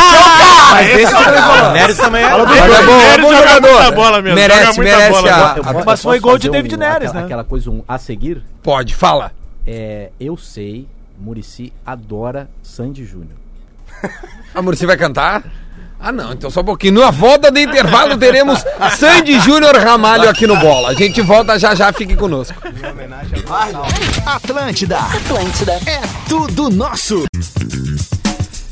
Mas 0.73 0.91
esse 0.91 1.15
o 1.15 1.73
Neres 1.73 1.97
também 1.97 2.23
é. 2.23 2.27
É 2.27 2.31
é 2.31 2.37
Neres 2.37 3.23
joga 3.27 3.37
jogador. 3.39 3.73
muita 3.73 3.91
bola 3.93 4.23
mesmo, 4.23 4.35
merece, 4.37 4.61
joga 4.65 4.77
muita 4.77 4.97
merece 4.97 5.11
bola. 5.11 5.31
a, 5.31 5.57
Eu 5.57 5.63
a- 5.63 5.73
posso- 5.75 5.87
Mas 5.87 6.03
foi 6.03 6.21
gol 6.21 6.39
de 6.39 6.51
David 6.51 6.77
Neres, 6.77 7.09
aquela, 7.09 7.15
né? 7.21 7.25
Aquela 7.25 7.45
coisa 7.45 7.71
um 7.71 7.83
a 7.89 7.99
seguir. 7.99 8.43
Pode, 8.63 8.95
fala. 8.95 9.33
É, 9.67 10.11
eu 10.21 10.37
sei, 10.37 10.87
Murici 11.19 11.73
adora 11.87 12.49
Sandy 12.63 13.05
Júnior. 13.05 13.37
A 14.55 14.61
Muricy 14.61 14.85
vai 14.87 14.97
cantar? 14.97 15.43
Ah, 16.05 16.11
não, 16.11 16.33
então 16.33 16.51
só 16.51 16.63
um 16.63 16.65
pouquinho. 16.65 17.01
Na 17.01 17.13
volta 17.13 17.49
do 17.49 17.61
intervalo 17.61 18.19
teremos 18.19 18.59
Sandy 18.99 19.39
Júnior 19.39 19.77
Ramalho 19.77 20.29
aqui 20.29 20.49
no 20.49 20.57
Bola. 20.57 20.89
A 20.89 20.95
gente 20.95 21.21
volta 21.21 21.57
já 21.57 21.77
já, 21.77 21.93
fique 21.93 22.17
conosco. 22.17 22.61
Atlântida. 24.27 24.99
Atlântida. 24.99 25.73
É 25.87 26.01
tudo 26.29 26.69
nosso. 26.69 27.25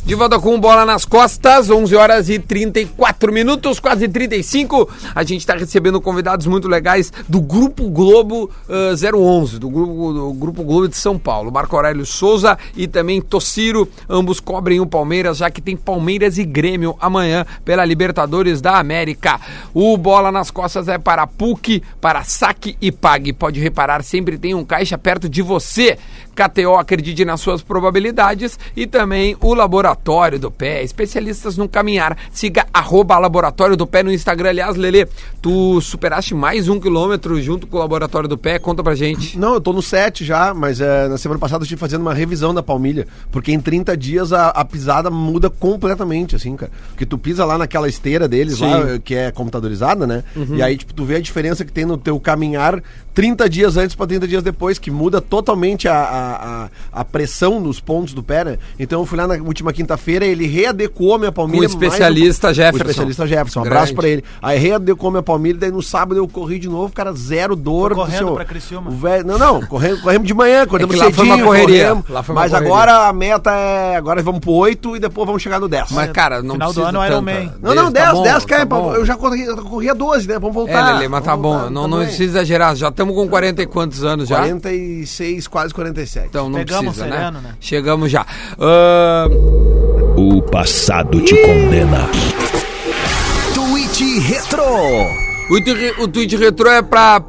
De 0.04 0.14
volta 0.14 0.40
com 0.40 0.58
bola 0.58 0.84
nas 0.84 1.04
costas, 1.04 1.70
11 1.70 1.94
horas 1.94 2.28
e 2.30 2.38
34 2.38 3.32
minutos, 3.32 3.78
quase 3.78 4.08
35. 4.08 4.88
A 5.14 5.22
gente 5.22 5.40
está 5.40 5.54
recebendo 5.54 6.00
convidados 6.00 6.46
muito 6.46 6.66
legais 6.66 7.12
do 7.28 7.40
Grupo 7.40 7.88
Globo 7.88 8.50
ah, 8.68 8.94
011, 8.94 9.58
do 9.58 9.68
grupo, 9.68 10.12
do 10.12 10.32
grupo 10.32 10.64
Globo 10.64 10.88
de 10.88 10.96
São 10.96 11.18
Paulo. 11.18 11.52
Marco 11.52 11.76
Aurélio 11.76 12.04
Souza 12.04 12.58
e 12.74 12.88
também 12.88 13.20
Tociro, 13.20 13.88
ambos 14.08 14.40
cobrem 14.40 14.80
o 14.80 14.86
Palmeiras, 14.86 15.36
já 15.36 15.50
que 15.50 15.60
tem 15.60 15.76
Palmeiras 15.76 16.38
e 16.38 16.44
Grêmio 16.44 16.96
amanhã 16.98 17.46
pela 17.64 17.84
Libertadores 17.84 18.60
da 18.60 18.78
América. 18.78 19.38
O 19.72 19.96
Bola 19.96 20.32
nas 20.32 20.50
Costas 20.50 20.88
é 20.88 20.98
para 20.98 21.26
PUC, 21.26 21.82
para 22.00 22.24
saque 22.24 22.76
e 22.80 22.90
pague. 22.90 23.32
Pode 23.32 23.60
reparar, 23.60 24.02
sempre 24.02 24.38
tem 24.38 24.54
um 24.54 24.64
caixa 24.64 24.98
perto 24.98 25.28
de 25.28 25.42
você. 25.42 25.98
KTO 26.40 26.76
acredite 26.76 27.22
nas 27.24 27.40
suas 27.40 27.61
probabilidades 27.61 28.59
e 28.74 28.87
também 28.87 29.37
o 29.40 29.53
Laboratório 29.53 30.38
do 30.38 30.50
Pé, 30.50 30.83
especialistas 30.83 31.59
no 31.59 31.68
caminhar. 31.68 32.16
Siga 32.33 32.66
arroba 32.72 33.18
Laboratório 33.18 33.76
do 33.76 33.87
Pé 33.87 34.03
no 34.03 34.11
Instagram. 34.11 34.48
Aliás, 34.48 34.76
Lele, 34.76 35.07
tu 35.42 35.81
superaste 35.83 36.35
mais 36.35 36.66
um 36.68 36.81
quilômetro 36.81 37.40
junto 37.42 37.66
com 37.66 37.76
o 37.76 37.81
Laboratório 37.81 38.29
do 38.29 38.38
Pé. 38.38 38.59
Conta 38.59 38.83
pra 38.83 38.94
gente. 38.94 39.38
Não, 39.38 39.53
eu 39.55 39.61
tô 39.61 39.72
no 39.72 39.83
7 39.83 40.24
já, 40.24 40.55
mas 40.55 40.81
é, 40.81 41.09
na 41.09 41.18
semana 41.18 41.38
passada 41.38 41.61
eu 41.61 41.64
estive 41.64 41.79
fazendo 41.79 42.00
uma 42.00 42.14
revisão 42.14 42.55
da 42.55 42.62
palmilha, 42.62 43.07
porque 43.31 43.53
em 43.53 43.61
30 43.61 43.96
dias 43.96 44.33
a, 44.33 44.48
a 44.48 44.64
pisada 44.64 45.11
muda 45.11 45.50
completamente, 45.50 46.35
assim, 46.35 46.57
cara. 46.57 46.72
Porque 46.88 47.05
tu 47.05 47.18
pisa 47.18 47.44
lá 47.44 47.59
naquela 47.59 47.88
esteira 47.88 48.26
deles, 48.26 48.59
Sim. 48.59 48.64
lá, 48.64 48.98
que 48.98 49.14
é 49.14 49.31
computadorizada, 49.31 50.07
né? 50.07 50.24
E 50.57 50.62
aí, 50.62 50.76
tipo, 50.76 50.94
tu 50.94 51.05
vê 51.05 51.16
a 51.16 51.20
diferença 51.20 51.64
que 51.64 51.72
tem 51.72 51.85
no 51.85 51.98
teu 51.98 52.18
caminhar 52.18 52.83
30 53.14 53.48
dias 53.50 53.76
antes 53.76 53.94
pra 53.94 54.07
30 54.07 54.26
dias 54.26 54.42
depois, 54.42 54.79
que 54.79 54.90
muda 54.90 55.20
totalmente 55.20 55.88
a, 55.88 55.94
a, 55.94 56.30
a, 56.31 57.01
a 57.01 57.05
pressão 57.05 57.61
nos 57.61 57.81
pontos 57.81 58.12
do 58.14 58.23
pé, 58.23 58.45
né? 58.45 58.59
Então 58.79 59.01
eu 59.01 59.07
fui 59.07 59.19
lá 59.19 59.27
na 59.27 59.35
última 59.43 59.73
quinta-feira, 59.73 60.25
ele 60.27 60.47
readequou 60.47 61.14
a 61.14 61.19
minha 61.19 61.31
Com 61.33 61.43
o 61.43 61.45
palmilha. 61.45 61.61
mais 61.69 61.73
especialista 61.73 62.51
um- 62.51 62.55
Jefferson. 62.55 62.77
O 62.79 62.81
especialista 62.90 63.27
Jefferson, 63.27 63.61
um 63.61 63.62
Grande. 63.62 63.77
abraço 63.77 63.95
pra 63.95 64.09
ele. 64.09 64.25
Aí 64.43 64.59
readequou 64.59 65.11
minha 65.11 65.23
palmilha, 65.23 65.59
daí 65.59 65.71
no 65.71 65.83
sábado 65.83 66.16
eu 66.19 66.27
corri 66.29 66.59
de 66.59 66.69
novo, 66.69 66.93
cara, 66.93 67.12
zero 67.12 67.55
dor. 67.57 67.88
Foi 67.95 68.05
correndo 68.05 68.21
do 68.21 68.27
seu- 68.27 68.35
pra 68.35 68.45
Criciúma. 68.45 68.90
o 68.90 68.95
velho- 68.95 69.27
não, 69.27 69.38
não, 69.38 69.61
corremos, 69.66 70.01
corremos 70.01 70.27
de 70.27 70.35
manhã, 70.35 70.62
acordamos 70.62 70.95
É 70.97 70.99
lá 71.05 71.11
foi 71.12 71.25
uma 71.27 71.38
correria, 71.43 71.83
corremos, 71.88 72.09
lá 72.09 72.23
foi 72.23 72.35
uma 72.35 72.40
mas 72.43 72.51
correria. 72.51 72.73
agora 72.75 73.09
a 73.09 73.12
meta 73.12 73.51
é, 73.53 73.97
agora 73.97 74.23
vamos 74.23 74.40
pro 74.40 74.53
8 74.53 74.97
e 74.97 75.01
depois 75.01 75.27
vamos 75.27 75.43
chegar 75.43 75.61
no 75.61 75.69
10. 75.69 75.90
Mas, 75.93 76.11
cara, 76.12 76.43
não 76.43 76.55
Final 76.55 76.69
do 76.73 76.75
precisa 76.75 76.88
ano, 76.88 77.07
Iron 77.07 77.25
tanta- 77.25 77.40
Man. 77.40 77.53
não, 77.62 77.75
não, 77.75 77.93
10, 77.93 78.07
tá 78.07 78.12
bom, 78.12 78.23
10 78.23 78.45
cai, 78.45 78.59
tá 78.61 78.64
bom. 78.66 78.95
eu 78.95 79.05
já 79.05 79.16
corri, 79.16 79.43
eu 79.45 79.57
corria 79.57 79.95
12, 79.95 80.27
né? 80.29 80.38
Vamos 80.38 80.55
voltar. 80.55 80.90
É, 80.90 80.95
Lele, 80.95 81.09
mas 81.09 81.25
tá 81.25 81.37
bom. 81.37 81.71
não, 81.71 81.83
tá 81.83 81.88
não 81.88 81.99
precisa 82.05 82.25
exagerar. 82.38 82.75
Já 82.77 82.88
estamos 82.88 83.14
com 83.14 83.29
40 83.29 83.62
e 83.62 83.66
quantos 83.66 84.05
anos 84.05 84.29
já? 84.29 84.37
46, 84.38 85.47
quase 85.47 85.73
47. 86.11 86.27
Então 86.29 86.49
não 86.49 86.59
Pegamos 86.59 86.96
precisa, 86.96 87.05
sereno, 87.16 87.40
né? 87.40 87.49
né? 87.51 87.55
Chegamos 87.61 88.11
já. 88.11 88.27
Ah, 88.59 89.27
O 90.16 90.42
passado 90.42 91.20
te 91.23 91.35
condena. 91.42 92.09
Tweet 93.55 94.18
Retro. 94.20 94.62
o, 95.51 95.64
tweet, 95.64 96.01
o 96.01 96.09
tweet 96.09 96.37
retrô 96.37 96.70
é 96.70 96.83
pra. 96.83 97.23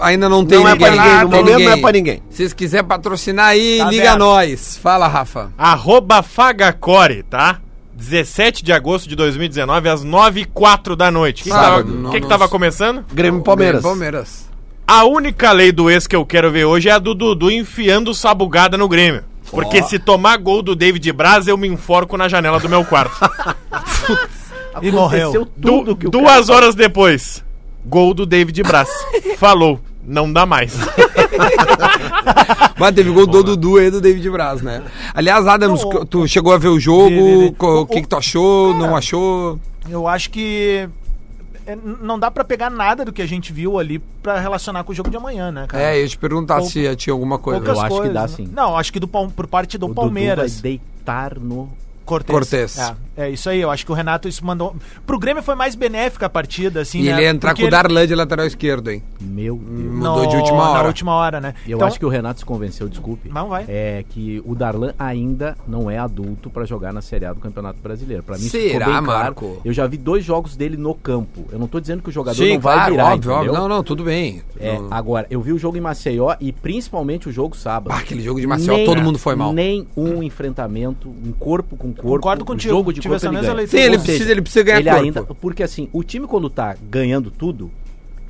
Ainda 0.00 0.28
não 0.28 0.44
tem 0.44 0.58
Não 0.60 0.68
é 0.68 0.76
pra 0.76 0.90
ninguém, 0.90 1.12
no 1.24 1.28
tem 1.30 1.40
momento 1.40 1.64
não 1.64 1.72
é 1.72 1.76
pra 1.80 1.92
ninguém. 1.92 2.22
Se 2.30 2.36
vocês 2.36 2.52
quiserem 2.52 2.86
patrocinar 2.86 3.46
aí, 3.46 3.78
Tá 3.78 3.90
liga 3.90 4.10
a 4.10 4.12
aberto. 4.12 4.18
nós. 4.18 4.78
Fala, 4.80 5.08
Rafa. 5.08 5.50
Arroba 5.58 6.22
Fagacore, 6.22 7.24
tá? 7.24 7.60
17 7.94 8.62
de 8.62 8.72
agosto 8.72 9.08
de 9.08 9.16
2019, 9.16 9.88
às 9.88 10.04
9 10.04 10.42
h 10.42 10.50
04 10.54 10.94
da 10.94 11.10
noite. 11.10 11.40
O 11.40 11.44
que, 11.44 11.50
tava, 11.50 11.84
que 12.12 12.20
que 12.20 12.28
tava 12.28 12.48
começando? 12.48 13.04
Grêmio 13.12 13.42
Palmeiras. 13.42 13.82
Palmeiras. 13.82 14.47
A 14.88 15.04
única 15.04 15.52
lei 15.52 15.70
do 15.70 15.90
ex 15.90 16.06
que 16.06 16.16
eu 16.16 16.24
quero 16.24 16.50
ver 16.50 16.64
hoje 16.64 16.88
é 16.88 16.92
a 16.92 16.98
do 16.98 17.14
Dudu 17.14 17.50
enfiando 17.50 18.14
sabugada 18.14 18.78
no 18.78 18.88
Grêmio. 18.88 19.22
Porque 19.50 19.82
se 19.82 19.98
tomar 19.98 20.38
gol 20.38 20.62
do 20.62 20.74
David 20.74 21.12
Braz, 21.12 21.46
eu 21.46 21.58
me 21.58 21.68
enforco 21.68 22.16
na 22.16 22.26
janela 22.26 22.58
do 22.58 22.68
meu 22.68 22.84
quarto. 22.84 23.14
E 24.80 24.92
morreu. 24.92 25.48
Du- 25.56 25.82
duas 25.94 26.46
cara- 26.46 26.56
horas 26.56 26.74
depois, 26.76 27.42
gol 27.84 28.14
do 28.14 28.24
David 28.24 28.62
Braz. 28.62 28.88
Falou, 29.36 29.80
não 30.04 30.32
dá 30.32 30.46
mais. 30.46 30.72
Mas 32.78 32.94
teve 32.94 33.10
gol 33.10 33.26
do 33.26 33.42
Dudu 33.42 33.78
aí 33.78 33.90
do 33.90 34.00
David 34.00 34.30
Braz, 34.30 34.62
né? 34.62 34.82
Aliás, 35.12 35.48
Adams, 35.48 35.82
Não, 35.82 36.06
tu 36.06 36.28
chegou 36.28 36.52
a 36.52 36.58
ver 36.58 36.68
o 36.68 36.78
jogo? 36.78 37.10
O 37.58 37.86
que, 37.86 38.02
que 38.02 38.06
tu 38.08 38.16
achou? 38.16 38.72
Cara, 38.74 38.86
não 38.86 38.96
achou? 38.96 39.58
Eu 39.90 40.06
acho 40.06 40.30
que 40.30 40.88
não 41.76 42.18
dá 42.18 42.30
pra 42.30 42.44
pegar 42.44 42.70
nada 42.70 43.04
do 43.04 43.12
que 43.12 43.22
a 43.22 43.26
gente 43.26 43.52
viu 43.52 43.78
ali 43.78 43.98
pra 44.22 44.38
relacionar 44.38 44.84
com 44.84 44.92
o 44.92 44.94
jogo 44.94 45.10
de 45.10 45.16
amanhã, 45.16 45.50
né, 45.52 45.66
cara? 45.66 45.82
É, 45.82 45.96
eu 45.98 46.02
ia 46.02 46.08
te 46.08 46.18
perguntar 46.18 46.58
Pou- 46.58 46.66
se 46.66 46.96
tinha 46.96 47.12
alguma 47.12 47.38
coisa. 47.38 47.64
Eu 47.64 47.72
acho 47.72 47.82
que 47.82 47.88
coisas, 47.96 48.14
dá, 48.14 48.22
né? 48.22 48.28
sim. 48.28 48.48
Não, 48.52 48.76
acho 48.76 48.92
que 48.92 49.00
do, 49.00 49.08
por 49.08 49.46
parte 49.46 49.76
do 49.78 49.86
O 49.86 49.88
Dudu 49.88 50.00
Palmeiras. 50.00 50.54
vai 50.54 50.62
deitar 50.62 51.38
no... 51.38 51.68
Cortez. 52.08 52.32
Cortez. 52.32 52.78
É, 52.78 53.26
é 53.26 53.30
isso 53.30 53.50
aí, 53.50 53.60
eu 53.60 53.70
acho 53.70 53.84
que 53.84 53.92
o 53.92 53.94
Renato 53.94 54.26
isso 54.26 54.44
mandou. 54.44 54.74
Pro 55.06 55.18
Grêmio 55.18 55.42
foi 55.42 55.54
mais 55.54 55.74
benéfica 55.74 56.26
a 56.26 56.30
partida, 56.30 56.80
assim. 56.80 57.00
E 57.00 57.02
né? 57.04 57.10
ele 57.10 57.22
ia 57.22 57.28
entrar 57.30 57.50
Porque 57.50 57.62
com 57.62 57.68
o 57.68 57.70
Darlan 57.70 58.06
de 58.06 58.14
lateral 58.14 58.46
esquerdo, 58.46 58.90
hein? 58.90 59.02
Meu 59.20 59.56
Deus. 59.56 59.92
Mudou 59.92 60.26
de 60.26 60.36
última 60.36 60.70
hora. 60.70 60.82
Na 60.82 60.88
última 60.88 61.14
hora, 61.14 61.40
né? 61.40 61.54
Eu 61.66 61.84
acho 61.84 61.98
que 61.98 62.06
o 62.06 62.08
Renato 62.08 62.40
se 62.40 62.46
convenceu, 62.46 62.88
desculpe. 62.88 63.28
Não 63.28 63.48
vai. 63.48 63.66
É 63.68 64.04
que 64.08 64.42
o 64.46 64.54
Darlan 64.54 64.94
ainda 64.98 65.56
não 65.66 65.90
é 65.90 65.98
adulto 65.98 66.48
pra 66.48 66.64
jogar 66.64 66.92
na 66.92 67.02
Série 67.02 67.26
A 67.26 67.32
do 67.32 67.40
Campeonato 67.40 67.80
Brasileiro. 67.82 68.22
Pra 68.22 68.38
mim 68.38 68.48
Será, 68.48 68.86
ficou 68.86 68.94
bem 68.94 69.04
claro. 69.04 69.24
Marco? 69.24 69.60
Eu 69.64 69.72
já 69.72 69.86
vi 69.86 69.96
dois 69.96 70.24
jogos 70.24 70.56
dele 70.56 70.76
no 70.76 70.94
campo. 70.94 71.44
Eu 71.52 71.58
não 71.58 71.66
tô 71.66 71.80
dizendo 71.80 72.02
que 72.02 72.08
o 72.08 72.12
jogador 72.12 72.42
Sim, 72.42 72.54
não 72.54 72.60
vai 72.60 72.74
claro, 72.74 72.92
virar, 72.92 73.12
óbvio, 73.12 73.32
óbvio. 73.32 73.52
Não, 73.52 73.68
não, 73.68 73.82
tudo 73.82 74.04
bem. 74.04 74.42
É, 74.58 74.78
Não- 74.78 74.88
agora, 74.90 75.26
eu 75.30 75.40
vi 75.40 75.52
o 75.52 75.58
jogo 75.58 75.76
em 75.76 75.80
Maceió 75.80 76.34
e 76.40 76.52
principalmente 76.52 77.28
o 77.28 77.32
jogo 77.32 77.56
sábado. 77.56 77.92
Ah, 77.92 77.98
aquele 77.98 78.22
jogo 78.22 78.40
de 78.40 78.46
Maceió, 78.46 78.84
todo 78.84 79.02
mundo 79.02 79.18
foi 79.18 79.34
mal. 79.34 79.52
Nem 79.52 79.86
um 79.96 80.22
enfrentamento, 80.22 81.08
um 81.08 81.32
corpo 81.32 81.76
com 81.76 81.92
corpo. 82.02 82.16
Concordo 82.16 82.44
contigo, 82.44 82.74
jogo 82.74 82.92
de 82.92 83.00
tive 83.00 83.12
corpo 83.12 83.16
essa 83.16 83.26
ele 83.26 83.34
mesma 83.36 83.46
ganha. 83.48 83.56
leitura. 83.56 83.82
Sim, 83.82 83.86
ele 83.86 83.96
Ou 83.96 84.02
precisa, 84.04 84.30
ele 84.32 84.42
precisa 84.42 84.64
ganhar 84.64 84.78
ele 84.80 84.90
corpo. 84.90 85.04
ainda, 85.04 85.22
porque 85.40 85.62
assim, 85.62 85.88
o 85.92 86.02
time 86.02 86.26
quando 86.26 86.48
tá 86.48 86.76
ganhando 86.90 87.30
tudo, 87.30 87.70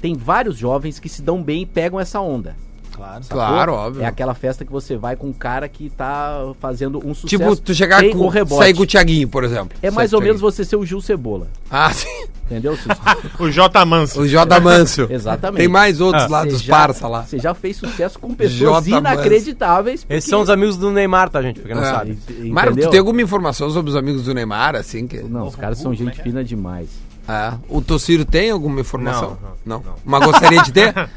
tem 0.01 0.15
vários 0.15 0.57
jovens 0.57 0.99
que 0.99 1.09
se 1.09 1.23
dão 1.23 1.43
bem 1.43 1.63
e 1.63 1.67
pegam 1.67 1.99
essa 2.01 2.21
onda. 2.21 2.57
Claro. 2.93 3.25
Claro, 3.29 3.73
óbvio. 3.75 4.03
É 4.03 4.07
aquela 4.07 4.35
festa 4.35 4.65
que 4.65 4.73
você 4.73 4.97
vai 4.97 5.15
com 5.15 5.29
um 5.29 5.33
cara 5.33 5.69
que 5.69 5.89
tá 5.89 6.53
fazendo 6.59 6.99
um 6.99 7.15
sucesso. 7.15 7.27
Tipo, 7.29 7.55
tu 7.55 7.73
chegar 7.73 8.01
tem 8.01 8.11
com, 8.11 8.25
um 8.25 8.29
rebote. 8.29 8.61
sair 8.61 8.75
com 8.75 8.83
o 8.83 8.87
Thiaguinho, 8.87 9.29
por 9.29 9.45
exemplo. 9.45 9.79
É 9.81 9.89
mais 9.89 10.13
ou 10.13 10.19
o 10.19 10.23
menos 10.23 10.41
você 10.41 10.65
ser 10.65 10.75
o 10.75 10.85
Gil 10.85 11.01
Cebola. 11.01 11.47
Ah, 11.71 11.93
sim. 11.93 12.27
Entendeu? 12.51 12.77
O 13.39 13.51
J 13.51 13.85
Manso. 13.85 14.23
O 14.23 14.27
J 14.29 14.59
Manso. 14.61 15.07
Exatamente. 15.13 15.59
Tem 15.59 15.69
mais 15.69 16.01
outros 16.01 16.29
lá 16.29 16.43
Você 16.45 16.49
dos 16.49 16.63
já- 16.63 16.75
parça 16.77 17.07
lá. 17.07 17.23
Você 17.25 17.39
já 17.39 17.53
fez 17.55 17.77
sucesso 17.77 18.19
com 18.19 18.35
pessoas 18.35 18.85
J. 18.87 18.99
inacreditáveis. 18.99 20.03
porque- 20.03 20.15
Esses 20.15 20.29
são 20.31 20.41
os 20.41 20.49
amigos 20.51 20.77
do 20.77 20.91
Neymar, 20.91 21.29
tá, 21.29 21.43
gente? 21.43 21.61
Pra 21.61 21.69
quem 21.69 21.77
não 21.77 21.85
É. 21.87 21.93
sabe. 21.93 22.11
Entendeu? 22.13 22.53
Marco, 22.53 22.77
tu 22.77 22.91
tem 22.91 22.99
alguma 22.99 23.21
informação 23.23 23.71
sobre 23.71 23.91
os 23.91 23.97
amigos 23.97 24.25
do 24.25 24.33
Neymar, 24.35 24.75
assim? 24.77 25.07
Que... 25.07 25.19
Não, 25.23 25.47
os 25.47 25.55
caras 25.57 25.79
são 25.79 25.95
gente 25.95 26.21
fina 26.23 26.43
demais. 26.43 26.89
É. 27.29 27.53
O 27.69 27.83
Tociro 27.83 28.25
tem 28.25 28.51
alguma 28.51 28.81
informação? 28.81 29.37
Não, 29.65 29.83
Não? 29.85 29.95
Mas 30.05 30.25
gostaria 30.25 30.63
de 30.63 30.73
ter? 30.73 30.95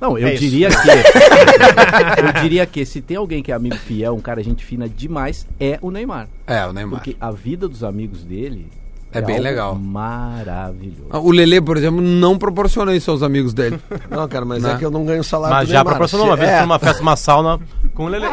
Não, 0.00 0.18
eu 0.18 0.28
É 0.28 0.34
diria 0.34 0.68
que. 0.68 0.76
eu 2.36 2.42
diria 2.42 2.66
que 2.66 2.84
se 2.84 3.00
tem 3.00 3.16
alguém 3.16 3.42
que 3.42 3.50
é 3.52 3.54
amigo 3.54 3.76
fiel, 3.76 4.14
um 4.14 4.20
cara 4.20 4.42
gente 4.42 4.64
fina 4.64 4.88
demais, 4.88 5.46
é 5.58 5.78
o 5.80 5.90
Neymar. 5.90 6.28
É, 6.46 6.66
o 6.66 6.72
Neymar. 6.72 7.00
Porque 7.00 7.16
a 7.20 7.30
vida 7.30 7.68
dos 7.68 7.82
amigos 7.84 8.22
dele 8.24 8.66
É 9.14 9.20
bem 9.20 9.36
algo 9.36 9.44
legal. 9.48 9.74
Maravilhoso. 9.76 11.04
O 11.12 11.30
Lelê, 11.30 11.60
por 11.60 11.76
exemplo, 11.76 12.00
não 12.02 12.36
proporciona 12.36 12.94
isso 12.94 13.10
aos 13.10 13.22
amigos 13.22 13.54
dele. 13.54 13.78
Não, 14.10 14.26
cara, 14.28 14.44
mas 14.44 14.62
Né? 14.62 14.72
é 14.72 14.76
que 14.76 14.84
eu 14.84 14.90
não 14.90 15.04
ganho 15.04 15.22
salário 15.24 15.56
Mas 15.56 15.68
do 15.68 15.72
já 15.72 15.84
proporcionou 15.84 16.26
uma 16.26 16.36
vez 16.36 16.50
É. 16.50 16.56
foi 16.58 16.66
numa 16.66 16.78
festa, 16.78 17.02
uma 17.02 17.16
sauna, 17.16 17.58
Com 17.94 18.04
o 18.06 18.08
Lele. 18.08 18.26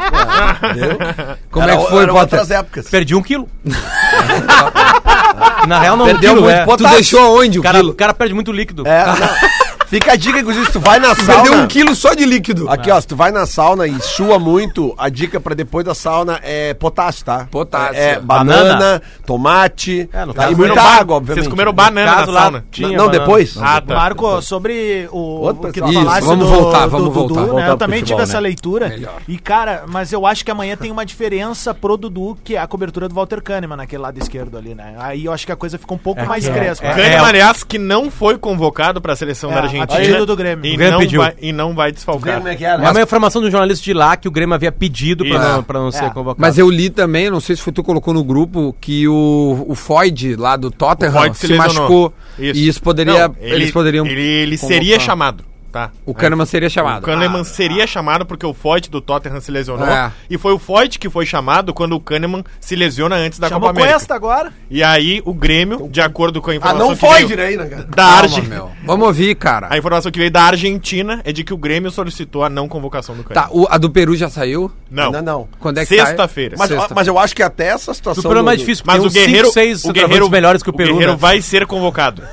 Como 1.51 1.63
Era- 1.63 1.73
é 1.73 1.77
que 1.77 1.89
foi, 1.89 2.03
eram 2.03 2.13
Potter? 2.13 2.39
outras 2.39 2.51
épocas. 2.51 2.89
Perdi 2.89 3.15
um 3.15 3.21
quilo. 3.21 3.47
Na 5.67 5.79
real, 5.79 5.95
não 5.95 6.05
Perdeu 6.05 6.31
um 6.31 6.35
quilo, 6.35 6.45
muito 6.47 6.85
é. 6.85 6.89
Tu 6.89 6.95
deixou 6.95 7.39
onde 7.41 7.59
o 7.59 7.61
O 7.61 7.63
cara, 7.63 7.79
quilo? 7.79 7.91
o 7.91 7.95
cara 7.95 8.13
perde 8.13 8.33
muito 8.33 8.51
líquido. 8.51 8.85
É, 8.87 9.05
não. 9.05 9.15
Fica 9.91 10.13
a 10.13 10.15
dica, 10.15 10.39
inclusive, 10.39 10.65
se 10.67 10.71
tu 10.71 10.79
vai 10.79 10.99
na 10.99 11.13
Tu 11.15 11.23
sauna... 11.25 11.43
perdeu 11.43 11.59
um 11.61 11.67
quilo 11.67 11.93
só 11.93 12.13
de 12.13 12.25
líquido. 12.25 12.69
Aqui, 12.69 12.89
ó, 12.89 12.99
se 13.01 13.05
tu 13.07 13.15
vai 13.15 13.29
na 13.29 13.45
sauna 13.45 13.85
e 13.85 14.01
sua 14.01 14.39
muito, 14.39 14.95
a 14.97 15.09
dica 15.09 15.37
pra 15.39 15.53
depois 15.53 15.83
da 15.85 15.93
sauna 15.93 16.39
é 16.41 16.73
potássio, 16.73 17.25
tá? 17.25 17.45
Potássio. 17.51 17.97
É, 18.01 18.11
é 18.11 18.19
banana, 18.19 18.63
Banana. 18.73 19.01
tomate 19.25 20.09
É, 20.13 20.25
no 20.25 20.33
tá? 20.33 20.43
caso, 20.43 20.53
e 20.53 20.55
muita 20.55 20.73
Comeram 20.75 20.89
ba- 20.89 20.99
água, 21.01 21.15
obviamente. 21.17 21.43
Vocês 21.43 21.51
comeram 21.51 21.73
banana 21.73 22.09
na 22.11 22.17
caso 22.17 22.31
lá, 22.31 22.41
sauna. 22.43 22.65
tinha 22.71 22.87
não, 22.89 23.05
banana. 23.07 23.19
depois. 23.19 23.57
Ah, 23.59 23.81
tá. 23.81 23.95
Marco, 23.95 24.41
sobre 24.41 25.09
o, 25.11 25.17
Outro 25.17 25.69
o 25.69 25.73
que 25.73 25.81
tu. 25.81 25.89
Isso, 25.91 25.99
falasse 25.99 26.27
vamos 26.27 26.47
do, 26.47 26.53
voltar, 26.55 26.85
do 26.85 26.89
vamos 26.89 27.13
Dudu, 27.13 27.19
voltar. 27.27 27.41
né? 27.41 27.47
Voltar 27.47 27.67
Eu 27.67 27.77
também 27.77 27.99
futebol, 27.99 28.17
tive 28.19 28.29
essa 28.29 28.37
né? 28.41 28.47
leitura. 28.47 28.87
Melhor. 28.89 29.21
E, 29.27 29.37
cara, 29.37 29.83
mas 29.87 30.13
eu 30.13 30.25
acho 30.25 30.45
que 30.45 30.51
amanhã 30.51 30.77
tem 30.77 30.89
uma 30.89 31.05
diferença 31.05 31.73
pro 31.73 31.97
Dudu, 31.97 32.37
que 32.43 32.55
é 32.55 32.59
a 32.61 32.67
cobertura 32.67 33.09
do 33.09 33.15
Walter 33.15 33.41
Kahneman 33.41 33.75
naquele 33.75 34.01
lado 34.01 34.17
esquerdo 34.19 34.57
ali, 34.57 34.73
né? 34.73 34.95
Aí 34.99 35.25
eu 35.25 35.33
acho 35.33 35.45
que 35.45 35.51
a 35.51 35.55
coisa 35.57 35.77
fica 35.77 35.93
um 35.93 35.97
pouco 35.97 36.21
É 36.21 36.25
mais 36.25 36.47
é- 36.47 36.51
crespa. 36.53 36.87
é- 36.87 36.93
Kahneman, 36.95 37.25
aliás, 37.27 37.63
que 37.63 37.77
não 37.77 38.09
foi 38.09 38.37
convocado 38.37 39.01
para 39.01 39.13
a 39.13 39.15
seleção 39.15 39.51
É, 39.51 39.55
da 39.55 39.61
a 39.80 39.80
Argentina. 39.83 40.05
pedido 40.05 40.25
do 40.25 40.35
Grêmio. 40.35 40.65
E 40.65 40.73
O 40.73 40.77
Grêmio 40.77 40.91
não, 40.93 40.99
pediu. 40.99 41.21
vai, 41.21 41.33
e 41.41 41.51
não 41.51 41.73
vai 41.75 41.91
desfalcar. 41.91 42.41
é 42.47 42.53
é, 42.53 42.63
É 42.63 42.91
uma 42.91 43.01
informação 43.01 43.41
do 43.41 43.49
jornalista 43.51 43.83
de 43.83 43.93
lá 43.93 44.15
que 44.17 44.27
o 44.27 44.31
Grêmio 44.31 44.55
havia 44.55 44.71
pedido 44.71 45.25
pra 45.25 45.35
Isso. 45.37 45.47
não, 45.49 45.63
pra 45.63 45.79
não 45.79 45.91
ser 45.91 46.05
É. 46.05 46.09
convocado. 46.09 46.37
Mas 46.39 46.57
eu 46.57 46.69
li 46.69 46.89
também, 46.89 47.29
não 47.29 47.39
sei 47.39 47.55
se 47.55 47.61
foi 47.61 47.73
tu 47.73 47.83
colocou 47.83 48.13
no 48.13 48.23
grupo, 48.23 48.75
que 48.79 49.07
o, 49.07 49.65
o 49.67 49.75
Foyd 49.75 50.35
lá 50.35 50.55
do 50.55 50.69
Tottenham 50.71 51.33
se, 51.33 51.47
se 51.47 51.53
machucou. 51.53 52.13
Isso. 52.39 52.59
E 52.59 52.67
isso 52.67 52.81
poderia. 52.81 53.27
Não, 53.27 53.35
eles 53.39 53.71
poderiam. 53.71 54.05
Ele, 54.05 54.21
ele 54.21 54.57
seria 54.57 54.99
chamado, 54.99 55.43
tá? 55.71 55.91
O 56.05 56.13
Kahneman 56.13 56.45
seria 56.45 56.69
chamado. 56.69 57.01
O 57.03 57.05
Kahneman 57.05 57.43
seria 57.43 57.87
chamado 57.87 58.25
porque 58.25 58.45
o 58.45 58.53
Foyt 58.53 58.89
do 58.89 58.99
Tottenham 59.01 59.39
se 59.39 59.51
lesionou. 59.51 59.87
É. 59.87 60.11
E 60.29 60.37
foi 60.37 60.53
o 60.53 60.59
Foyt 60.59 60.99
que 60.99 61.09
foi 61.09 61.25
chamado 61.25 61.73
quando 61.73 61.93
o 61.93 61.99
Kahneman 61.99 62.43
se 62.59 62.75
lesiona 62.75 63.15
antes 63.15 63.39
da 63.39 63.47
Chamou 63.49 63.69
Copa 63.69 63.79
América. 63.79 63.93
Cuesta 63.99 64.15
agora. 64.15 64.51
E 64.69 64.83
aí 64.83 65.21
o 65.25 65.33
Grêmio, 65.33 65.87
de 65.89 66.01
acordo 66.01 66.41
com 66.41 66.49
a 66.49 66.53
Ah, 66.53 66.57
informação 66.57 66.87
não 66.89 66.93
que 66.95 66.99
foi 66.99 67.15
veio 67.15 67.27
direito, 67.27 67.69
cara? 67.69 67.83
da 67.95 68.05
Argentina. 68.05 68.63
Vamos 68.85 69.07
ouvir, 69.07 69.35
cara. 69.35 69.67
A 69.69 69.77
informação 69.77 70.11
que 70.11 70.19
veio 70.19 70.31
da 70.31 70.43
Argentina 70.43 71.21
é 71.23 71.31
de 71.31 71.43
que 71.43 71.53
o 71.53 71.57
Grêmio 71.57 71.89
solicitou 71.91 72.43
a 72.43 72.49
não 72.49 72.67
convocação 72.67 73.15
do 73.15 73.23
Kahneman. 73.23 73.47
Tá, 73.49 73.53
o- 73.55 73.67
a 73.69 73.77
do 73.77 73.89
Peru 73.89 74.15
já 74.15 74.29
saiu? 74.29 74.71
Não. 74.89 75.05
Ainda 75.05 75.21
não. 75.21 75.47
Quando 75.59 75.77
é 75.77 75.85
que 75.85 75.95
sai? 75.95 76.07
Sexta-feira. 76.07 76.55
Mas, 76.57 76.67
Sexta. 76.69 76.93
mas 76.93 77.07
eu 77.07 77.17
acho 77.17 77.35
que 77.35 77.43
até 77.43 77.67
essa 77.67 77.93
situação... 77.93 78.23
O 78.29 78.33
Peru 78.35 78.49
é 78.49 78.55
difícil, 78.55 78.83
Mas 78.85 79.03
o 79.03 79.09
Guerreiro, 79.09 79.45
cinco, 79.47 79.53
seis 79.53 79.85
o 79.85 79.93
Guerreiro 79.93 80.29
melhores 80.29 80.61
que 80.61 80.69
o 80.69 80.73
Peru. 80.73 80.89
Guerreiro 80.93 81.13
né? 81.13 81.17
vai 81.17 81.41
ser 81.41 81.65
convocado. 81.65 82.23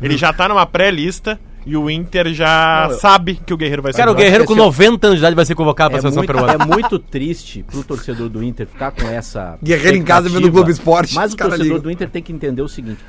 Ele 0.00 0.16
já 0.16 0.32
tá 0.32 0.48
numa 0.48 0.64
pré-lista 0.66 1.38
e 1.68 1.76
o 1.76 1.90
Inter 1.90 2.32
já 2.32 2.86
Não, 2.86 2.94
eu- 2.94 2.98
sabe 3.00 3.34
que 3.44 3.52
o 3.52 3.56
Guerreiro 3.56 3.82
vai 3.82 3.92
ser 3.92 3.98
Cara, 3.98 4.10
o 4.10 4.14
Guerreiro 4.14 4.44
com 4.44 4.52
esse 4.54 4.60
é- 4.60 4.64
90 4.64 5.06
anos 5.08 5.18
de 5.18 5.22
idade 5.22 5.36
vai 5.36 5.44
ser 5.44 5.54
convocado 5.54 5.90
pra 5.90 5.98
É 5.98 6.00
seleção 6.00 6.20
muito, 6.22 6.32
peruana. 6.32 6.64
é 6.64 6.66
muito 6.66 6.98
triste 6.98 7.62
pro 7.62 7.82
torcedor 7.84 8.28
do 8.28 8.42
Inter 8.42 8.66
ficar 8.66 8.90
com 8.90 9.06
essa. 9.06 9.58
Guerreiro 9.62 9.96
em 9.96 10.02
casa 10.02 10.22
vendo 10.28 10.38
expectativa, 10.38 10.52
Globo 10.52 10.70
Esporte, 10.70 11.14
Mas 11.14 11.32
o 11.32 11.36
torcedor 11.36 11.62
ligam. 11.64 11.78
do 11.80 11.90
Inter 11.90 12.08
tem 12.10 12.22
que 12.22 12.32
entender 12.32 12.62
o 12.62 12.68
seguinte: 12.68 13.00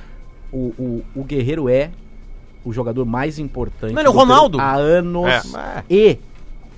o, 0.52 0.74
o, 0.78 1.04
o 1.15 1.24
Guerreiro 1.24 1.69
é 1.69 1.89
o 2.65 2.74
jogador 2.74 3.06
mais 3.06 3.39
importante. 3.39 3.93
Não, 3.93 4.02
ele 4.02 4.08
é 4.08 4.12
o 4.12 4.13
Ronaldo. 4.13 4.60
Há 4.60 4.74
anos. 4.74 5.26
É. 5.56 5.84
E 5.89 6.17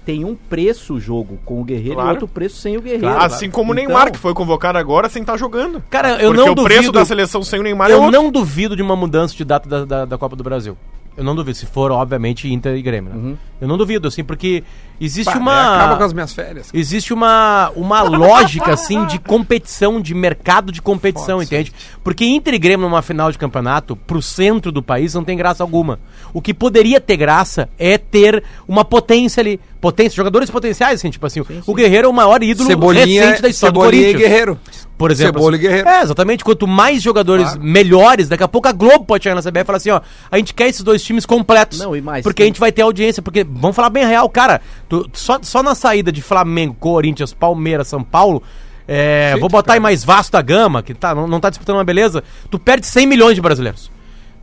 tem 0.06 0.24
um 0.26 0.36
preço 0.36 0.96
o 0.96 1.00
jogo 1.00 1.40
com 1.46 1.62
o 1.62 1.64
Guerreiro 1.64 1.96
Claro. 1.96 2.10
e 2.10 2.12
outro 2.14 2.28
preço 2.28 2.58
sem 2.58 2.76
o 2.78 2.82
Guerreiro. 2.82 3.08
Assim 3.20 3.50
como 3.52 3.72
o 3.72 3.76
Então, 3.76 3.86
Neymar, 3.88 4.12
que 4.12 4.18
foi 4.18 4.34
convocado 4.34 4.78
agora 4.78 5.08
sem 5.10 5.22
estar 5.22 5.38
jogando. 5.38 5.82
Cara, 5.90 6.22
eu 6.22 6.32
Porque 6.34 6.38
não 6.46 6.52
o 6.54 6.56
preço 6.64 6.82
duvido- 6.82 6.94
da 7.00 7.06
seleção 7.06 7.44
sem 7.44 7.60
o 7.60 7.64
Neymar 7.64 7.90
é 7.90 7.94
Eu 7.94 8.02
outro. 8.04 8.12
não 8.12 8.32
duvido 8.32 8.76
de 8.76 8.82
uma 8.82 8.96
mudança 8.96 9.36
de 9.36 9.44
data 9.46 9.68
da, 9.70 9.86
da, 9.86 10.06
da 10.06 10.18
Copa 10.18 10.36
do 10.36 10.44
Brasil. 10.44 10.76
Eu 11.18 11.24
não 11.24 11.36
duvido, 11.36 11.58
se 11.58 11.66
for, 11.66 11.92
obviamente, 11.92 12.52
Inter 12.52 12.76
e 12.76 12.82
Grêmio. 12.82 13.14
né? 13.14 13.38
Eu 13.62 13.68
não 13.68 13.78
duvido, 13.78 14.08
assim, 14.08 14.24
porque 14.24 14.64
existe 15.00 15.32
Pá, 15.32 15.38
uma. 15.40 15.76
Acaba 15.76 15.98
com 15.98 16.04
as 16.04 16.14
minhas 16.14 16.34
férias. 16.34 16.70
Existe 16.74 17.14
uma, 17.14 17.72
uma 17.76 18.02
lógica, 18.02 18.74
assim, 18.74 19.06
de 19.06 19.20
competição, 19.20 20.02
de 20.02 20.16
mercado 20.16 20.72
de 20.72 20.82
competição, 20.82 21.38
ser. 21.40 21.46
entende? 21.46 21.74
Porque 22.04 22.26
Inter 22.26 22.56
e 22.56 22.58
Grêmio 22.58 22.90
numa 22.90 23.02
final 23.04 23.32
de 23.32 23.38
campeonato, 23.38 23.96
pro 23.96 24.22
centro 24.22 24.72
do 24.72 24.82
país, 24.82 25.14
não 25.14 25.24
tem 25.24 25.38
graça 25.38 25.64
alguma. 25.64 26.00
O 26.34 26.42
que 26.42 26.54
poderia 26.54 27.00
ter 27.00 27.18
graça 27.18 27.70
é 27.78 27.98
ter 27.98 28.44
uma 28.68 28.84
potência 28.84 29.42
ali. 29.42 29.60
Potência, 29.80 30.16
jogadores 30.16 30.50
potenciais, 30.50 31.00
assim, 31.00 31.10
tipo 31.10 31.26
assim. 31.26 31.42
O 31.66 31.74
Guerreiro 31.74 32.08
é 32.08 32.10
o 32.10 32.14
maior 32.14 32.44
ídolo 32.44 32.68
Cebolinha, 32.70 33.24
recente 33.24 33.42
da 33.42 33.50
história 33.50 33.74
Cebolinha 33.74 33.92
do 33.92 34.10
e 34.10 34.14
Corinthians. 34.14 34.30
Guerreiro. 34.30 34.60
Por 34.96 35.10
exemplo. 35.10 35.42
Cebola 35.42 35.56
assim. 35.56 35.66
e 35.66 35.68
Guerreiro. 35.68 35.90
É, 35.90 36.02
exatamente. 36.04 36.44
Quanto 36.44 36.68
mais 36.68 37.02
jogadores 37.02 37.58
melhores, 37.58 38.28
daqui 38.30 38.44
a 38.44 38.48
pouco 38.48 38.68
a 38.68 38.72
Globo 38.72 39.06
pode 39.06 39.24
chegar 39.24 39.34
na 39.34 39.42
CBF 39.42 39.62
e 39.62 39.66
falar 39.66 39.78
assim, 39.78 39.90
ó, 39.90 40.02
a 40.30 40.38
gente 40.38 40.54
quer 40.54 40.68
esses 40.70 40.84
dois 40.84 41.02
times 41.04 41.26
completos. 41.26 41.80
Não, 41.80 41.96
e 41.96 42.02
mais, 42.02 42.22
Porque 42.22 42.44
tem- 42.44 42.46
a 42.46 42.48
gente 42.50 42.60
vai 42.60 42.72
ter 42.72 42.84
audiência, 42.84 43.24
porque, 43.24 43.44
vamos 43.54 43.76
falar 43.76 43.90
bem 43.90 44.06
real, 44.06 44.30
cara, 44.30 44.62
tu- 44.88 45.08
só, 45.14 45.38
só 45.42 45.62
na 45.62 45.76
saída 45.76 46.12
de 46.12 46.22
Flamengo, 46.22 46.76
Corinthians, 46.80 47.34
Palmeiras, 47.34 47.88
São 47.88 48.04
Paulo, 48.04 48.42
é, 48.88 49.36
vou 49.40 49.50
botar 49.50 49.74
aí 49.74 49.80
mais 49.80 50.04
Vasco 50.04 50.32
da 50.34 50.42
Gama, 50.42 50.82
que 50.84 50.94
tá, 50.94 51.14
não, 51.16 51.28
não 51.28 51.40
tá 51.40 51.50
disputando 51.50 51.78
uma 51.78 51.84
beleza, 51.84 52.24
tu 52.50 52.58
perde 52.60 52.86
100 52.88 53.06
milhões 53.08 53.36
de 53.36 53.42
brasileiros. 53.42 53.92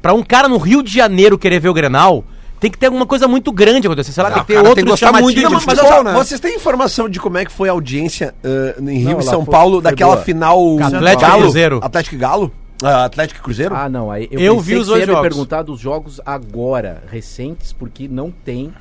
Pra 0.00 0.12
um 0.14 0.22
cara 0.22 0.48
no 0.48 0.58
Rio 0.58 0.82
de 0.82 0.92
Janeiro 0.94 1.36
querer 1.36 1.58
ver 1.58 1.68
o 1.68 1.74
Grenal, 1.74 2.24
tem 2.60 2.70
que 2.70 2.78
ter 2.78 2.86
alguma 2.86 3.06
coisa 3.06 3.28
muito 3.28 3.52
grande 3.52 3.86
acontecer, 3.86 4.12
sei 4.12 4.22
lá, 4.22 4.28
Ah, 4.30 4.32
tem 4.32 4.40
que 4.42 4.46
ter 4.48 4.54
cara, 4.54 4.62
tem 4.64 4.70
outro 4.70 4.84
que 4.84 4.90
gostar 4.90 5.12
muito 5.20 5.36
de 5.40 5.48
mas, 5.48 5.62
futebol, 5.64 5.92
ó, 5.92 6.02
né? 6.02 6.12
Vocês 6.12 6.40
têm 6.40 6.56
informação 6.56 7.08
de 7.08 7.20
como 7.20 7.38
é 7.38 7.44
que 7.44 7.52
foi 7.52 7.68
a 7.68 7.72
audiência 7.72 8.34
ah, 8.44 8.74
em 8.80 8.98
Rio 8.98 9.10
Não, 9.12 9.20
e 9.20 9.22
São 9.24 9.44
foi- 9.44 9.52
Paulo 9.52 9.74
foi 9.74 9.82
daquela 9.82 10.12
boa. 10.14 10.24
final 10.24 10.78
Atlético 10.82 11.20
Galo? 11.22 11.38
e 11.38 11.42
Cruzeiro. 11.42 11.80
Atlético 11.82 12.14
e 12.14 12.18
Galo? 12.18 12.52
Ah, 12.82 13.04
Atlético 13.04 13.40
e 13.40 13.42
Cruzeiro? 13.42 13.74
Ah, 13.76 13.88
não. 13.88 14.08
Aí 14.10 14.28
eu, 14.30 14.38
Eu 14.40 14.60
vi 14.60 14.76
os 14.76 14.82
que 14.82 14.86
dois 14.86 14.86
você 14.86 15.00
ia 15.00 15.06
me 15.06 15.12
jogos. 15.12 15.28
perguntar 15.28 15.62
dos 15.62 15.80
jogos 15.80 16.20
agora, 16.24 17.02
recentes, 17.10 17.72
porque 17.72 18.06
não 18.08 18.30
tem 18.30 18.72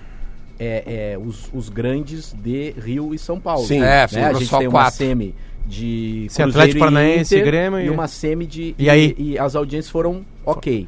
é, 0.60 1.12
é, 1.14 1.18
os, 1.18 1.50
os 1.54 1.70
grandes 1.70 2.34
de 2.34 2.72
Rio 2.80 3.14
e 3.14 3.20
São 3.20 3.40
Paulo. 3.40 3.66
Sim. 3.66 3.78
É, 3.82 4.02
né? 4.02 4.08
figurou 4.08 4.30
A 4.30 4.34
gente 4.40 4.48
só 4.50 4.58
tem 4.60 4.68
uma 4.68 4.80
quatro. 4.82 4.98
semi 4.98 5.36
de 5.66 6.26
Cruzeiro 6.28 6.50
Atlético 6.52 6.80
Paranaense, 6.80 7.36
Inter 7.36 7.46
Grêmio 7.46 7.80
e- 7.82 7.86
e 7.86 7.90
uma 7.90 8.08
semi 8.08 8.46
de... 8.46 8.74
E 8.78 8.90
aí? 8.90 9.14
E, 9.18 9.38
as 9.38 9.56
audiências 9.56 9.92
foram 9.92 10.26
ok. 10.46 10.88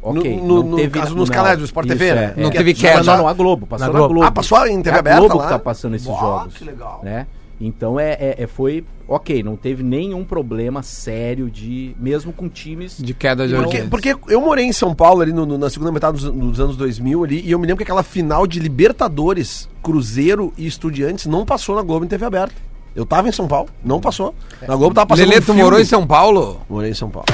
Ok. 0.00 0.36
No- 0.36 0.42
no- 0.46 0.62
não 0.62 0.70
no 0.70 0.76
teve, 0.76 0.98
caso, 1.00 1.14
nos 1.14 1.28
não. 1.28 1.36
canais 1.36 1.58
do 1.58 1.64
Sport 1.64 1.86
Isso, 1.86 1.96
TV, 1.98 2.14
né? 2.14 2.34
Não 2.36 2.50
teve 2.50 2.72
Não, 2.72 2.80
queda. 2.80 3.02
Não, 3.04 3.18
não, 3.18 3.28
a 3.28 3.32
Globo. 3.32 3.66
Passou 3.66 3.86
Na 3.86 3.92
na 3.92 3.98
Globo. 3.98 4.14
Globo. 4.14 4.26
Ah, 4.26 4.32
passou 4.32 4.66
em 4.66 4.82
TV 4.82 4.90
É 4.90 4.96
a 4.96 4.98
aberta 4.98 5.20
Globo 5.20 5.36
lá? 5.38 5.44
que 5.44 5.50
tá 5.50 5.58
passando 5.58 5.94
esses 5.94 6.08
Uau, 6.08 6.20
jogos. 6.20 6.54
que 6.56 6.64
legal. 6.64 7.00
Né? 7.04 7.26
Então 7.60 7.98
é, 8.00 8.12
é, 8.12 8.34
é- 8.38 8.46
foi 8.46 8.84
ok, 9.06 9.42
não 9.42 9.56
teve 9.56 9.82
nenhum 9.82 10.24
problema 10.24 10.82
sério 10.82 11.50
de 11.50 11.94
mesmo 12.00 12.32
com 12.32 12.48
times 12.48 12.96
De 12.98 13.12
queda 13.14 13.46
de 13.46 13.54
Porque, 13.54 13.82
porque 13.84 14.16
eu 14.32 14.40
morei 14.40 14.64
em 14.64 14.72
São 14.72 14.94
Paulo 14.94 15.20
ali 15.20 15.32
no- 15.32 15.46
no- 15.46 15.58
na 15.58 15.70
segunda 15.70 15.92
metade 15.92 16.18
dos, 16.18 16.24
dos 16.32 16.60
anos 16.60 16.76
2000 16.76 17.22
ali, 17.24 17.40
e 17.44 17.50
eu 17.52 17.58
me 17.58 17.66
lembro 17.66 17.76
que 17.78 17.82
aquela 17.84 18.02
final 18.02 18.46
de 18.46 18.58
Libertadores, 18.58 19.68
Cruzeiro 19.82 20.52
e 20.58 20.66
Estudiantes 20.66 21.26
não 21.26 21.44
passou 21.44 21.76
na 21.76 21.82
Globo 21.82 22.04
em 22.04 22.08
TV 22.08 22.24
aberta. 22.24 22.54
Eu 22.94 23.06
tava 23.06 23.28
em 23.28 23.32
São 23.32 23.48
Paulo, 23.48 23.70
não 23.82 24.00
passou. 24.00 24.34
Na 24.68 24.76
Globo 24.76 24.94
tava 24.94 25.06
passando 25.06 25.24
Lelê, 25.26 25.38
um 25.38 25.40
tu 25.40 25.44
filme. 25.46 25.62
morou 25.62 25.80
em 25.80 25.84
São 25.84 26.06
Paulo? 26.06 26.60
Morei 26.68 26.90
em 26.90 26.94
São 26.94 27.08
Paulo. 27.08 27.26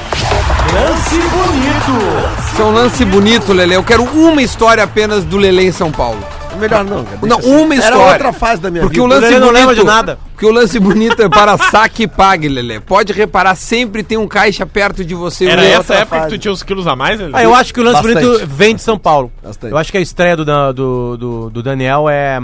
Isso 2.52 2.62
é 2.62 2.64
um 2.64 2.70
lance 2.72 3.04
bonito, 3.04 3.52
Lelê. 3.52 3.76
Eu 3.76 3.82
quero 3.84 4.04
uma 4.04 4.40
história 4.42 4.82
apenas 4.84 5.24
do 5.24 5.36
Lelê 5.36 5.64
em 5.66 5.72
São 5.72 5.90
Paulo. 5.90 6.20
Melhor 6.58 6.84
não, 6.84 7.04
cara. 7.04 7.18
Não, 7.22 7.38
assim. 7.38 7.54
uma 7.54 7.74
Era 7.74 7.84
história. 7.84 8.12
outra 8.12 8.32
fase 8.32 8.60
da 8.62 8.70
minha 8.70 8.82
Porque 8.82 9.00
vida. 9.00 9.04
o 9.04 9.08
lance 9.08 9.20
Lelê 9.22 9.38
não 9.38 9.46
bonito, 9.48 9.60
lembra 9.60 9.74
de 9.76 9.84
nada. 9.84 10.18
Porque 10.32 10.46
o 10.46 10.52
lance 10.52 10.78
bonito 10.78 11.20
é 11.22 11.28
para 11.28 11.56
saque 11.58 12.04
e 12.04 12.06
pague, 12.08 12.48
Lelê. 12.48 12.78
Pode 12.80 13.12
reparar, 13.12 13.54
sempre 13.56 14.02
tem 14.02 14.16
um 14.18 14.28
caixa 14.28 14.64
perto 14.66 15.04
de 15.04 15.14
você. 15.14 15.46
Era 15.46 15.62
Lelê. 15.62 15.74
essa 15.74 15.94
época 15.94 16.16
fase. 16.16 16.30
que 16.30 16.38
tu 16.38 16.40
tinha 16.42 16.52
uns 16.52 16.62
quilos 16.62 16.86
a 16.86 16.94
mais? 16.94 17.18
Lelê? 17.18 17.32
Ah, 17.34 17.42
eu 17.42 17.54
acho 17.54 17.72
que 17.74 17.80
o 17.80 17.82
lance 17.84 18.02
Bastante. 18.02 18.24
bonito 18.26 18.46
vem 18.46 18.74
de 18.76 18.82
São 18.82 18.98
Paulo. 18.98 19.32
Bastante. 19.42 19.72
Eu 19.72 19.78
acho 19.78 19.90
que 19.90 19.98
a 19.98 20.00
estreia 20.00 20.36
do, 20.36 20.44
do, 20.44 21.16
do, 21.16 21.50
do 21.50 21.62
Daniel 21.62 22.08
é, 22.08 22.38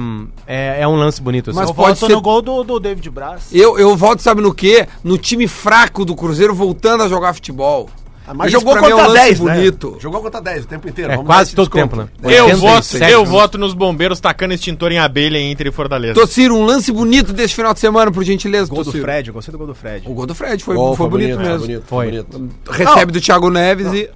é, 0.47 0.79
é 0.81 0.89
um 0.89 0.97
lance 0.97 1.21
bonito. 1.23 1.51
Assim. 1.51 1.59
Mas 1.59 1.69
Eu 1.69 1.75
pode 1.75 1.99
voto 2.01 2.07
ser- 2.07 2.13
no 2.15 2.21
gol 2.21 2.43
do, 2.43 2.65
do 2.65 2.81
David 2.81 3.09
Braz. 3.11 3.49
Eu, 3.53 3.79
eu 3.79 3.97
volto, 3.97 4.21
sabe 4.23 4.41
no 4.41 4.53
quê? 4.55 4.87
No 5.03 5.17
time 5.19 5.47
fraco 5.47 6.05
do 6.05 6.15
Cruzeiro 6.17 6.55
voltando 6.55 7.03
a 7.05 7.09
jogar 7.09 7.33
futebol. 7.33 7.89
Ah, 8.27 8.33
Mas 8.33 8.47
Isso 8.53 8.61
jogou 8.61 8.73
pra 8.73 8.83
mim 8.83 8.89
é 8.89 8.95
um 8.95 8.99
contra 8.99 9.13
lance 9.13 9.25
10, 9.27 9.39
bonito. 9.39 9.91
né? 9.93 9.97
Jogou 10.01 10.23
contra 10.23 10.41
10 10.41 10.65
o 10.65 10.67
tempo 10.67 10.89
inteiro. 10.89 11.13
É 11.13 11.17
quase 11.19 11.55
todo 11.55 11.69
desconto. 11.71 11.97
tempo, 11.97 12.11
né? 12.23 12.35
Eu 12.35 12.47
87 12.47 12.99
voto, 13.01 13.13
eu 13.13 13.25
voto 13.27 13.59
nos 13.59 13.75
bombeiros 13.75 14.19
tacando 14.19 14.55
extintor 14.55 14.93
em 14.93 14.99
abelha 14.99 15.37
em 15.39 15.53
Inter 15.53 15.67
e 15.67 15.71
Fortaleza. 15.71 16.15
Tociro, 16.15 16.55
um 16.55 16.65
lance 16.65 16.91
bonito 16.91 17.33
desse 17.35 17.55
final 17.55 17.75
de 17.75 17.81
semana, 17.81 18.11
por 18.11 18.25
gentileza, 18.25 18.69
Gol 18.71 18.79
do 18.79 18.85
Tociro. 18.87 19.05
Fred, 19.05 19.29
eu 19.29 19.35
gostei 19.35 19.53
do 19.53 19.59
gol 19.59 19.67
do 19.67 19.75
Fred. 19.75 20.09
O 20.09 20.15
gol 20.15 20.27
do 20.27 20.35
Fred 20.35 20.65
foi, 20.65 20.75
Gol, 20.75 20.97
foi, 20.97 21.09
bonito, 21.11 21.39
mesmo. 21.39 21.59
bonito, 21.67 21.85
Foi. 21.87 22.07
bonito. 22.07 22.51
Recebe 22.71 23.13
do 23.13 23.21
Thiago 23.21 23.51
Neves 23.51 23.93
e. 23.93 24.09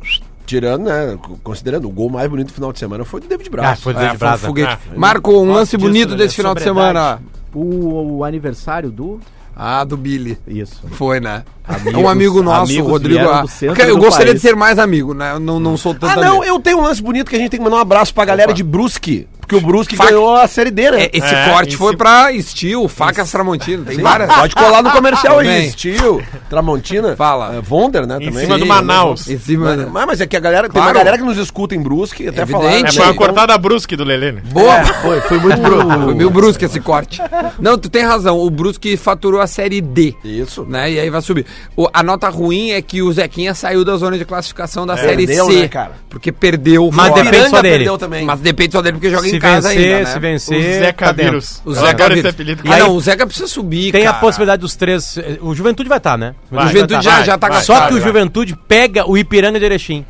Tirando, 0.46 0.84
né? 0.84 1.18
Considerando, 1.44 1.86
o 1.86 1.90
gol 1.90 2.08
mais 2.08 2.26
bonito 2.30 2.46
do 2.46 2.54
final 2.54 2.72
de 2.72 2.78
semana 2.78 3.04
foi 3.04 3.20
do 3.20 3.28
David 3.28 3.50
Braz. 3.50 3.78
Ah, 3.78 3.82
foi 3.82 3.92
do 3.92 3.98
É, 3.98 4.02
David 4.04 4.18
foi 4.18 4.26
um 4.26 4.30
Braz, 4.30 4.40
né? 4.42 4.46
foguete. 4.48 4.78
Ah. 4.90 4.94
Marco, 4.96 5.32
um 5.42 5.52
lance 5.52 5.76
bonito 5.76 6.12
Lelê, 6.12 6.24
desse 6.24 6.36
final 6.36 6.54
de 6.54 6.62
semana. 6.62 7.20
o, 7.54 8.16
o 8.20 8.24
aniversário 8.24 8.90
do 8.90 9.20
Ah, 9.60 9.82
do 9.82 9.96
Billy. 9.96 10.38
isso. 10.46 10.80
Foi, 10.92 11.18
né? 11.18 11.42
Amigos- 11.66 11.94
um 12.00 12.08
amigo 12.08 12.42
nosso, 12.42 12.80
Rodrigo. 12.82 13.28
ah, 13.28 13.44
eu 13.88 13.98
gostaria 13.98 14.28
país. 14.32 14.40
de 14.40 14.48
ser 14.48 14.54
mais 14.54 14.78
amigo, 14.78 15.12
né? 15.12 15.32
Eu 15.32 15.40
não, 15.40 15.58
não 15.58 15.76
sou 15.76 15.92
tanto 15.92 16.12
Ah, 16.12 16.16
não, 16.16 16.36
amigo. 16.38 16.44
eu 16.44 16.60
tenho 16.60 16.78
um 16.78 16.82
lance 16.82 17.02
bonito 17.02 17.28
que 17.28 17.34
a 17.36 17.38
gente 17.38 17.50
tem 17.50 17.58
que 17.58 17.64
mandar 17.64 17.76
um 17.76 17.80
abraço 17.80 18.14
pra 18.14 18.24
galera 18.24 18.50
Opa. 18.50 18.56
de 18.56 18.62
Brusque. 18.62 19.26
Porque 19.48 19.64
o 19.64 19.66
Brusque 19.66 19.96
Faca- 19.96 20.10
ganhou 20.10 20.34
a 20.36 20.46
Série 20.46 20.70
D, 20.70 20.90
né? 20.90 21.04
É, 21.04 21.10
esse 21.14 21.34
É, 21.34 21.48
corte 21.50 21.74
em 21.74 21.78
foi 21.78 21.96
pra 21.96 22.28
Steel, 22.38 22.86
Facas 22.86 23.30
Tramontina. 23.30 23.82
Tem 23.86 23.96
várias. 23.98 24.30
Pode 24.32 24.54
colar 24.54 24.82
no 24.82 24.90
comercial 24.90 25.38
aí. 25.38 25.70
Steel, 25.70 26.22
Tramontina. 26.50 27.16
Fala. 27.16 27.56
é, 27.56 27.60
Vonder, 27.62 28.06
né? 28.06 28.16
Em 28.20 28.26
também. 28.26 28.44
cima 28.44 28.56
do 28.58 28.62
Sim, 28.64 28.68
Manaus. 28.68 29.26
Em 29.28 29.38
cima, 29.38 29.74
né? 29.74 29.88
Mas, 29.90 30.06
mas 30.06 30.20
é 30.20 30.26
que 30.26 30.36
a 30.36 30.40
galera, 30.40 30.64
tem 30.68 30.72
Claro. 30.72 30.88
uma 30.88 30.94
galera 30.94 31.16
que 31.16 31.24
nos 31.24 31.38
escuta 31.38 31.74
em 31.74 31.80
Brusque, 31.80 32.28
até 32.28 32.42
Evidente. 32.42 32.62
falar. 32.62 32.74
É, 32.88 32.92
foi 32.92 33.04
uma 33.04 33.14
cortada 33.14 33.56
brusque 33.56 33.96
do 33.96 34.04
Lelê, 34.04 34.32
né? 34.32 34.42
Boa! 34.52 34.84
Foi, 34.84 35.20
foi 35.22 35.38
muito 35.38 35.60
brusco. 35.60 35.88
Foi 36.08 36.14
meio 36.14 36.30
brusco 36.30 36.64
esse 36.64 36.80
corte. 36.80 37.20
Não, 37.58 37.78
tu 37.78 37.88
tem 37.88 38.02
razão. 38.04 38.38
O 38.38 38.50
Brusque 38.50 38.96
faturou 38.96 39.40
a 39.40 39.46
série 39.46 39.80
D. 39.80 40.14
Isso. 40.24 40.64
Né? 40.68 40.92
E 40.92 41.00
aí 41.00 41.08
vai 41.10 41.20
subir. 41.22 41.46
O- 41.76 41.88
a 41.92 42.02
nota 42.02 42.28
ruim 42.28 42.70
é 42.70 42.82
que 42.82 43.00
o 43.02 43.10
Zequinha 43.12 43.54
saiu 43.54 43.84
da 43.84 43.96
zona 43.96 44.18
de 44.18 44.24
classificação 44.24 44.86
da 44.86 44.96
série 44.96 45.26
Perdeu, 45.26 45.46
C. 45.46 45.60
né, 45.60 45.68
cara? 45.68 45.92
Porque 46.10 46.30
perdeu. 46.32 46.90
Mas 46.92 47.08
fora. 47.08 47.22
depende 47.24 47.50
só 47.50 47.62
dele. 47.62 47.74
perdeu 47.76 47.98
também. 47.98 48.24
Mas 48.24 48.40
depende 48.40 48.72
só 48.72 48.82
dele 48.82 48.94
porque 48.94 49.10
joga 49.10 49.28
Se 49.38 49.52
casa 49.52 49.68
vencer, 49.68 49.84
ainda, 49.94 49.98
né? 49.98 50.04
se 50.06 50.18
O 50.18 50.20
vencer, 50.20 50.78
Zeca 50.80 51.06
tá. 51.06 51.12
Vírus. 51.12 51.62
O 51.64 51.74
Zeca 51.74 52.04
Vírus. 52.04 52.18
esse 52.18 52.28
apelido. 52.28 52.62
Ah, 52.66 52.78
não, 52.78 52.90
o 52.92 53.00
Zeca 53.00 53.26
precisa 53.26 53.46
subir, 53.48 53.92
Tem 53.92 54.02
a 54.02 54.10
cara. 54.10 54.20
possibilidade 54.20 54.60
dos 54.60 54.76
três. 54.76 55.18
O 55.40 55.54
Juventude 55.54 55.88
vai 55.88 55.98
estar, 55.98 56.16
né? 56.18 56.34
Vai, 56.50 56.64
O 56.64 56.68
Juventude 56.68 56.94
vai, 56.94 57.02
já, 57.02 57.10
vai, 57.16 57.24
já 57.24 57.38
tá 57.38 57.48
vai. 57.48 57.62
Só 57.62 57.86
que 57.86 57.94
o 57.94 57.96
vai. 57.98 58.06
Juventude 58.06 58.56
pega 58.68 59.08
o 59.08 59.16
Ipiranga 59.16 59.58
de 59.58 59.64
Erechim. 59.64 60.04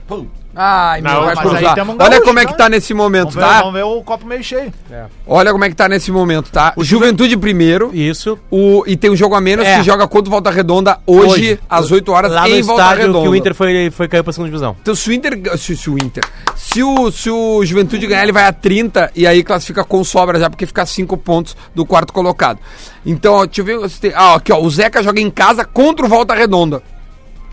Ai, 0.60 1.00
Não, 1.00 1.12
meu, 1.12 1.22
vai 1.22 1.36
cruzar. 1.36 1.78
um 1.88 1.96
Olha 2.00 2.20
como 2.20 2.40
é 2.40 2.44
que 2.44 2.50
né? 2.50 2.56
tá 2.58 2.68
nesse 2.68 2.92
momento, 2.92 3.30
Vamos 3.30 3.34
ver, 3.36 3.40
tá? 3.54 3.58
vamos 3.60 3.74
ver 3.74 3.82
o 3.84 4.02
copo 4.02 4.26
meio 4.26 4.42
cheio. 4.42 4.72
Olha 5.24 5.52
como 5.52 5.64
é 5.64 5.68
que 5.68 5.76
tá 5.76 5.88
nesse 5.88 6.10
momento, 6.10 6.50
tá? 6.50 6.72
O 6.74 6.82
Juventude 6.82 7.36
primeiro. 7.36 7.90
Isso. 7.94 8.36
O, 8.50 8.82
e 8.84 8.96
tem 8.96 9.08
um 9.08 9.14
jogo 9.14 9.36
a 9.36 9.40
menos 9.40 9.64
É. 9.64 9.76
que 9.78 9.84
joga 9.84 10.08
contra 10.08 10.28
o 10.28 10.32
Volta 10.32 10.50
Redonda 10.50 10.98
hoje, 11.06 11.28
Hoje. 11.32 11.60
às 11.70 11.92
8 11.92 12.10
horas, 12.10 12.32
Lá 12.32 12.42
no 12.42 12.48
em 12.48 12.62
Volta 12.62 12.82
estádio 12.82 13.06
Redonda. 13.06 13.22
que 13.22 13.28
o 13.28 13.34
Inter 13.36 13.54
foi, 13.54 13.90
foi 13.92 14.08
cair 14.08 14.24
pra 14.24 14.32
segunda 14.32 14.48
divisão. 14.50 14.76
Então, 14.82 14.94
se 14.96 15.08
o 15.08 15.12
Inter. 15.12 15.40
Se, 15.56 15.76
se 15.76 15.88
o 15.90 15.96
Inter. 15.96 16.24
Se 16.56 16.82
o, 16.82 17.10
se 17.12 17.30
o 17.30 17.64
Juventude 17.64 18.04
ganhar, 18.08 18.24
ele 18.24 18.32
vai 18.32 18.44
a 18.44 18.52
30 18.52 19.12
e 19.14 19.28
aí 19.28 19.44
classifica 19.44 19.84
com 19.84 20.02
sobra 20.02 20.40
já, 20.40 20.50
porque 20.50 20.66
fica 20.66 20.84
5 20.84 21.16
pontos 21.18 21.56
do 21.72 21.86
quarto 21.86 22.12
colocado. 22.12 22.58
Então, 23.06 23.34
ó, 23.34 23.46
deixa 23.46 23.60
eu 23.60 23.64
ver. 23.64 23.88
se 23.88 24.00
tem- 24.00 24.12
Ah, 24.12 24.34
aqui, 24.34 24.52
ó. 24.52 24.58
O 24.60 24.68
Zeca 24.68 25.04
joga 25.04 25.20
em 25.20 25.30
casa 25.30 25.64
contra 25.64 26.04
o 26.04 26.08
Volta 26.08 26.34
Redonda. 26.34 26.82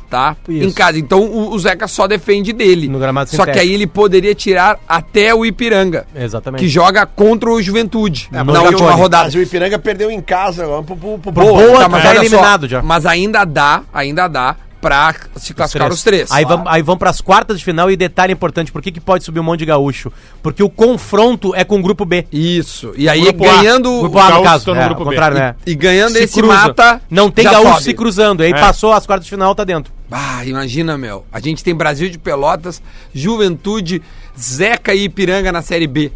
Tá? 0.10 0.36
Isso. 0.47 0.68
Em 0.68 0.72
casa. 0.72 0.97
Então, 0.99 1.22
o, 1.24 1.51
o 1.53 1.60
Zeca 1.60 1.88
só 1.88 2.08
defende 2.08 2.53
dele. 2.53 2.88
No 2.88 2.99
gramado 2.99 3.30
Só 3.30 3.45
que 3.45 3.60
aí 3.60 3.74
ele 3.74 3.88
poderia 3.88 4.34
tirar 4.36 4.78
até 4.88 5.34
o 5.34 5.45
Ipiranga. 5.45 6.06
Exatamente. 6.16 6.62
Que 6.62 6.68
joga 6.70 7.06
contra 7.06 7.49
o 7.49 7.62
Juventude 7.62 8.30
É, 8.32 8.43
na 8.43 8.62
última 8.62 8.91
rodada. 8.91 9.26
Mas 9.26 9.36
o 9.36 9.41
Ipiranga 9.41 9.80
perdeu 9.80 10.10
em 10.12 10.22
casa 10.22 10.64
agora 10.64 10.84
pro, 10.84 10.95
pro, 10.95 11.18
pro 11.20 11.34
Pro 11.34 11.43
Boa. 11.45 11.64
Boa, 11.68 11.80
Tá, 11.80 11.89
mas 11.89 12.03
tá 12.03 12.10
olha 12.10 12.18
só, 12.20 12.24
eliminado 12.26 12.68
já. 12.68 12.82
Mas 12.82 13.06
ainda 13.06 13.43
dá, 13.45 13.82
ainda 13.93 14.28
dá 14.28 14.56
pra 14.82 15.16
se 15.38 15.51
classificar 15.51 15.91
os 15.91 16.03
três. 16.03 16.32
Aí 16.32 16.45
vamos 16.45 16.68
aí 16.70 16.82
vamos 16.84 16.99
pras 16.99 17.20
quartas 17.20 17.58
de 17.58 17.66
final 17.66 17.89
e 17.89 17.95
detalhe 17.97 18.32
importante, 18.32 18.72
por 18.72 18.84
que, 18.84 18.91
que 18.91 18.99
pode 19.01 19.24
subir 19.24 19.39
um 19.39 19.43
monte 19.43 19.60
de 19.62 19.66
gaúcho? 19.66 20.12
Porque 20.43 20.62
o 20.62 20.70
confronto 20.70 21.56
é 21.56 21.64
com 21.64 21.80
o 21.80 21.82
grupo 21.82 22.06
B. 22.06 22.28
Isso. 22.32 22.93
E 22.95 23.10
aí 23.10 23.22
Grupo 23.24 23.45
A. 23.49 23.56
ganhando. 23.58 23.99
Grupo 24.01 24.20
A, 24.20 24.30
no 24.30 24.43
caso, 24.43 24.66
tá 24.66 24.74
no 24.76 24.82
é, 24.82 24.86
grupo 24.86 25.03
B. 25.03 25.10
contrário, 25.10 25.38
né? 25.39 25.56
E 25.66 25.74
ganhando 25.74 26.12
Se 26.12 26.24
esse 26.26 26.34
cruza. 26.39 26.53
mata. 26.53 27.01
Não 27.10 27.32
tem 27.32 27.45
gaúcho 27.45 27.72
sobe. 27.72 27.84
se 27.84 27.93
cruzando. 27.95 28.41
Aí 28.43 28.51
É. 28.51 28.60
passou 28.60 28.93
as 28.93 29.08
quartas 29.08 29.26
de 29.26 29.32
final, 29.32 29.56
tá 29.56 29.64
dentro. 29.64 29.91
Ah, 30.12 30.45
imagina, 30.45 30.97
meu. 30.97 31.26
A 31.32 31.39
gente 31.39 31.64
tem 31.64 31.74
Brasil 31.74 32.10
de 32.10 32.18
Pelotas, 32.18 32.82
Juventude, 33.14 34.01
Zeca 34.39 34.93
e 34.93 35.06
Ipiranga 35.06 35.51
na 35.51 35.62
Série 35.62 35.88
B. 35.88 36.12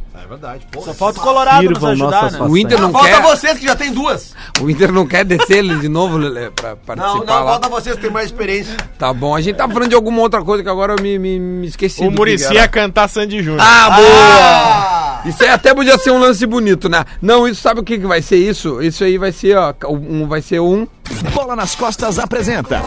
Só 0.84 0.94
falta 0.94 1.20
o 1.20 1.24
Colorado 1.24 1.64
nos 1.64 1.80
Sirvam 1.80 1.92
ajudar, 1.92 2.32
né? 2.32 2.40
O 2.42 2.56
Inter 2.58 2.80
não 2.80 2.94
quer. 2.94 3.22
vocês 3.22 3.58
que 3.58 3.66
já 3.66 3.76
tem 3.76 3.92
duas. 3.92 4.36
O 4.62 4.70
Inter 4.70 4.92
não 4.92 5.08
quer 5.08 5.26
descer 5.26 5.58
ele 5.60 5.76
de 5.78 5.88
novo, 5.90 6.18
Lelê, 6.18 6.52
pra 6.52 6.70
Não, 6.72 6.78
participar 6.78 7.26
não, 7.26 7.34
lá. 7.46 7.52
volta 7.52 7.70
vocês 7.70 7.96
que 7.96 8.02
tem 8.02 8.12
mais 8.12 8.28
experiência. 8.28 8.76
Tá 9.00 9.12
bom. 9.12 9.34
A 9.36 9.42
gente 9.42 9.56
tá 9.56 9.68
falando 9.68 9.90
de 9.90 9.96
alguma 9.96 10.22
outra 10.22 10.44
coisa 10.44 10.62
que 10.62 10.70
agora 10.70 10.94
eu 10.98 11.02
me, 11.02 11.18
me, 11.18 11.40
me 11.40 11.68
esqueci. 11.68 12.04
O 12.04 12.12
Murici 12.12 12.48
que 12.48 12.54
ia 12.56 12.68
cantar 12.68 13.08
Sandy 13.08 13.42
Júnior. 13.42 13.62
Ah, 13.62 13.90
boa! 13.90 14.99
Isso 15.26 15.44
aí 15.44 15.50
até 15.50 15.74
podia 15.74 15.98
ser 15.98 16.12
um 16.12 16.20
lance 16.20 16.46
bonito, 16.46 16.88
né? 16.88 17.04
Não, 17.22 17.48
isso 17.48 17.62
sabe 17.62 17.82
o 17.82 17.84
que, 17.84 17.98
que 18.00 18.08
vai 18.08 18.22
ser 18.22 18.38
isso? 18.38 18.82
Isso 18.82 19.04
aí 19.04 19.18
vai 19.18 19.32
ser, 19.32 19.58
ó, 19.58 19.74
um, 19.90 20.28
vai 20.28 20.42
ser 20.42 20.60
um 20.62 20.88
Bola 21.34 21.56
nas 21.56 21.76
costas 21.76 22.20
apresenta. 22.20 22.82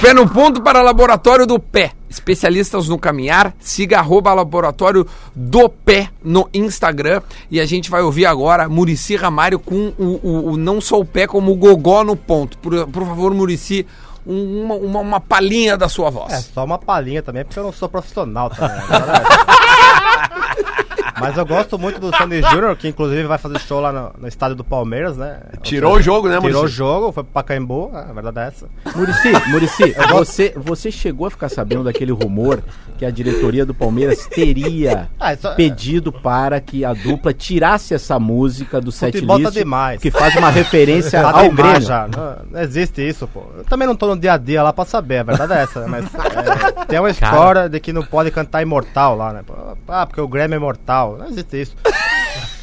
Pé 0.00 0.12
no 0.12 0.28
ponto 0.28 0.60
para 0.62 0.82
Laboratório 0.82 1.46
do 1.46 1.58
Pé. 1.58 1.92
Especialistas 2.10 2.88
no 2.88 2.96
caminhar, 2.98 3.52
siga 3.58 3.98
arroba 3.98 4.32
Laboratório 4.34 5.04
do 5.34 5.68
Pé 5.68 6.10
no 6.22 6.48
Instagram. 6.54 7.20
E 7.50 7.58
a 7.58 7.66
gente 7.66 7.90
vai 7.90 8.02
ouvir 8.02 8.26
agora 8.26 8.68
Murici 8.68 9.16
Ramário 9.16 9.58
com 9.58 9.92
o, 9.98 10.20
o- 10.22 10.50
o- 10.52 10.56
não 10.56 10.80
só 10.80 11.00
o 11.00 11.04
pé, 11.04 11.26
como 11.26 11.50
o 11.50 11.56
gogó 11.56 12.04
no 12.04 12.14
ponto. 12.14 12.56
Por, 12.58 12.86
por 12.86 13.04
favor, 13.04 13.34
Murici, 13.34 13.84
uma, 14.26 14.74
uma, 14.74 15.00
uma 15.00 15.20
palhinha 15.20 15.76
da 15.76 15.88
sua 15.88 16.10
voz. 16.10 16.32
É, 16.32 16.40
só 16.40 16.64
uma 16.64 16.78
palhinha 16.78 17.22
também, 17.22 17.44
porque 17.44 17.58
eu 17.58 17.64
não 17.64 17.72
sou 17.72 17.88
profissional 17.88 18.50
também. 18.50 18.76
Mas 21.20 21.36
eu 21.36 21.46
gosto 21.46 21.78
muito 21.78 22.00
do 22.00 22.14
Sandy 22.16 22.42
Júnior, 22.42 22.76
que 22.76 22.88
inclusive 22.88 23.22
vai 23.24 23.38
fazer 23.38 23.58
show 23.60 23.80
lá 23.80 23.92
no, 23.92 24.12
no 24.22 24.28
estádio 24.28 24.56
do 24.56 24.64
Palmeiras, 24.64 25.16
né? 25.16 25.40
Tirou 25.62 25.94
o 25.96 26.02
jogo, 26.02 26.28
né, 26.28 26.40
Tirou 26.40 26.64
o 26.64 26.68
jogo, 26.68 27.12
foi 27.12 27.22
pro 27.24 27.32
Pacaembu, 27.32 27.90
a 27.94 28.12
verdade 28.12 28.38
é 28.40 28.46
essa. 28.48 28.66
Murici, 28.94 29.32
Murici, 29.48 29.94
você, 30.10 30.52
você 30.56 30.90
chegou 30.90 31.26
a 31.26 31.30
ficar 31.30 31.48
sabendo 31.48 31.84
daquele 31.84 32.12
rumor 32.12 32.62
que 32.98 33.04
a 33.04 33.10
diretoria 33.10 33.64
do 33.66 33.74
Palmeiras 33.74 34.26
teria 34.26 35.08
Ah, 35.18 35.32
isso 35.34 35.46
é- 35.48 35.54
pedido 35.54 36.12
para 36.12 36.60
que 36.60 36.84
a 36.84 36.92
dupla 36.92 37.32
tirasse 37.32 37.94
essa 37.94 38.18
música 38.18 38.80
do 38.80 38.92
set 38.92 39.24
tá 39.26 39.36
list, 39.36 39.52
demais. 39.52 40.00
que 40.00 40.10
faz 40.10 40.34
uma 40.36 40.50
referência 40.50 41.20
Tá 41.22 41.30
ao 41.40 41.50
Grêmio. 41.50 41.80
já. 41.80 42.08
Não, 42.08 42.36
não 42.50 42.60
existe 42.60 43.06
isso, 43.06 43.26
pô. 43.28 43.42
Eu 43.56 43.64
também 43.64 43.86
não 43.86 43.96
tô 43.96 44.06
no 44.06 44.16
dia 44.18 44.34
a 44.34 44.36
dia 44.36 44.62
lá 44.62 44.72
pra 44.72 44.84
saber, 44.84 45.18
a 45.18 45.22
verdade 45.22 45.52
é 45.52 45.62
essa, 45.62 45.80
né? 45.80 45.86
Mas 45.88 46.04
é, 46.14 46.84
tem 46.86 46.98
uma 46.98 47.10
história 47.10 47.68
de 47.68 47.80
que 47.80 47.92
não 47.92 48.02
pode 48.02 48.30
cantar 48.30 48.62
imortal 48.62 49.16
lá, 49.16 49.32
né? 49.32 49.42
Ah, 49.88 50.06
porque 50.06 50.20
o 50.20 50.28
Grêmio 50.28 50.54
é 50.54 50.58
imortal. 50.58 51.03
Não 51.12 51.26
existe 51.26 51.62
isso. 51.62 51.76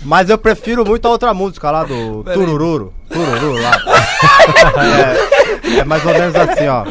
Mas 0.04 0.30
eu 0.30 0.38
prefiro 0.38 0.86
muito 0.86 1.08
a 1.08 1.12
outra 1.12 1.34
música 1.34 1.70
lá 1.70 1.84
do 1.84 2.24
Turururu. 2.24 2.94
Tururu 3.10 3.62
lá. 3.62 3.72
É, 5.66 5.80
é 5.80 5.84
mais 5.84 6.06
ou 6.06 6.12
menos 6.12 6.36
assim, 6.36 6.68
ó. 6.68 6.84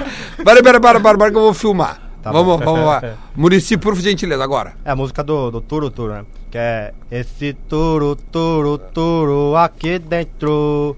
Pera, 0.45 0.63
pera, 0.63 0.81
para, 0.81 1.01
para, 1.01 1.19
para 1.19 1.31
que 1.31 1.37
eu 1.37 1.43
vou 1.43 1.55
filmar. 1.55 2.11
Tá 2.23 2.31
vamos, 2.31 2.59
bom. 2.59 2.65
vamos 2.65 2.87
lá. 2.87 3.03
Murici, 3.35 3.77
por 3.77 3.97
gentileza, 3.97 4.45
agora. 4.45 4.75
É 4.85 4.91
a 4.91 4.97
música 4.97 5.25
do, 5.25 5.51
do 5.51 5.61
Turu 5.61 5.91
Turu, 5.91 6.13
né? 6.13 6.25
Que 6.51 6.59
é 6.59 6.93
Esse 7.11 7.53
Turu 7.69 8.17
Turu 8.17 8.77
Turu 8.77 9.55
aqui 9.57 10.01
dentro 10.01 10.97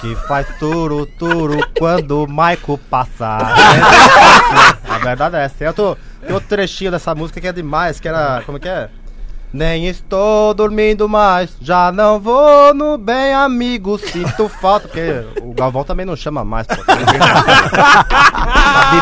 Que 0.00 0.16
faz 0.26 0.44
Turu 0.58 1.06
Turu 1.06 1.64
quando 1.78 2.24
o 2.24 2.26
Maico 2.28 2.76
passar 2.90 3.54
A 4.88 4.98
verdade 4.98 5.36
é 5.36 5.44
essa 5.44 5.54
Tem 5.54 5.68
outro, 5.68 5.96
tem 6.20 6.34
outro 6.34 6.48
trechinho 6.48 6.90
dessa 6.90 7.14
música 7.14 7.40
que 7.40 7.46
é 7.46 7.52
demais 7.52 8.00
Que 8.00 8.08
era, 8.08 8.42
como 8.44 8.58
que 8.58 8.68
é? 8.68 8.90
Nem 9.52 9.86
estou 9.86 10.52
dormindo 10.52 11.08
mais, 11.08 11.50
já 11.60 11.90
não 11.90 12.20
vou 12.20 12.74
no 12.74 12.98
bem 12.98 13.32
amigo, 13.32 13.98
sinto 13.98 14.48
falta. 14.48 14.88
Porque 14.88 15.24
o 15.42 15.54
Galvão 15.54 15.84
também 15.84 16.04
não 16.04 16.16
chama 16.16 16.44
mais, 16.44 16.66
pô. 16.66 16.74
Tá 18.88 18.94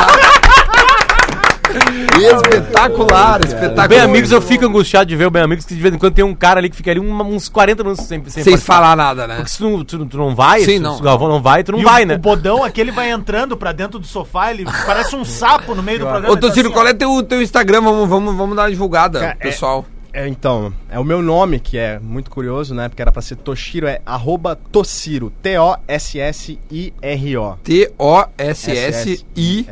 Espetacular, 2.20 3.40
espetacular. 3.46 3.88
Bem 3.88 4.00
Amigos, 4.00 4.32
eu 4.32 4.42
fico 4.42 4.66
angustiado 4.66 5.06
de 5.08 5.16
ver 5.16 5.28
o 5.28 5.32
Bem 5.32 5.42
Amigos, 5.44 5.66
que 5.66 5.74
de 5.76 5.82
vez 5.82 5.94
em 5.94 5.98
quando 5.98 6.14
tem 6.14 6.26
um 6.26 6.34
cara 6.36 6.60
ali 6.60 6.70
que 6.70 6.76
fica 6.76 6.90
ali 6.92 7.00
uns 7.00 7.48
40 7.50 7.84
minutos 7.84 8.06
sem, 8.06 8.24
sem, 8.28 8.44
Sem 8.44 8.58
falar 8.58 8.96
nada, 8.96 9.28
né? 9.28 9.36
Porque 9.38 9.50
se 9.52 9.58
tu, 9.60 9.84
tu- 9.84 10.06
tu 10.06 10.18
não 10.18 10.36
vai, 10.36 10.60
Sim, 10.62 10.66
se, 10.78 10.80
não. 10.80 10.96
se 10.96 11.02
o 11.02 11.04
Galvão 11.04 11.28
não 11.30 11.42
vai, 11.42 11.64
tu 11.64 11.72
não 11.74 11.80
E 11.80 11.84
vai, 11.84 12.04
o, 12.04 12.08
né? 12.08 12.16
o 12.16 12.20
bodão 12.20 12.64
aquele 12.64 12.92
vai 12.92 13.12
entrando 13.12 13.56
pra 13.58 13.72
dentro 13.72 14.00
do 14.00 14.08
sofá, 14.08 14.52
ele 14.52 14.66
parece 14.86 15.16
um 15.16 15.24
sapo 15.26 15.74
no 15.76 15.84
meio 15.84 16.00
do 16.00 16.06
programa. 16.06 16.34
Ô, 16.34 16.38
tá 16.38 16.48
Tociro, 16.48 16.68
assim, 16.70 16.74
qual 16.76 16.88
é 16.88 16.94
teu, 16.94 17.22
teu 17.24 17.42
Instagram? 17.42 17.82
Vamos, 17.82 18.08
vamos, 18.10 18.36
vamos 18.36 18.56
dar 18.56 18.64
uma 18.64 18.70
divulgada, 18.72 19.20
Cara, 19.20 19.32
é- 19.40 19.44
pessoal. 19.44 19.86
É, 20.14 20.26
então, 20.28 20.74
é 20.90 20.98
o 20.98 21.04
meu 21.04 21.22
nome 21.22 21.60
que 21.60 21.78
é 21.78 22.00
muito 22.00 22.32
curioso, 22.32 22.74
né? 22.74 22.88
Porque 22.90 23.02
era 23.04 23.12
pra 23.12 23.22
ser 23.22 23.36
Toshiro, 23.36 23.86
é 23.86 24.02
arroba 24.04 24.58
Toshiro, 24.72 25.32
T-O-S-S-I-R-O. 25.44 26.58
T-O-S-S-I. 27.64 29.68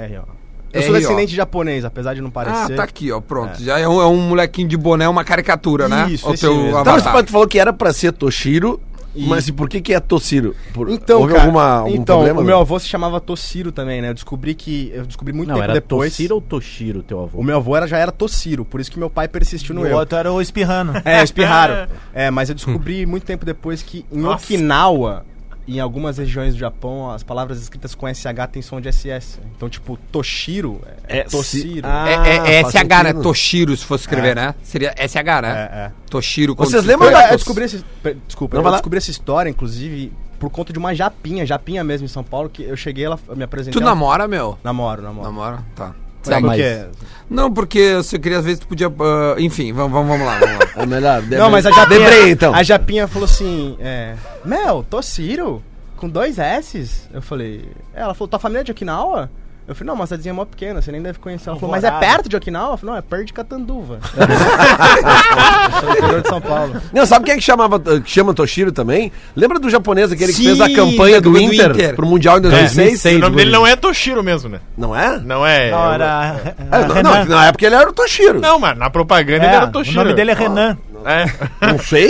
Eu 0.76 0.82
sou 0.84 0.94
descendente 0.96 1.30
de 1.32 1.36
japonês, 1.36 1.86
apesar 1.86 2.14
de 2.14 2.22
não 2.22 2.30
Ah, 2.30 2.32
parecer. 2.32 2.76
tá 2.76 2.84
aqui, 2.84 3.12
ó, 3.12 3.20
pronto. 3.22 3.62
Já 3.64 3.80
é 3.80 3.88
um, 3.88 4.02
é 4.02 4.06
um 4.08 4.18
molequinho 4.30 4.68
de 4.68 4.78
boné, 4.78 5.08
uma 5.08 5.24
caricatura, 5.24 5.88
né? 5.88 6.08
Isso, 6.10 6.28
o 6.30 6.34
esse 6.34 6.42
teu 6.42 6.54
mesmo. 6.56 6.70
Então, 6.70 6.94
mas 6.94 7.02
avatar. 7.06 7.24
tu 7.24 7.32
falou 7.32 7.48
que 7.48 7.58
era 7.60 7.72
pra 7.74 7.92
ser 7.94 8.12
Toshiro, 8.14 8.80
E- 9.16 9.26
mas 9.28 9.48
e 9.48 9.54
por 9.54 9.70
que 9.70 9.80
que 9.80 9.94
é 9.94 10.00
Toshiro? 10.02 10.54
Por, 10.74 10.90
Então, 10.90 11.22
houve 11.22 11.32
cara, 11.34 11.46
alguma, 11.46 11.64
algum 11.80 11.90
então 11.96 12.18
problema? 12.18 12.42
o 12.42 12.44
meu 12.44 12.60
avô 12.60 12.78
se 12.78 12.88
chamava 12.88 13.22
Toshiro 13.22 13.72
também, 13.72 14.02
né? 14.02 14.10
Eu 14.10 14.14
descobri 14.14 14.54
que 14.54 14.92
eu 14.94 15.06
descobri 15.06 15.34
muito 15.34 15.48
Não, 15.48 15.56
tempo 15.56 15.64
era 15.64 15.74
depois. 15.74 16.12
Toshiro 16.12 16.36
ou 16.36 16.42
Toshiro, 16.42 17.02
teu 17.02 17.22
avô? 17.24 17.40
O 17.40 17.44
meu 17.44 17.56
avô 17.56 17.76
era, 17.78 17.88
já 17.88 17.98
era 17.98 18.12
Toshiro, 18.12 18.66
por 18.66 18.82
isso 18.82 18.92
que 18.92 19.00
meu 19.00 19.10
pai 19.10 19.28
persistiu 19.30 19.74
no 19.74 19.82
O 19.84 19.88
eu. 19.88 19.96
outro 19.98 20.18
era 20.18 20.32
o 20.32 20.42
espirrando. 20.42 20.92
É, 21.06 21.24
espirraram. 21.24 21.88
É, 22.14 22.30
mas 22.30 22.50
eu 22.50 22.56
descobri 22.56 23.06
muito 23.06 23.24
tempo 23.26 23.46
depois 23.46 23.82
que 23.82 24.06
em 24.12 24.20
Nossa. 24.20 24.44
Okinawa, 24.46 25.26
em 25.68 25.80
algumas 25.80 26.18
regiões 26.18 26.54
do 26.54 26.60
Japão, 26.60 27.10
as 27.12 27.24
palavras 27.24 27.60
escritas 27.62 27.96
com 27.96 28.08
SH 28.08 28.48
tem 28.52 28.62
som 28.62 28.80
de 28.80 28.88
SS. 28.92 29.40
Então, 29.56 29.68
tipo, 29.70 29.98
Toshiro 30.12 30.82
é, 31.08 31.20
É, 31.20 31.24
Toshiro. 31.24 31.88
Ah, 31.88 32.06
É, 32.10 32.14
é, 32.14 32.60
é 32.60 32.64
SH, 32.64 33.04
né? 33.04 33.14
Toshiro, 33.14 33.76
se 33.76 33.84
fosse 33.86 34.04
escrever, 34.04 34.36
né? 34.36 34.54
Seria 34.64 34.94
SH, 34.98 35.42
né? 35.42 35.50
É, 35.74 35.78
é. 35.78 35.92
Toshiro. 36.10 36.56
Vocês 36.56 36.84
lembram 36.86 37.12
da- 37.12 37.32
eu 37.32 37.36
descobri 37.38 37.66
esse, 37.66 37.84
desculpa, 38.28 38.58
Não, 38.58 38.64
eu 38.66 38.72
descobri 38.72 38.98
essa 38.98 39.10
história, 39.12 39.50
inclusive, 39.50 40.14
por 40.40 40.50
conta 40.50 40.72
de 40.72 40.78
uma 40.80 40.94
japinha, 40.94 41.46
japinha 41.46 41.84
mesmo 41.84 42.06
em 42.06 42.10
São 42.10 42.24
Paulo, 42.24 42.50
que 42.50 42.62
eu 42.64 42.78
cheguei, 42.78 43.06
ela 43.06 43.20
me 43.36 43.44
apresentei. 43.44 43.80
Tu 43.82 43.84
namora, 43.84 44.28
meu? 44.28 44.58
Namoro, 44.64 45.02
namoro. 45.02 45.26
Namora? 45.28 45.64
Tá. 45.76 45.96
Tá, 46.30 46.40
mas-? 46.40 46.88
Não, 47.30 47.52
porque 47.52 47.96
você 47.96 48.20
queria 48.20 48.42
ver 48.42 48.56
se 48.56 48.62
tu 48.62 48.68
podia. 48.68 48.88
ah, 48.88 49.36
enfim, 49.40 49.74
vamos, 49.74 49.92
vamos, 49.92 50.10
vamos 50.10 50.26
lá. 50.26 50.40
Vamos 50.76 51.02
lá. 51.02 51.18
É 51.18 51.22
melhor. 51.22 51.24
Não, 51.24 51.50
mas 51.50 51.66
a 51.66 51.72
Japinha, 51.72 52.00
Debrei, 52.00 52.32
então. 52.32 52.54
a 52.54 52.62
Japinha 52.64 53.08
falou 53.08 53.26
assim, 53.26 53.78
é, 53.80 54.16
Mel, 54.44 54.86
tô 54.88 55.02
Ciro, 55.02 55.64
com 55.98 56.08
dois 56.08 56.38
S's. 56.38 57.10
Eu 57.12 57.22
falei, 57.22 57.68
ela 57.94 58.14
falou, 58.14 58.28
tua 58.28 58.40
família 58.40 58.62
é 58.62 58.64
de 58.64 58.72
Okinawa? 58.72 59.30
Eu 59.68 59.74
falei, 59.74 59.88
não, 59.88 59.96
mas 59.96 60.04
a 60.04 60.08
cidadezinha 60.10 60.32
é 60.32 60.36
mó 60.36 60.46
pequena, 60.46 60.80
você 60.82 60.92
nem 60.92 61.02
deve 61.02 61.18
conhecer. 61.18 61.50
Ela 61.50 61.58
falou, 61.60 61.72
mas 61.74 61.84
é 61.84 61.90
perto 61.90 62.30
de 62.30 62.36
Okinawa? 62.36 62.74
Eu 62.74 62.78
falei, 62.78 62.92
não, 62.94 63.00
é 63.00 63.02
perto 63.02 63.26
de 63.26 63.34
Catanduva. 63.34 64.00
Eu 64.16 65.80
sou 65.80 65.90
do 65.90 65.98
interior 65.98 66.22
de 66.22 66.28
São 66.30 66.42
Paulo. 66.42 66.82
Não, 66.94 67.06
sabe 67.06 67.26
quem 67.26 67.34
é 67.34 67.38
que 67.38 67.44
chamava, 67.44 67.80
que 67.80 68.10
chama 68.10 68.34
Toshiro 68.34 68.72
também? 68.72 69.12
Lembra 69.36 69.58
do 69.60 69.70
japonês, 69.70 70.12
aquele 70.12 70.32
que 70.32 70.38
Sim, 70.38 70.44
fez 70.56 70.62
a 70.62 70.70
campanha 70.70 71.20
do, 71.20 71.32
do 71.32 71.40
Inter, 71.40 71.72
Inter. 71.72 71.96
pro 71.96 72.06
Mundial 72.06 72.38
em 72.38 72.42
2006? 72.42 73.18
o 73.18 73.20
nome 73.20 73.36
dele 73.38 73.52
não 73.52 73.66
é 73.66 73.76
Toshiro 73.76 74.24
mesmo, 74.24 74.50
né? 74.50 74.60
Não 74.78 74.96
é? 74.96 75.20
Não 75.20 75.46
é. 75.46 75.72
Não, 75.72 75.94
era. 75.94 76.36
É, 76.72 77.02
não, 77.04 77.14
não, 77.14 77.26
na 77.26 77.46
época 77.48 77.66
ele 77.66 77.76
era 77.76 77.90
o 77.90 77.94
Toshiro. 77.94 78.40
Não, 78.40 78.60
mas 78.60 78.78
na 78.78 78.90
propaganda 78.90 79.46
É, 79.46 79.48
ele 79.48 79.56
era 79.56 79.66
o 79.66 79.72
Toshiro. 79.72 79.98
nome 80.04 80.14
dele 80.14 80.32
é 80.32 80.34
Renan. 80.36 80.78
É. 81.06 81.26
Não 81.68 81.78
sei. 81.80 82.10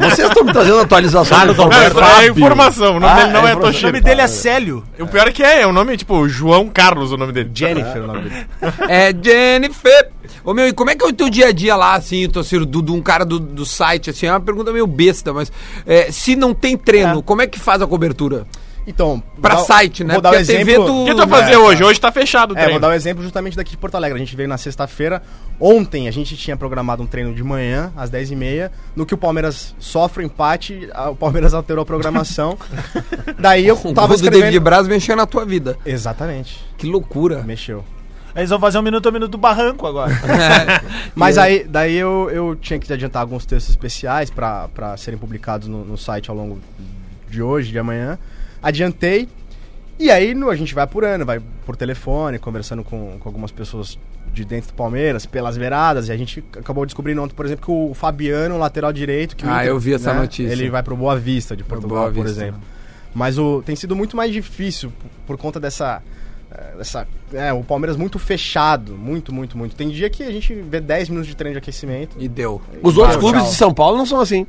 Vocês 0.00 0.28
estão 0.28 0.42
me 0.44 0.52
trazendo 0.52 0.80
atualização. 0.80 1.36
Carlos 1.36 1.54
do 1.56 1.62
Não, 1.62 1.72
Alberto. 1.72 2.00
é, 2.00 2.24
é 2.24 2.28
informação. 2.30 2.96
O 2.96 3.00
nome 3.00 3.12
Ah, 3.12 3.14
dele 3.16 3.32
não 3.32 3.40
é 3.46 3.50
é, 3.50 3.52
informação. 3.52 3.58
O 3.58 3.72
Toshiro. 3.72 3.86
nome 3.92 4.00
dele 4.00 4.20
é 4.22 4.26
Célio. 4.26 4.84
O 4.98 5.06
pior 5.06 5.28
é 5.28 5.32
que 5.32 5.42
é, 5.42 5.60
é 5.60 5.66
o 5.66 5.72
nome, 5.72 5.96
tipo, 5.96 6.26
João 6.28 6.68
Carlos, 6.68 7.12
o 7.12 7.16
nome 7.16 7.32
dele. 7.32 7.50
Jennifer, 7.54 8.02
o 8.02 8.06
nome 8.06 8.22
dele. 8.28 8.46
É 8.88 9.12
Jennifer. 9.22 10.10
Ô 10.44 10.54
meu, 10.54 10.66
e 10.66 10.72
como 10.72 10.90
é 10.90 10.94
que 10.96 11.04
é 11.04 11.08
o 11.08 11.12
teu 11.12 11.28
dia 11.28 11.48
a 11.48 11.52
dia 11.52 11.76
lá, 11.76 11.94
assim, 11.94 12.28
Tociro, 12.28 12.64
do, 12.66 12.82
de 12.82 12.90
um 12.90 13.02
cara 13.02 13.24
do, 13.24 13.38
do 13.38 13.64
site, 13.66 14.10
assim, 14.10 14.26
é 14.26 14.32
uma 14.32 14.40
pergunta 14.40 14.72
meio 14.72 14.86
besta, 14.86 15.32
mas 15.32 15.52
é, 15.86 16.10
se 16.10 16.34
não 16.34 16.52
tem 16.54 16.76
treino, 16.76 17.22
como 17.22 17.42
é 17.42 17.46
que 17.46 17.58
faz 17.60 17.80
a 17.82 17.86
cobertura? 17.86 18.46
Então, 18.86 19.22
Pra 19.40 19.54
vou 19.54 19.60
dar- 19.60 19.66
site, 19.66 20.02
né? 20.02 20.14
Vou 20.14 20.22
dar 20.22 20.30
o 20.30 20.32
Porque 20.32 20.42
a 20.52 20.56
TV 20.56 20.72
exemplo... 20.72 21.02
O 21.02 21.04
que 21.04 21.14
tu 21.14 21.26
vai 21.26 21.40
fazer 21.40 21.52
É, 21.52 21.58
hoje? 21.58 21.84
Hoje 21.84 22.00
tá 22.00 22.10
fechado 22.10 22.50
o 22.50 22.54
É, 22.54 22.56
vou 22.56 22.64
treino. 22.64 22.80
dar 22.80 22.88
um 22.88 22.92
exemplo 22.92 23.22
justamente 23.22 23.56
daqui 23.56 23.70
de 23.70 23.76
Porto 23.76 23.94
Alegre. 23.94 24.16
A 24.16 24.18
gente 24.18 24.34
veio 24.34 24.48
na 24.48 24.58
sexta-feira. 24.58 25.22
Ontem 25.60 26.08
a 26.08 26.10
gente 26.10 26.36
tinha 26.36 26.56
programado 26.56 27.00
um 27.02 27.06
treino 27.06 27.32
de 27.32 27.44
manhã, 27.44 27.92
às 27.96 28.10
10h30. 28.10 28.70
No 28.96 29.06
que 29.06 29.14
o 29.14 29.16
Palmeiras 29.18 29.74
sofre 29.78 30.24
o 30.24 30.26
empate, 30.26 30.88
a- 30.92 31.10
o 31.10 31.16
Palmeiras 31.16 31.54
alterou 31.54 31.82
a 31.82 31.86
programação. 31.86 32.58
Daí 33.38 33.66
eu 33.68 33.76
O 33.76 33.92
tava 33.94 34.08
gol 34.08 34.16
do 34.16 34.22
David 34.22 34.36
escrevendo... 34.38 34.60
Braz 34.60 34.88
mexendo 34.88 35.18
na 35.18 35.26
tua 35.26 35.44
vida. 35.44 35.76
Exatamente. 35.86 36.64
Que 36.76 36.86
loucura. 36.86 37.42
Mexeu. 37.42 37.84
Eles 38.34 38.48
vão 38.50 38.58
fazer 38.58 38.78
um 38.78 38.82
minuto 38.82 39.06
a 39.08 39.12
minuto 39.12 39.30
do 39.32 39.38
barranco 39.38 39.86
agora. 39.86 40.10
Mas 41.14 41.36
aí, 41.36 41.64
daí 41.68 41.94
eu, 41.94 42.30
eu 42.32 42.56
tinha 42.56 42.78
que 42.78 42.90
adiantar 42.92 43.20
alguns 43.20 43.44
textos 43.44 43.70
especiais 43.70 44.30
pra 44.30 44.68
pra 44.68 44.96
serem 44.96 45.18
publicados 45.18 45.68
no, 45.68 45.84
no 45.84 45.98
site 45.98 46.30
ao 46.30 46.36
longo 46.36 46.58
de 47.28 47.42
hoje, 47.42 47.70
de 47.70 47.78
amanhã. 47.78 48.18
Adiantei. 48.62 49.28
E 49.98 50.10
aí 50.10 50.34
no- 50.34 50.48
a 50.50 50.56
gente 50.56 50.74
vai 50.74 50.84
apurando, 50.84 51.24
vai 51.24 51.40
por 51.66 51.76
telefone, 51.76 52.38
conversando 52.38 52.82
com, 52.82 53.18
com 53.18 53.28
algumas 53.28 53.50
pessoas 53.50 53.98
de 54.32 54.44
dentro 54.44 54.68
do 54.70 54.74
Palmeiras, 54.74 55.26
pelas 55.26 55.56
veradas. 55.56 56.08
E 56.08 56.12
a 56.12 56.16
gente 56.16 56.42
acabou 56.58 56.86
descobrindo 56.86 57.22
ontem, 57.22 57.34
por 57.34 57.44
exemplo, 57.44 57.64
que 57.64 57.70
o 57.70 57.92
Fabiano, 57.94 58.56
lateral 58.58 58.92
direito... 58.92 59.36
Que 59.36 59.44
o 59.46 59.50
Ah, 59.50 59.64
eu 59.66 59.78
vi 59.78 59.92
essa 59.94 60.14
notícia. 60.14 60.50
Ele 60.52 60.70
vai 60.70 60.82
pro 60.82 60.96
Boa 60.96 61.16
Vista 61.18 61.54
de 61.56 61.62
Portugal, 61.62 62.04
Boa 62.04 62.12
por 62.12 62.24
Vista. 62.24 62.40
exemplo. 62.44 62.60
Mas 63.14 63.36
o, 63.38 63.62
tem 63.64 63.76
sido 63.76 63.94
muito 63.94 64.16
mais 64.16 64.32
difícil 64.32 64.90
por, 65.26 65.36
por 65.36 65.36
conta 65.42 65.60
dessa... 65.60 66.02
eh, 66.50 66.74
dessa 66.78 67.06
é, 67.34 67.52
o 67.52 67.62
Palmeiras 67.62 67.94
muito 67.96 68.18
fechado, 68.18 68.92
muito, 68.94 69.34
muito, 69.34 69.56
muito. 69.58 69.76
Tem 69.76 69.90
dia 69.90 70.08
que 70.08 70.22
a 70.22 70.30
gente 70.32 70.54
vê 70.54 70.80
10 70.80 71.10
minutos 71.10 71.28
de 71.28 71.36
treino 71.36 71.52
de 71.54 71.58
aquecimento. 71.58 72.16
E 72.18 72.26
deu. 72.26 72.60
Os 72.82 72.96
outros 72.96 73.18
clubes 73.18 73.42
tchau. 73.42 73.50
de 73.50 73.56
São 73.56 73.74
Paulo 73.74 73.98
não 73.98 74.06
são 74.06 74.18
assim. 74.18 74.46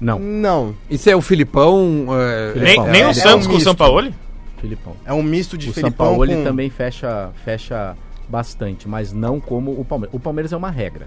Não, 0.00 0.18
Não, 0.18 0.74
Isso 0.90 1.08
é 1.08 1.16
o 1.16 1.22
Filipão. 1.22 2.06
é, 2.10 2.58
Nem, 2.58 2.80
É, 2.80 2.90
nem 2.90 3.02
é 3.02 3.06
o 3.06 3.10
um 3.10 3.14
Santos 3.14 3.46
com 3.46 3.54
o. 3.54 3.60
Sampaoli? 3.60 4.14
Filipão. 4.60 4.94
é 5.04 5.12
um 5.12 5.22
misto 5.22 5.56
de 5.56 5.68
o 5.68 5.72
São 5.72 5.82
Felipão 5.82 6.06
Paulo 6.06 6.26
com... 6.26 6.44
também 6.44 6.70
fecha, 6.70 7.30
fecha 7.44 7.96
bastante, 8.28 8.88
mas 8.88 9.12
não 9.12 9.38
como 9.38 9.78
o 9.78 9.84
Palmeiras. 9.84 10.14
O 10.14 10.20
Palmeiras 10.20 10.52
é 10.52 10.56
uma 10.56 10.70
regra. 10.70 11.06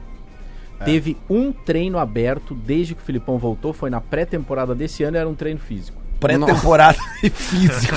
Teve 0.85 1.17
um 1.29 1.51
treino 1.51 1.97
aberto 1.97 2.53
desde 2.55 2.95
que 2.95 3.01
o 3.01 3.03
Filipão 3.03 3.37
voltou, 3.37 3.73
foi 3.73 3.89
na 3.89 3.99
pré-temporada 3.99 4.73
desse 4.73 5.03
ano, 5.03 5.17
era 5.17 5.27
um 5.27 5.35
treino 5.35 5.59
físico. 5.59 6.01
Pré-temporada 6.19 6.97
e 7.23 7.29
físico. 7.29 7.95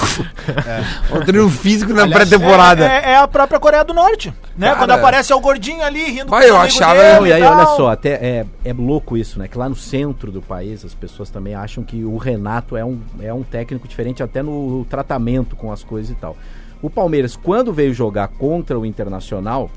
O 1.10 1.24
treino 1.24 1.48
físico 1.50 1.92
na 1.92 2.06
pré-temporada. 2.06 2.84
É, 2.86 3.12
é 3.12 3.16
a 3.16 3.26
própria 3.26 3.58
Coreia 3.58 3.84
do 3.84 3.92
Norte, 3.92 4.32
né? 4.56 4.68
Cara. 4.68 4.78
Quando 4.78 4.90
aparece 4.92 5.32
o 5.34 5.40
gordinho 5.40 5.82
ali 5.82 6.04
rindo 6.04 6.30
Vai, 6.30 6.48
eu 6.48 6.56
achava- 6.56 6.94
dele 7.00 7.30
e 7.30 7.32
aí, 7.32 7.42
tal. 7.42 7.56
olha 7.56 7.66
só, 7.76 7.90
até 7.90 8.10
é, 8.10 8.46
é 8.64 8.72
louco 8.72 9.16
isso, 9.16 9.38
né? 9.38 9.48
Que 9.48 9.58
lá 9.58 9.68
no 9.68 9.74
centro 9.74 10.30
do 10.30 10.40
país 10.40 10.84
as 10.84 10.94
pessoas 10.94 11.30
também 11.30 11.54
acham 11.54 11.82
que 11.82 12.04
o 12.04 12.16
Renato 12.16 12.76
é 12.76 12.84
um, 12.84 13.00
é 13.20 13.32
um 13.34 13.42
técnico 13.42 13.88
diferente 13.88 14.22
até 14.22 14.42
no 14.42 14.84
tratamento 14.88 15.56
com 15.56 15.72
as 15.72 15.82
coisas 15.82 16.10
e 16.10 16.14
tal. 16.14 16.36
O 16.80 16.88
Palmeiras, 16.88 17.36
quando 17.36 17.72
veio 17.72 17.92
jogar 17.94 18.28
contra 18.28 18.78
o 18.78 18.86
Internacional, 18.86 19.70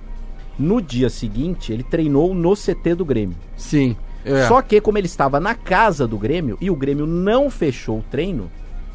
no 0.57 0.81
dia 0.81 1.09
seguinte 1.09 1.73
ele 1.73 1.83
treinou 1.83 2.33
no 2.33 2.55
CT 2.55 2.95
do 2.95 3.05
Grêmio. 3.05 3.35
Sim. 3.57 3.95
É. 4.25 4.47
Só 4.47 4.59
que, 4.61 4.81
como 4.81 4.97
ele 4.97 5.05
estava 5.05 5.39
na 5.39 5.53
casa 5.53 6.07
do 6.07 6.17
Grêmio 6.17 6.57
e 6.59 6.71
o 6.71 6.75
Grêmio 6.75 7.05
não 7.05 7.49
fechou 7.49 7.99
o 7.99 8.03
treino, 8.09 8.49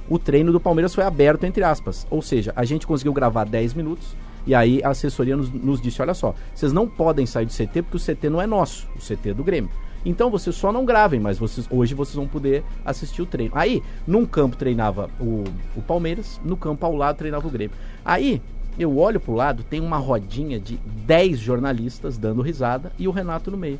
o 0.08 0.18
treino 0.18 0.50
do 0.50 0.58
Palmeiras 0.58 0.92
foi 0.92 1.04
aberto, 1.04 1.44
entre 1.44 1.62
aspas. 1.62 2.04
Ou 2.10 2.20
seja, 2.20 2.52
a 2.56 2.64
gente 2.64 2.84
conseguiu 2.84 3.12
gravar 3.12 3.44
10 3.44 3.74
minutos 3.74 4.16
e 4.44 4.54
aí 4.54 4.82
a 4.82 4.88
assessoria 4.88 5.36
nos, 5.36 5.48
nos 5.50 5.80
disse: 5.80 6.02
olha 6.02 6.14
só, 6.14 6.34
vocês 6.52 6.72
não 6.72 6.88
podem 6.88 7.26
sair 7.26 7.46
do 7.46 7.52
CT 7.52 7.82
porque 7.82 7.96
o 7.96 8.00
CT 8.00 8.28
não 8.28 8.42
é 8.42 8.46
nosso, 8.46 8.88
o 8.96 8.98
CT 8.98 9.30
é 9.30 9.34
do 9.34 9.44
Grêmio. 9.44 9.70
Então 10.04 10.30
vocês 10.30 10.56
só 10.56 10.72
não 10.72 10.84
gravem, 10.84 11.20
mas 11.20 11.38
vocês, 11.38 11.68
hoje 11.70 11.94
vocês 11.94 12.16
vão 12.16 12.26
poder 12.26 12.64
assistir 12.84 13.22
o 13.22 13.26
treino. 13.26 13.52
Aí, 13.54 13.82
num 14.06 14.26
campo 14.26 14.56
treinava 14.56 15.10
o, 15.20 15.44
o 15.76 15.82
Palmeiras, 15.82 16.40
no 16.44 16.56
campo 16.56 16.84
ao 16.86 16.96
lado 16.96 17.18
treinava 17.18 17.46
o 17.46 17.50
Grêmio. 17.50 17.76
Aí, 18.04 18.42
eu 18.78 18.96
olho 18.96 19.20
pro 19.20 19.34
lado, 19.34 19.62
tem 19.62 19.80
uma 19.80 19.98
rodinha 19.98 20.58
de 20.58 20.78
10 21.06 21.38
jornalistas 21.38 22.16
dando 22.16 22.40
risada 22.40 22.90
e 22.98 23.06
o 23.06 23.10
Renato 23.10 23.50
no 23.50 23.58
meio. 23.58 23.78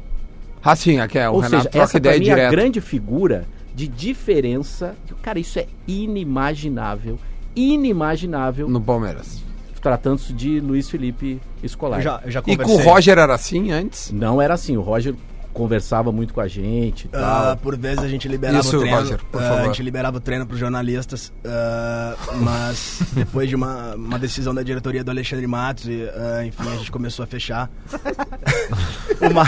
Assim, 0.62 1.00
aqui 1.00 1.18
é, 1.18 1.28
o 1.28 1.34
Ou 1.34 1.40
Renato 1.40 1.62
seja, 1.62 1.70
troca 1.70 1.84
essa 1.84 1.96
ideia 1.96 2.18
mim 2.18 2.28
é 2.28 2.46
a 2.46 2.50
grande 2.50 2.80
figura 2.80 3.46
de 3.74 3.88
diferença. 3.88 4.94
Cara, 5.22 5.38
isso 5.38 5.58
é 5.58 5.66
inimaginável. 5.86 7.18
Inimaginável 7.56 8.68
No 8.68 8.80
Palmeiras. 8.80 9.42
tratando-se 9.80 10.32
de 10.32 10.60
Luiz 10.60 10.90
Felipe 10.90 11.40
Scolari. 11.66 12.02
Eu 12.02 12.10
já, 12.10 12.20
eu 12.24 12.30
já 12.30 12.42
E 12.46 12.56
com 12.56 12.74
o. 12.74 12.76
Roger 12.76 13.18
era 13.18 13.34
assim 13.34 13.72
antes? 13.72 14.12
Não 14.12 14.40
era 14.40 14.54
assim, 14.54 14.76
o 14.76 14.82
Roger 14.82 15.14
conversava 15.52 16.12
muito 16.12 16.32
com 16.32 16.40
a 16.40 16.48
gente 16.48 17.06
e 17.06 17.08
tal. 17.08 17.22
Ah, 17.52 17.56
por 17.56 17.76
vezes 17.76 17.98
a 18.04 18.08
gente 18.08 18.28
liberava 18.28 18.60
Isso, 18.60 18.76
o 18.76 18.80
treino. 18.80 18.98
Roger, 18.98 19.20
por 19.30 19.40
favor. 19.40 19.60
a 19.60 19.64
gente 19.64 19.82
liberava 19.82 20.16
o 20.16 20.20
treino 20.20 20.46
pros 20.46 20.58
jornalistas, 20.58 21.32
ah, 21.44 22.16
mas 22.40 23.02
depois 23.12 23.48
de 23.48 23.54
uma, 23.54 23.94
uma 23.94 24.18
decisão 24.18 24.54
da 24.54 24.62
diretoria 24.62 25.04
do 25.04 25.10
Alexandre 25.10 25.46
Matos, 25.46 25.86
e, 25.86 26.02
enfim, 26.46 26.68
a 26.68 26.76
gente 26.76 26.90
começou 26.90 27.22
a 27.22 27.26
fechar. 27.26 27.70
O, 29.20 29.34
Ma... 29.34 29.44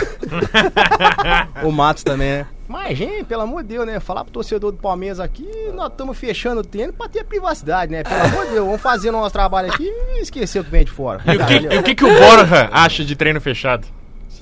o 1.65 1.73
Matos 1.73 2.03
também, 2.03 2.31
né? 2.31 2.47
Mas, 2.69 2.97
gente, 2.97 3.25
pelo 3.25 3.43
amor 3.43 3.63
de 3.63 3.71
Deus, 3.71 3.87
né? 3.87 4.01
Falar 4.01 4.25
pro 4.25 4.33
torcedor 4.33 4.73
do 4.73 4.79
Palmeiras 4.79 5.19
aqui, 5.21 5.49
nós 5.75 5.91
estamos 5.91 6.17
fechando 6.17 6.61
o 6.61 6.65
treino 6.65 6.93
pra 6.93 7.09
ter 7.09 7.25
privacidade, 7.25 7.91
né? 7.91 8.03
Pelo 8.03 8.23
amor 8.23 8.47
de 8.47 8.53
Deus, 8.53 8.67
vamos 8.67 8.81
fazer 8.81 9.11
nosso 9.11 9.33
trabalho 9.33 9.73
aqui 9.73 9.85
e 9.85 10.23
esquecer 10.23 10.61
o 10.61 10.65
que 10.65 10.71
vem 10.71 10.85
de 10.85 10.91
fora. 10.91 11.23
E 11.27 11.37
o 11.37 11.47
que, 11.47 11.55
e 11.75 11.79
o 11.79 11.83
que, 11.83 11.95
que 11.95 12.05
o 12.05 12.09
Borja 12.09 12.69
acha 12.73 13.05
de 13.05 13.17
treino 13.17 13.41
fechado? 13.41 13.87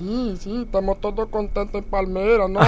Sim, 0.01 0.35
sim, 0.35 0.63
estamos 0.63 0.97
todos 0.97 1.29
contentes 1.29 1.75
em 1.75 1.83
Palmeiras, 1.83 2.49
não? 2.49 2.59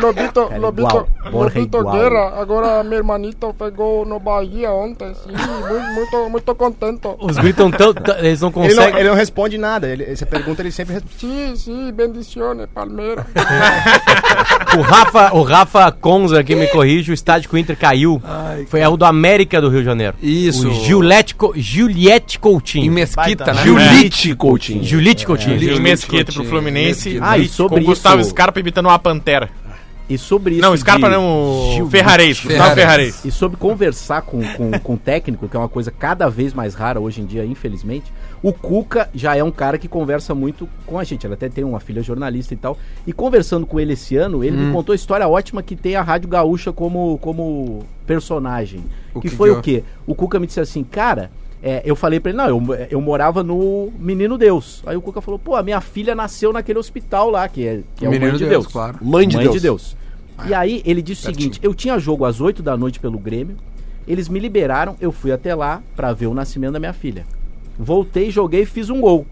Lobito, 0.00 0.46
Cara, 0.48 0.58
Lobito, 0.60 0.88
igual, 0.88 1.08
Borja 1.30 1.58
Lobito 1.58 1.78
igual. 1.78 1.94
Guerra, 1.96 2.40
agora 2.40 2.82
meu 2.84 2.98
hermanito 2.98 3.54
pegou 3.58 4.04
no 4.04 4.18
Bahia 4.18 4.70
ontem, 4.72 5.14
sim, 5.14 5.30
muito, 5.30 5.92
muito, 5.94 6.30
muito 6.30 6.54
contente. 6.54 7.08
Os 7.20 7.36
gritam 7.36 7.70
tão. 7.70 7.94
Eles 8.18 8.40
não 8.40 8.48
Ele 8.48 8.74
não, 8.74 8.74
conseguem. 8.74 9.00
ele 9.00 9.08
não 9.08 9.14
responde 9.16 9.58
nada. 9.58 9.86
Ele, 9.88 10.14
você 10.16 10.26
pergunta, 10.26 10.62
ele 10.62 10.70
sempre 10.72 10.94
responde. 10.94 11.14
Sim, 11.18 11.56
sim, 11.56 11.92
bendiciones, 11.92 12.66
Palmeiras. 12.74 13.24
O 14.76 14.80
Rafa, 14.80 15.34
o 15.34 15.42
Rafa 15.42 15.92
Conza 15.92 16.40
aqui 16.40 16.54
me 16.54 16.66
corrige, 16.66 17.10
o 17.10 17.14
estádio 17.14 17.46
que 17.48 17.54
o 17.54 17.58
Inter 17.58 17.76
caiu. 17.76 18.22
foi 18.68 18.82
o 18.86 18.96
do 18.96 19.04
América 19.04 19.60
do 19.60 19.68
Rio 19.68 19.80
de 19.80 19.84
Janeiro. 19.84 20.14
Isso. 20.22 20.66
O 20.68 20.72
Giuliette, 20.72 21.34
Co- 21.34 21.52
Juliette 21.54 22.38
Em 22.38 22.40
Coutinho. 22.40 22.90
Mesquita, 22.92 23.44
Baita, 23.44 23.52
né? 23.52 23.62
Julite 23.64 24.34
Coutinho. 24.34 24.82
Juliette 24.82 25.26
Coutinho. 25.26 25.58
Gil 25.58 25.78
Mesquita 25.80 26.24
pro 26.32 26.34
Coutinho, 26.36 26.48
Fluminense. 26.48 27.08
Mesquita. 27.10 27.26
Ah, 27.30 27.36
e 27.38 27.48
sobre 27.48 27.76
com 27.76 27.82
o 27.82 27.86
Gustavo 27.86 28.20
isso- 28.22 28.30
Scarpa 28.30 28.60
imitando 28.60 28.86
uma 28.86 28.98
pantera. 28.98 29.50
E 30.14 30.18
sobre 30.18 30.54
isso. 30.54 30.62
Não, 30.62 30.76
Scarpa 30.76 31.08
de- 31.08 31.14
não, 31.14 31.24
o 31.24 31.72
Gil- 31.74 31.88
Ferrarez. 31.90 32.38
E 33.24 33.30
sobre 33.30 33.56
conversar 33.56 34.22
com, 34.22 34.42
com, 34.54 34.70
com 34.78 34.94
o 34.94 34.98
técnico, 34.98 35.48
que 35.48 35.56
é 35.56 35.58
uma 35.58 35.68
coisa 35.68 35.90
cada 35.90 36.28
vez 36.28 36.52
mais 36.52 36.74
rara 36.74 37.00
hoje 37.00 37.20
em 37.20 37.26
dia, 37.26 37.44
infelizmente, 37.44 38.12
o 38.42 38.52
Cuca 38.52 39.08
já 39.14 39.36
é 39.36 39.42
um 39.42 39.50
cara 39.50 39.78
que 39.78 39.88
conversa 39.88 40.34
muito 40.34 40.68
com 40.86 40.98
a 40.98 41.04
gente. 41.04 41.26
Ele 41.26 41.34
até 41.34 41.48
tem 41.48 41.64
uma 41.64 41.80
filha 41.80 42.02
jornalista 42.02 42.54
e 42.54 42.56
tal. 42.56 42.76
E 43.06 43.12
conversando 43.12 43.66
com 43.66 43.78
ele 43.80 43.92
esse 43.94 44.16
ano, 44.16 44.42
ele 44.44 44.56
Hum. 44.56 44.66
me 44.66 44.72
contou 44.72 44.92
a 44.92 44.96
história 44.96 45.26
ótima 45.28 45.62
que 45.62 45.74
tem 45.76 45.96
a 45.96 46.02
Rádio 46.02 46.28
Gaúcha 46.28 46.72
como, 46.72 47.18
como 47.18 47.84
personagem. 48.06 48.84
O 49.14 49.20
que, 49.20 49.28
que 49.30 49.36
foi 49.36 49.50
que 49.50 49.56
o 49.58 49.62
quê? 49.62 49.84
O 50.06 50.14
Cuca 50.14 50.38
me 50.38 50.46
disse 50.46 50.60
assim, 50.60 50.82
cara. 50.84 51.30
é, 51.62 51.80
eu 51.84 51.94
falei 51.94 52.18
pra 52.18 52.30
ele, 52.30 52.38
não, 52.38 52.48
eu, 52.48 52.86
eu 52.90 53.00
morava 53.00 53.42
no 53.44 53.92
Menino 53.98 54.36
Deus. 54.36 54.82
Aí 54.84 54.96
o 54.96 55.00
Cuca 55.00 55.20
falou, 55.20 55.38
pô, 55.38 55.54
a 55.54 55.62
minha 55.62 55.80
filha 55.80 56.12
nasceu 56.14 56.52
naquele 56.52 56.78
hospital 56.78 57.30
lá, 57.30 57.46
que 57.48 57.64
é, 57.64 57.80
que 57.94 58.04
é 58.04 58.08
o 58.08 58.10
Menino 58.10 58.32
Mãe 58.32 58.38
de 58.38 58.44
Deus, 58.46 58.64
Deus. 58.64 58.72
claro. 58.72 58.98
Mãe 59.00 59.28
de 59.28 59.36
Deus. 59.60 59.96
E 60.46 60.54
aí 60.54 60.82
ele 60.84 61.02
disse 61.02 61.22
o 61.22 61.24
seguinte: 61.24 61.60
eu 61.62 61.74
tinha 61.74 61.98
jogo 61.98 62.24
às 62.24 62.40
8 62.40 62.62
da 62.62 62.76
noite 62.76 62.98
pelo 63.00 63.18
Grêmio, 63.18 63.56
eles 64.06 64.28
me 64.28 64.38
liberaram, 64.38 64.96
eu 65.00 65.12
fui 65.12 65.32
até 65.32 65.54
lá 65.54 65.82
pra 65.94 66.12
ver 66.12 66.26
o 66.26 66.34
nascimento 66.34 66.72
da 66.72 66.80
minha 66.80 66.92
filha. 66.92 67.24
Voltei, 67.78 68.30
joguei, 68.30 68.64
fiz 68.64 68.90
um 68.90 69.00
gol. 69.00 69.26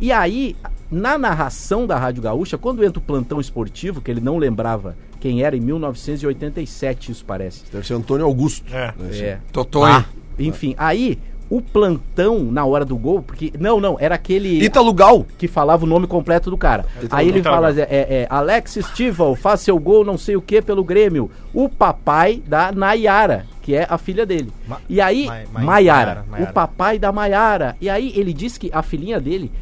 E 0.00 0.10
aí, 0.10 0.56
na 0.90 1.16
narração 1.16 1.86
da 1.86 1.96
Rádio 1.96 2.22
Gaúcha, 2.22 2.58
quando 2.58 2.84
entra 2.84 2.98
o 2.98 3.02
plantão 3.02 3.40
esportivo, 3.40 4.00
que 4.00 4.10
ele 4.10 4.20
não 4.20 4.38
lembrava 4.38 4.96
quem 5.20 5.42
era, 5.42 5.56
em 5.56 5.60
1987, 5.60 7.12
isso 7.12 7.24
parece. 7.24 7.62
Deve 7.72 7.86
ser 7.86 7.94
Antônio 7.94 8.26
Augusto. 8.26 8.66
É. 8.74 8.92
É. 9.12 9.38
Totonho. 9.52 9.86
Ah, 9.86 10.04
enfim, 10.38 10.74
aí 10.76 11.18
o 11.56 11.60
plantão 11.60 12.42
na 12.44 12.64
hora 12.64 12.84
do 12.84 12.96
gol, 12.96 13.22
porque. 13.22 13.52
Não, 13.58 13.80
não, 13.80 13.96
era 14.00 14.14
aquele. 14.14 14.62
Ítalo 14.64 14.92
Gal. 14.92 15.24
Que 15.38 15.46
falava 15.46 15.84
o 15.84 15.86
nome 15.88 16.06
completo 16.06 16.50
do 16.50 16.56
cara. 16.56 16.84
aí 17.10 17.28
ele 17.28 17.42
fala: 17.42 17.72
Gal. 17.72 17.86
é, 17.88 17.96
é, 18.22 18.26
Alex 18.28 18.78
Stival, 18.82 19.34
faz 19.34 19.60
seu 19.60 19.78
gol, 19.78 20.04
não 20.04 20.18
sei 20.18 20.36
o 20.36 20.42
que, 20.42 20.60
pelo 20.60 20.82
Grêmio. 20.82 21.30
O 21.52 21.68
papai 21.68 22.42
da 22.46 22.72
Nayara, 22.72 23.46
que 23.62 23.74
é 23.74 23.86
a 23.88 23.96
filha 23.98 24.26
dele. 24.26 24.52
Ma- 24.66 24.80
e 24.88 25.00
aí, 25.00 25.26
Ma- 25.26 25.32
Ma- 25.52 25.60
Maiara, 25.60 25.64
Maiara, 26.06 26.24
Maiara. 26.30 26.50
o 26.50 26.52
papai 26.54 26.98
da 26.98 27.12
Maiara. 27.12 27.76
E 27.80 27.88
aí 27.88 28.12
ele 28.16 28.32
disse 28.32 28.58
que 28.58 28.70
a 28.72 28.82
filhinha 28.82 29.20
dele, 29.20 29.52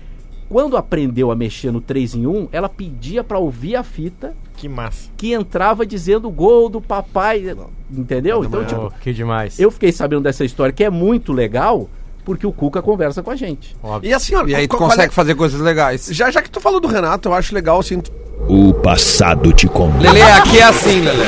quando 0.53 0.77
aprendeu 0.77 1.31
a 1.31 1.35
mexer 1.35 1.71
no 1.73 1.81
3 1.81 2.15
em 2.15 2.27
1, 2.27 2.49
ela 2.53 2.69
pedia 2.69 3.25
pra 3.25 3.39
ouvir 3.39 3.75
a 3.75 3.83
fita 3.83 4.35
Que 4.59 4.69
massa. 4.69 5.09
que 5.17 5.33
entrava 5.33 5.87
dizendo 5.87 6.29
gol 6.29 6.69
do 6.69 6.79
papai. 6.79 7.57
Entendeu? 7.91 8.45
Então, 8.45 8.63
tipo, 8.67 8.81
Pô, 8.83 8.93
que 9.01 9.15
demais. 9.15 9.59
eu 9.59 9.71
fiquei 9.71 9.91
sabendo 9.91 10.21
dessa 10.25 10.45
história 10.45 10.71
que 10.71 10.85
é 10.85 10.91
muito 10.91 11.33
legal, 11.33 11.89
porque 12.23 12.47
o 12.47 12.53
Cuca 12.53 12.83
conversa 12.83 13.23
com 13.23 13.31
a 13.31 13.37
gente. 13.37 13.75
E 14.03 14.13
assim, 14.13 14.35
ó, 14.35 14.47
E 14.47 14.55
aí 14.55 14.69
tu 14.69 14.77
consegue 14.77 15.09
é- 15.09 15.15
fazer 15.15 15.35
coisas 15.35 15.59
legais. 15.59 16.09
Já, 16.13 16.31
já 16.31 16.43
que 16.43 16.51
tu 16.51 16.61
falou 16.61 16.81
do 16.81 16.87
Renato, 16.87 17.31
eu 17.31 17.33
acho 17.35 17.55
legal, 17.55 17.81
assim, 17.81 17.99
tu- 18.01 18.13
O 18.47 18.75
passado 18.75 19.53
te 19.55 19.67
condena. 19.67 20.13
Lele, 20.13 20.23
aqui 20.23 20.59
é 20.59 20.65
assim, 20.65 21.01
Lele. 21.01 21.23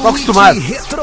Tô 0.00 0.08
acostumado. 0.08 0.58
Retro. 0.58 1.02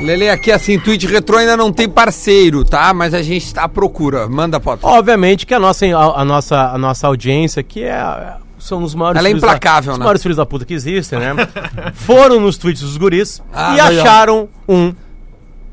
Lele, 0.00 0.28
aqui 0.28 0.50
é 0.50 0.54
assim, 0.54 0.78
Twitch 0.78 1.04
Retro 1.04 1.36
ainda 1.36 1.56
não 1.56 1.72
tem 1.72 1.88
parceiro, 1.88 2.64
tá? 2.64 2.92
Mas 2.94 3.14
a 3.14 3.22
gente 3.22 3.52
tá 3.52 3.64
à 3.64 3.68
procura. 3.68 4.28
Manda, 4.28 4.58
Potter. 4.58 4.88
Obviamente 4.88 5.46
que 5.46 5.54
a 5.54 5.58
nossa, 5.58 5.86
a, 5.86 6.20
a 6.20 6.24
nossa, 6.24 6.70
a 6.70 6.78
nossa 6.78 7.06
audiência, 7.06 7.62
que 7.62 7.84
é, 7.84 8.34
são 8.58 8.82
os 8.82 8.94
maiores 8.94 9.18
Ela 9.18 9.28
é 9.28 9.30
filhos 9.30 9.42
implacável, 9.42 9.88
da, 9.88 9.92
os 9.92 9.98
né? 9.98 10.04
maiores 10.04 10.22
filhos 10.22 10.36
da 10.36 10.46
puta 10.46 10.64
que 10.64 10.74
existem, 10.74 11.18
né? 11.18 11.34
Foram 11.94 12.40
nos 12.40 12.56
tweets 12.56 12.82
dos 12.82 12.96
guris 12.96 13.42
Ah, 13.52 13.76
e 13.76 13.80
acharam 13.80 14.48
um 14.68 14.94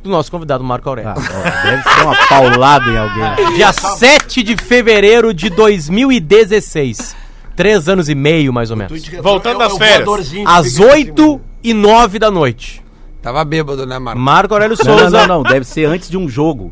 do 0.04 0.10
nosso 0.10 0.30
convidado 0.30 0.64
Marco 0.64 0.88
Aurélio. 0.88 1.12
Ah, 1.12 1.64
deve 1.64 1.84
ser 1.84 2.02
uma 2.04 2.16
paulada 2.28 2.90
em 2.90 2.98
alguém. 2.98 3.54
Dia 3.58 3.74
7 3.74 4.44
de 4.44 4.56
fevereiro 4.56 5.34
de 5.34 5.50
2016. 5.50 7.16
Três 7.56 7.88
anos 7.88 8.10
e 8.10 8.14
meio, 8.14 8.52
mais 8.54 8.70
ou 8.70 8.78
menos. 8.78 9.02
Voltando 9.22 9.60
das 9.60 9.78
férias. 9.78 10.08
Às 10.46 10.78
8 10.78 11.42
e 11.70 11.74
9 11.74 12.20
da 12.20 12.30
noite. 12.32 12.84
Tava 13.22 13.44
bêbado, 13.44 13.86
né, 13.86 13.98
Marco? 13.98 14.20
Marco 14.20 14.54
Aurélio 14.54 14.78
Não, 14.84 14.92
não, 14.94 15.00
Souza. 15.00 15.28
não, 15.28 15.36
não, 15.38 15.44
deve 15.44 15.66
ser 15.66 15.86
antes 15.86 16.10
de 16.10 16.18
um 16.18 16.30
jogo. 16.30 16.72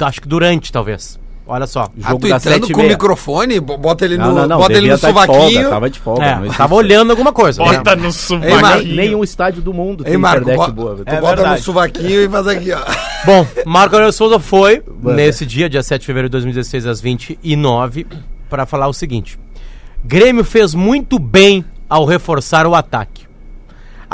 Acho 0.00 0.20
que 0.20 0.28
durante, 0.28 0.70
talvez. 0.72 1.18
Olha 1.46 1.66
só. 1.66 1.90
Ah, 2.02 2.10
Jogo 2.12 2.26
sete 2.40 2.70
e 2.70 2.74
com 2.74 2.80
o 2.80 2.88
microfone, 2.88 3.60
bo- 3.60 3.76
bota 3.76 4.06
ele 4.06 4.16
no, 4.16 4.28
Não, 4.28 4.34
não, 4.34 4.46
não, 4.48 4.56
bota 4.58 4.72
ele 4.72 4.88
no 4.90 4.96
tá 4.98 5.08
de 5.08 5.12
folga, 5.14 5.32
suvaquinho. 5.34 5.68
tava 5.68 5.90
de 5.90 5.98
folga. 6.00 6.24
É, 6.24 6.36
não 6.40 6.48
tava 6.48 6.74
olhando 6.74 7.10
alguma 7.10 7.32
coisa. 7.34 7.62
né? 7.62 7.76
Bota 7.76 7.94
no 7.96 8.10
subaquinho. 8.10 8.96
Nenhum 8.96 9.22
estádio 9.22 9.60
do 9.60 9.74
mundo 9.74 10.04
Ei, 10.06 10.16
Marco, 10.16 10.40
internet 10.42 10.66
bo- 10.70 10.72
boa. 10.72 10.96
tu 10.96 11.04
velho. 11.04 11.20
bota 11.20 11.36
no 11.36 11.42
verdade. 11.42 11.60
suvaquinho 11.62 12.22
e 12.22 12.28
faz 12.30 12.46
aqui, 12.46 12.72
ó. 12.72 12.80
Bom, 13.26 13.46
Marco 13.66 13.94
Aurélio 13.94 14.12
Souza 14.12 14.38
foi 14.38 14.82
nesse 15.02 15.44
dia, 15.44 15.68
dia 15.68 15.82
7 15.82 16.00
de 16.00 16.06
fevereiro 16.06 16.28
de 16.30 16.32
2016, 16.32 16.86
às 16.86 17.00
29, 17.02 18.06
para 18.48 18.64
falar 18.64 18.88
o 18.88 18.94
seguinte: 18.94 19.38
Grêmio 20.02 20.44
fez 20.44 20.74
muito 20.74 21.18
bem 21.18 21.62
ao 21.90 22.06
reforçar 22.06 22.66
o 22.66 22.74
ataque. 22.74 23.23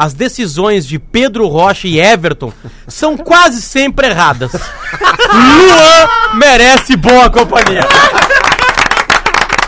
As 0.03 0.15
decisões 0.15 0.87
de 0.87 0.99
Pedro 0.99 1.47
Rocha 1.47 1.87
e 1.87 2.01
Everton 2.01 2.51
são 2.89 3.19
quase 3.19 3.61
sempre 3.61 4.07
erradas. 4.09 4.51
Luan 4.51 6.09
merece 6.39 6.97
boa 6.97 7.29
companhia. 7.29 7.83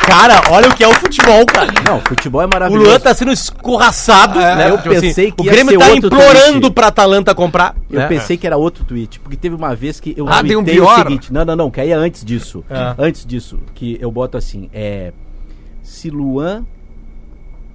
Cara, 0.07 0.43
olha 0.51 0.68
o 0.70 0.74
que 0.74 0.83
é 0.83 0.89
o 0.89 0.95
futebol, 0.95 1.45
cara. 1.45 1.70
Não, 1.87 2.01
futebol 2.01 2.41
é 2.41 2.47
O 2.47 2.49
maravilhoso. 2.49 2.87
Luan 2.89 2.99
tá 2.99 3.12
sendo 3.14 3.30
escorraçado, 3.30 4.39
né? 4.39 4.70
eu 4.70 4.78
Tipo 4.78 4.89
pensei 5.01 5.30
que 5.30 5.43
o 5.43 5.45
ia 5.45 5.53
Grêmio 5.53 5.72
ser 5.72 5.78
tá 5.78 5.87
outro 5.93 6.07
implorando 6.07 6.61
tweet. 6.61 6.72
pra 6.74 6.87
Atalanta 6.87 7.35
comprar. 7.35 7.76
Eu 7.91 8.01
né? 8.01 8.07
pensei 8.09 8.37
que 8.39 8.47
era 8.47 8.57
outro 8.57 8.85
tweet, 8.85 9.20
porque 9.20 9.37
teve 9.37 9.55
uma 9.55 9.76
vez 9.76 10.01
que 10.01 10.14
eu 10.16 10.26
Ah, 10.28 10.43
tem 10.43 10.57
um 10.57 10.64
tuitei 10.64 10.80
o 10.80 10.85
pior? 10.85 10.97
seguinte. 10.99 11.30
Não, 11.33 11.45
não, 11.45 11.55
não, 11.57 11.70
que 11.70 11.78
aí 11.80 11.91
é 11.91 11.95
antes 11.95 12.24
disso. 12.24 12.64
Ah. 12.70 12.95
Antes 12.99 13.26
disso, 13.26 13.59
que 13.74 13.99
eu 14.01 14.11
boto 14.11 14.39
assim, 14.39 14.70
é. 14.72 15.12
Se 15.83 16.09
Luan 16.11 16.64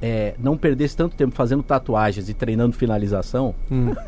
é, 0.02 0.34
não 0.40 0.56
perdesse 0.56 0.96
tanto 0.96 1.16
tempo 1.16 1.34
fazendo 1.36 1.64
tatuagens 1.64 2.30
e 2.30 2.34
treinando 2.34 2.74
finalização, 2.76 3.54
Hum. 3.72 3.94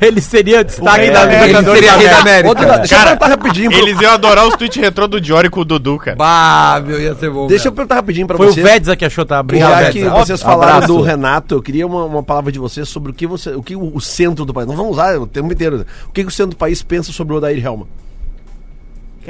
Ele 0.00 0.20
seria 0.20 0.64
destaque 0.64 1.00
Ele 1.04 1.10
da 1.10 1.22
Ele 1.24 1.34
Libertadores 1.34 1.80
seria 1.80 1.92
da 1.92 1.98
rei 1.98 2.08
da 2.08 2.18
América. 2.18 2.20
América. 2.20 2.48
Outra, 2.48 2.78
deixa 2.78 2.94
eu 2.94 2.98
Cara, 2.98 3.16
perguntar 3.16 3.28
rapidinho. 3.28 3.70
pra- 3.70 3.78
Eles 3.80 4.00
iam 4.00 4.12
adorar 4.12 4.46
os 4.46 4.54
tweets 4.56 4.80
retrô 4.80 5.06
do 5.08 5.20
Diori 5.20 5.50
com 5.50 5.60
o 5.60 5.64
Dudu, 5.64 5.98
cara. 5.98 6.16
Bah, 6.16 6.80
meu, 6.84 7.00
ia 7.00 7.14
ser 7.14 7.30
bom. 7.30 7.46
Deixa 7.46 7.62
eu 7.68 7.72
mesmo. 7.72 7.76
perguntar 7.76 7.94
rapidinho 7.96 8.26
pra 8.26 8.36
Foi 8.36 8.46
o 8.46 8.52
vocês. 8.52 8.66
Vedza 8.66 8.96
que 8.96 9.04
achou, 9.04 9.24
tá? 9.26 9.40
Obrigado, 9.40 9.84
Já 9.84 9.90
que 9.92 10.04
vocês 10.08 10.40
falaram 10.42 10.74
abraço. 10.76 10.92
do 10.94 11.02
Renato, 11.02 11.54
eu 11.56 11.62
queria 11.62 11.86
uma, 11.86 12.04
uma 12.04 12.22
palavra 12.22 12.52
de 12.52 12.58
vocês 12.58 12.88
sobre 12.88 13.10
o 13.10 13.14
que 13.14 13.26
você, 13.26 13.50
o 13.50 13.62
que 13.62 13.74
o, 13.76 13.96
o 13.96 14.00
centro 14.00 14.44
do 14.44 14.54
país, 14.54 14.66
não 14.68 14.76
vamos 14.76 14.92
usar 14.92 15.18
o 15.18 15.26
tempo 15.26 15.52
inteiro, 15.52 15.78
né? 15.78 15.84
o 16.08 16.12
que, 16.12 16.22
que 16.22 16.28
o 16.28 16.32
centro 16.32 16.50
do 16.52 16.56
país 16.56 16.82
pensa 16.82 17.12
sobre 17.12 17.34
o 17.34 17.38
Odair 17.38 17.64
Helma? 17.64 17.86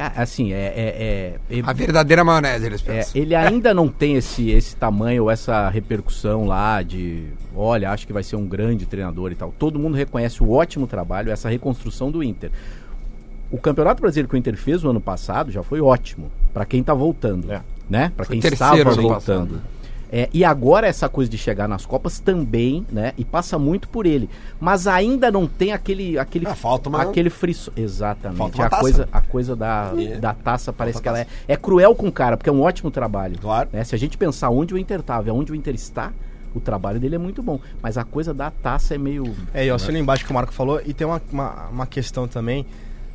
Assim, 0.00 0.52
é. 0.52 0.56
é- 0.56 1.38
é- 1.50 1.60
A 1.64 1.72
verdadeira 1.72 2.22
maionese, 2.24 2.66
eles 2.66 2.82
É, 2.86 2.92
pensam. 2.98 3.20
ele 3.20 3.34
ainda 3.34 3.72
não 3.74 3.88
tem 3.88 4.14
esse, 4.16 4.50
esse 4.50 4.76
tamanho 4.76 5.28
essa 5.30 5.68
repercussão 5.68 6.46
lá 6.46 6.82
de 6.82 7.24
olha, 7.56 7.90
acho 7.90 8.06
que 8.06 8.12
vai 8.12 8.22
ser 8.22 8.36
um 8.36 8.46
grande 8.46 8.86
treinador 8.86 9.32
e 9.32 9.34
tal. 9.34 9.52
Todo 9.58 9.78
mundo 9.78 9.96
reconhece 9.96 10.42
o 10.42 10.50
ótimo 10.52 10.86
trabalho, 10.86 11.30
essa 11.32 11.48
reconstrução 11.48 12.10
do 12.10 12.22
Inter. 12.22 12.50
O 13.50 13.58
Campeonato 13.58 14.00
Brasileiro 14.00 14.28
que 14.28 14.34
o 14.34 14.38
Inter 14.38 14.56
fez 14.56 14.84
o 14.84 14.90
ano 14.90 15.00
passado 15.00 15.50
já 15.50 15.62
foi 15.62 15.80
ótimo 15.80 16.30
para 16.52 16.64
quem 16.66 16.82
tá 16.82 16.92
voltando, 16.94 17.50
É. 17.50 17.62
né? 17.88 18.12
Para 18.16 18.26
quem 18.26 18.38
estava 18.38 18.76
voltando. 18.94 19.60
É, 20.10 20.28
e 20.32 20.42
agora 20.44 20.86
essa 20.86 21.08
coisa 21.08 21.30
de 21.30 21.36
chegar 21.36 21.68
nas 21.68 21.84
Copas 21.84 22.18
também, 22.18 22.86
né? 22.90 23.12
E 23.18 23.24
passa 23.24 23.58
muito 23.58 23.88
por 23.88 24.06
ele. 24.06 24.28
Mas 24.58 24.86
ainda 24.86 25.30
não 25.30 25.46
tem 25.46 25.72
aquele 25.72 26.18
aquele 26.18 26.46
Ah, 26.46 26.54
falta 26.54 26.88
uma- 26.88 27.02
aquele 27.02 27.28
friso. 27.30 27.70
Exatamente. 27.76 28.38
Falta 28.38 28.56
uma 28.56 28.66
a 28.66 28.70
taça. 28.70 28.82
coisa 28.82 29.08
a 29.12 29.20
coisa 29.20 29.54
da, 29.56 29.92
É. 29.98 30.16
da 30.16 30.32
taça 30.32 30.72
parece 30.72 30.94
Falta 30.94 31.02
que 31.02 31.08
ela 31.08 31.18
é, 31.20 31.26
é 31.52 31.56
cruel 31.56 31.94
com 31.94 32.08
o 32.08 32.12
cara, 32.12 32.36
porque 32.36 32.48
é 32.48 32.52
um 32.52 32.62
ótimo 32.62 32.90
trabalho. 32.90 33.36
Claro. 33.38 33.68
né? 33.72 33.84
Se 33.84 33.94
a 33.94 33.98
gente 33.98 34.16
pensar 34.16 34.48
onde 34.50 34.72
o 34.74 34.78
Inter 34.78 35.00
estava 35.00 35.28
e 35.28 35.30
onde 35.30 35.52
o 35.52 35.54
Inter 35.54 35.74
está, 35.74 36.12
o 36.54 36.60
trabalho 36.60 36.98
dele 36.98 37.14
é 37.16 37.18
muito 37.18 37.42
bom. 37.42 37.60
Mas 37.82 37.98
a 37.98 38.04
coisa 38.04 38.32
da 38.32 38.50
taça 38.50 38.94
é 38.94 38.98
meio. 38.98 39.34
É, 39.52 39.64
e 39.64 39.68
eu 39.68 39.74
assino 39.74 39.98
embaixo 39.98 40.24
que 40.24 40.30
o 40.30 40.34
Marco 40.34 40.52
falou, 40.52 40.80
e 40.86 40.94
tem 40.94 41.06
uma, 41.06 41.20
uma, 41.30 41.66
uma 41.70 41.86
questão 41.86 42.26
também. 42.26 42.64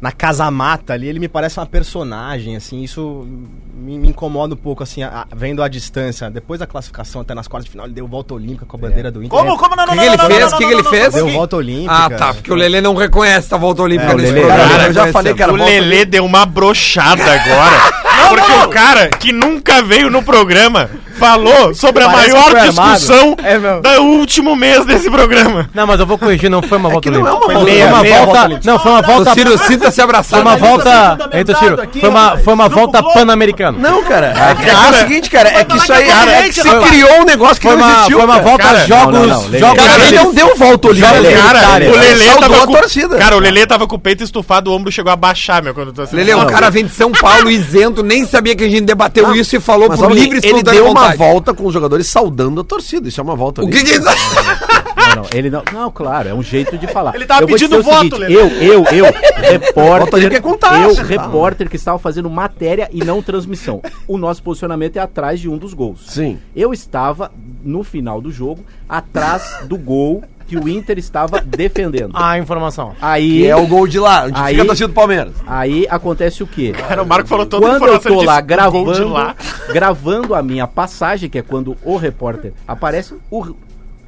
Na 0.04 0.12
Casa 0.12 0.52
Mata 0.52 0.92
ali, 0.92 1.08
ele 1.08 1.18
me 1.18 1.30
parece 1.30 1.58
uma 1.62 1.66
personagem, 1.66 2.58
assim, 2.58 2.84
isso 2.84 3.26
me, 3.74 3.98
me 3.98 4.10
incomoda 4.10 4.54
um 4.54 4.58
pouco, 4.58 4.84
assim, 4.84 5.02
a- 5.02 5.22
a- 5.22 5.28
vendo 5.34 5.64
a 5.64 5.70
distância. 5.70 6.30
Depois 6.30 6.60
da 6.60 6.68
classificação 6.68 7.22
até 7.22 7.34
nas 7.34 7.48
quartas 7.48 7.64
de 7.66 7.72
final, 7.72 7.86
ele 7.86 7.94
deu 7.96 8.06
volta 8.06 8.34
olímpica 8.34 8.66
com 8.66 8.76
a 8.76 8.80
bandeira 8.82 9.10
do 9.10 9.24
Inter. 9.24 9.30
Como, 9.40 9.58
como? 9.58 9.76
Não, 9.78 9.84
O 9.86 9.88
não, 9.88 9.94
que, 9.96 10.00
que 10.02 10.06
ele 10.08 10.18
não, 10.18 10.24
não, 10.28 10.36
fez? 10.36 10.42
não, 10.42 10.48
O 10.48 10.58
que, 10.58 10.64
não, 10.64 10.68
que 10.70 10.74
ele 10.76 10.84
não, 10.84 10.92
fez? 10.92 11.14
Deu 11.14 11.30
volta 11.30 11.56
olímpica. 11.56 11.94
Ah, 11.94 12.10
tá, 12.10 12.34
porque 12.34 12.52
o 12.52 12.56
Lelê 12.56 12.82
não 12.82 12.96
reconhece 12.96 13.54
a 13.54 13.58
volta 13.58 13.82
olímpica 13.82 14.12
É, 14.12 14.14
o 14.14 14.18
nesse 14.18 14.32
Lelê- 14.34 14.42
programa. 14.46 14.70
Cara, 14.70 14.82
não 14.82 14.88
eu 14.90 14.94
já 14.94 15.12
falei, 15.14 15.34
cara, 15.36 15.54
o 15.54 15.56
Lelê 15.56 16.04
deu 16.06 16.26
uma 16.26 16.46
brochada 16.46 17.24
agora. 17.24 18.04
porque 18.28 18.52
o 18.52 18.68
cara 18.70 19.08
que 19.10 19.32
nunca 19.32 19.82
veio 19.82 20.10
no 20.10 20.22
programa 20.22 20.90
falou 21.18 21.74
sobre 21.74 22.04
a 22.04 22.10
Parece 22.10 22.32
que 22.32 22.38
maior 22.38 22.56
armado. 22.56 22.92
discussão 22.98 23.36
É 23.44 23.58
mesmo. 23.58 23.82
do 23.82 24.02
último 24.20 24.56
mês 24.56 24.86
desse 24.86 25.10
programa. 25.10 25.70
Não, 25.74 25.88
mas 25.88 26.00
eu 26.00 26.06
vou 26.06 26.18
corrigir, 26.18 26.50
não 26.50 26.62
foi 26.62 26.78
uma 26.78 26.90
volta 26.90 27.10
não 27.12 27.28
é 27.28 27.32
uma 27.32 27.42
Foi 27.42 27.54
volta 27.54 27.70
meia, 27.72 27.86
olímpica. 27.86 28.02
meia 28.04 28.26
volta. 28.26 28.48
Meia 28.48 28.62
Não, 28.64 28.80
foi 28.80 28.92
uma 28.92 29.02
volta. 29.02 29.34
Ciro 29.34 29.58
sinta-se 29.58 29.96
Foi 29.96 30.04
abraçado. 30.04 30.42
uma 30.42 30.56
volta. 30.56 31.30
Eita, 31.34 31.56
Ciro. 31.56 31.78
Foi 32.00 32.10
uma, 32.10 32.38
foi 32.38 32.54
uma 32.54 32.70
volta 32.70 33.04
pan-americana. 33.04 33.78
Não, 33.78 34.04
cara, 34.04 34.28
é, 34.28 34.56
que 34.56 34.70
é 34.70 34.76
o 34.76 34.94
seguinte, 34.94 35.30
cara, 35.30 35.50
é 35.50 35.64
que 35.64 35.78
isso 35.78 35.94
aí 35.94 36.06
cara, 36.06 36.32
é 36.32 36.42
que 36.44 36.54
se 36.54 36.62
foi 36.62 36.78
uma- 36.80 36.88
criou 36.88 37.22
um 37.22 37.26
negócio 37.26 37.56
que 37.56 37.68
Foi 37.68 37.76
não 37.76 37.84
uma, 37.84 37.94
existiu. 37.94 38.18
foi 38.18 38.26
uma 38.26 38.34
cara. 38.36 38.48
volta 38.48 38.64
Cara, 38.64 38.86
jogos. 38.86 39.14
não, 39.14 39.28
não, 39.28 39.60
jogos 39.60 39.84
Cara, 39.84 40.04
ele 40.06 40.16
não 40.18 40.34
deu 40.34 40.56
volta 40.56 40.88
olímpica. 40.88 41.14
Jogos 41.16 41.42
Cara, 41.42 41.60
Itália. 41.60 41.90
o 41.90 41.94
Lelê 41.94 42.12
Ele 42.14 42.24
saudou 42.26 42.50
tava 42.50 42.64
a 42.64 42.68
com, 42.68 42.74
torcida. 42.74 43.18
Cara, 43.18 43.36
o 43.36 43.40
Lelê 43.40 43.66
tava 43.66 43.88
com 43.88 43.96
o 43.96 44.00
peito 44.00 44.24
estufado, 44.24 44.72
o 44.72 44.76
ombro 44.76 44.92
chegou 44.92 45.12
a 45.12 45.16
baixar, 45.16 45.62
meu, 45.64 45.74
quando 45.74 45.88
eu 45.90 45.94
tô 45.94 46.02
assistindo. 46.04 46.20
Lelê, 46.26 46.34
o 46.34 46.46
cara 46.46 46.70
vem 46.70 46.86
de 46.86 46.92
São 46.94 47.12
Paulo 47.12 47.50
isento, 47.50 48.04
nem 48.04 48.26
sabia 48.26 48.56
que 48.56 48.64
a 48.64 48.70
gente 48.70 48.82
debateu 48.86 49.36
isso 49.36 49.56
e 49.56 49.60
falou 49.60 49.90
Mas 49.90 50.00
por 50.00 50.08
olha, 50.12 50.16
livre 50.20 50.40
e 50.44 50.48
ele 50.48 50.64
deu 50.64 50.90
uma 50.90 51.03
vontade. 51.04 51.18
volta 51.18 51.54
com 51.54 51.66
os 51.66 51.74
jogadores 51.74 52.08
saudando 52.08 52.62
a 52.62 52.64
torcida. 52.64 53.08
Isso 53.08 53.20
é 53.20 53.24
uma 53.24 53.36
volta 53.36 53.64
O 53.64 53.70
que 53.70 53.84
que 53.84 53.92
é 53.92 53.96
isso? 53.96 54.06
Não, 54.06 55.16
não, 55.16 55.26
ele 55.34 55.50
não. 55.50 55.64
Não, 55.72 55.92
claro, 55.92 56.30
é 56.30 56.34
um 56.34 56.42
jeito 56.44 56.78
de 56.78 56.88
falar. 56.88 57.16
Ele 57.16 57.26
tava 57.26 57.44
Eu 57.44 57.48
pedindo 57.48 57.82
voto, 57.84 58.18
Lelê. 58.18 58.36
Eu, 58.36 58.48
eu, 58.48 58.84
eu, 58.86 59.06
Volta 59.76 60.18
repórter. 60.18 60.34
é 60.34 60.40
com 60.40 60.58
taça, 60.58 60.78
eu, 60.82 60.96
tá? 60.96 61.04
repórter 61.04 61.70
que 61.70 61.76
estava 61.76 62.00
fazendo 62.00 62.30
matéria 62.30 62.90
e 62.92 63.04
não 63.04 63.22
transmissão. 63.22 63.82
O 64.08 64.18
nosso 64.18 64.42
posicionamento 64.42 64.98
é 64.98 65.00
atrás 65.00 65.40
de 65.40 65.50
um 65.50 65.58
dos 65.58 65.74
gols. 65.74 66.06
Sim. 66.08 66.40
Eu 66.56 66.74
estava, 66.74 67.32
no 67.64 67.84
final 67.84 68.22
do 68.22 68.32
jogo, 68.32 68.64
atrás 68.88 69.60
do 69.66 69.78
gol 69.78 70.24
que 70.54 70.58
o 70.66 70.70
Inter 70.70 70.98
estava 71.00 71.42
defendendo. 71.42 72.12
A 72.14 72.38
informação. 72.38 72.96
Aí, 73.02 73.40
Que 73.40 73.48
é 73.48 73.56
o 73.56 73.66
gol 73.68 73.88
de 73.88 74.00
lá, 74.00 74.26
onde 74.26 74.40
Aí- 74.40 74.54
fica 74.54 74.64
a 74.64 74.66
torcida 74.68 74.88
do 74.88 74.94
Palmeiras. 74.94 75.34
aí 75.48 75.88
acontece 75.90 76.44
o 76.44 76.48
quê? 76.48 76.72
Cara, 76.78 77.02
o 77.02 77.06
Marco 77.08 77.28
falou 77.28 77.46
toda 77.46 77.66
a 77.66 77.80
Quando 77.80 77.88
eu 77.92 78.00
tô 78.00 78.22
lá 78.24 78.40
de 78.42 78.48
gravando, 78.48 79.08
lá. 79.10 79.36
gravando 79.74 80.36
a 80.36 80.44
minha 80.44 80.68
passagem, 80.68 81.30
que 81.30 81.38
é 81.38 81.42
quando 81.42 81.76
o 81.84 81.98
repórter 81.98 82.54
aparece, 82.68 83.16
o 83.32 83.56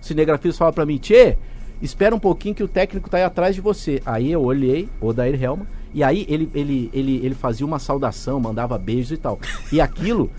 cinegrafista 0.01 0.59
fala 0.59 0.71
pra 0.73 0.85
mim, 0.85 0.97
Tchê, 0.97 1.35
espera 1.81 2.13
um 2.15 2.19
pouquinho 2.19 2.53
que 2.55 2.63
o 2.63 2.67
técnico 2.67 3.09
tá 3.09 3.17
aí 3.17 3.23
atrás 3.23 3.55
de 3.55 3.61
você. 3.61 4.01
Aí 4.05 4.31
eu 4.31 4.41
olhei, 4.43 4.87
o 5.01 5.11
Dair 5.13 5.41
Helma, 5.41 5.65
E 5.93 6.03
aí 6.03 6.25
ele, 6.27 6.49
ele, 6.53 6.89
ele, 6.93 7.21
ele 7.23 7.33
fazia 7.35 7.65
uma 7.65 7.79
saudação, 7.79 8.37
mandava 8.37 8.77
beijos 8.77 9.11
e 9.11 9.17
tal. 9.17 9.39
E 9.71 9.79
aquilo, 9.79 10.29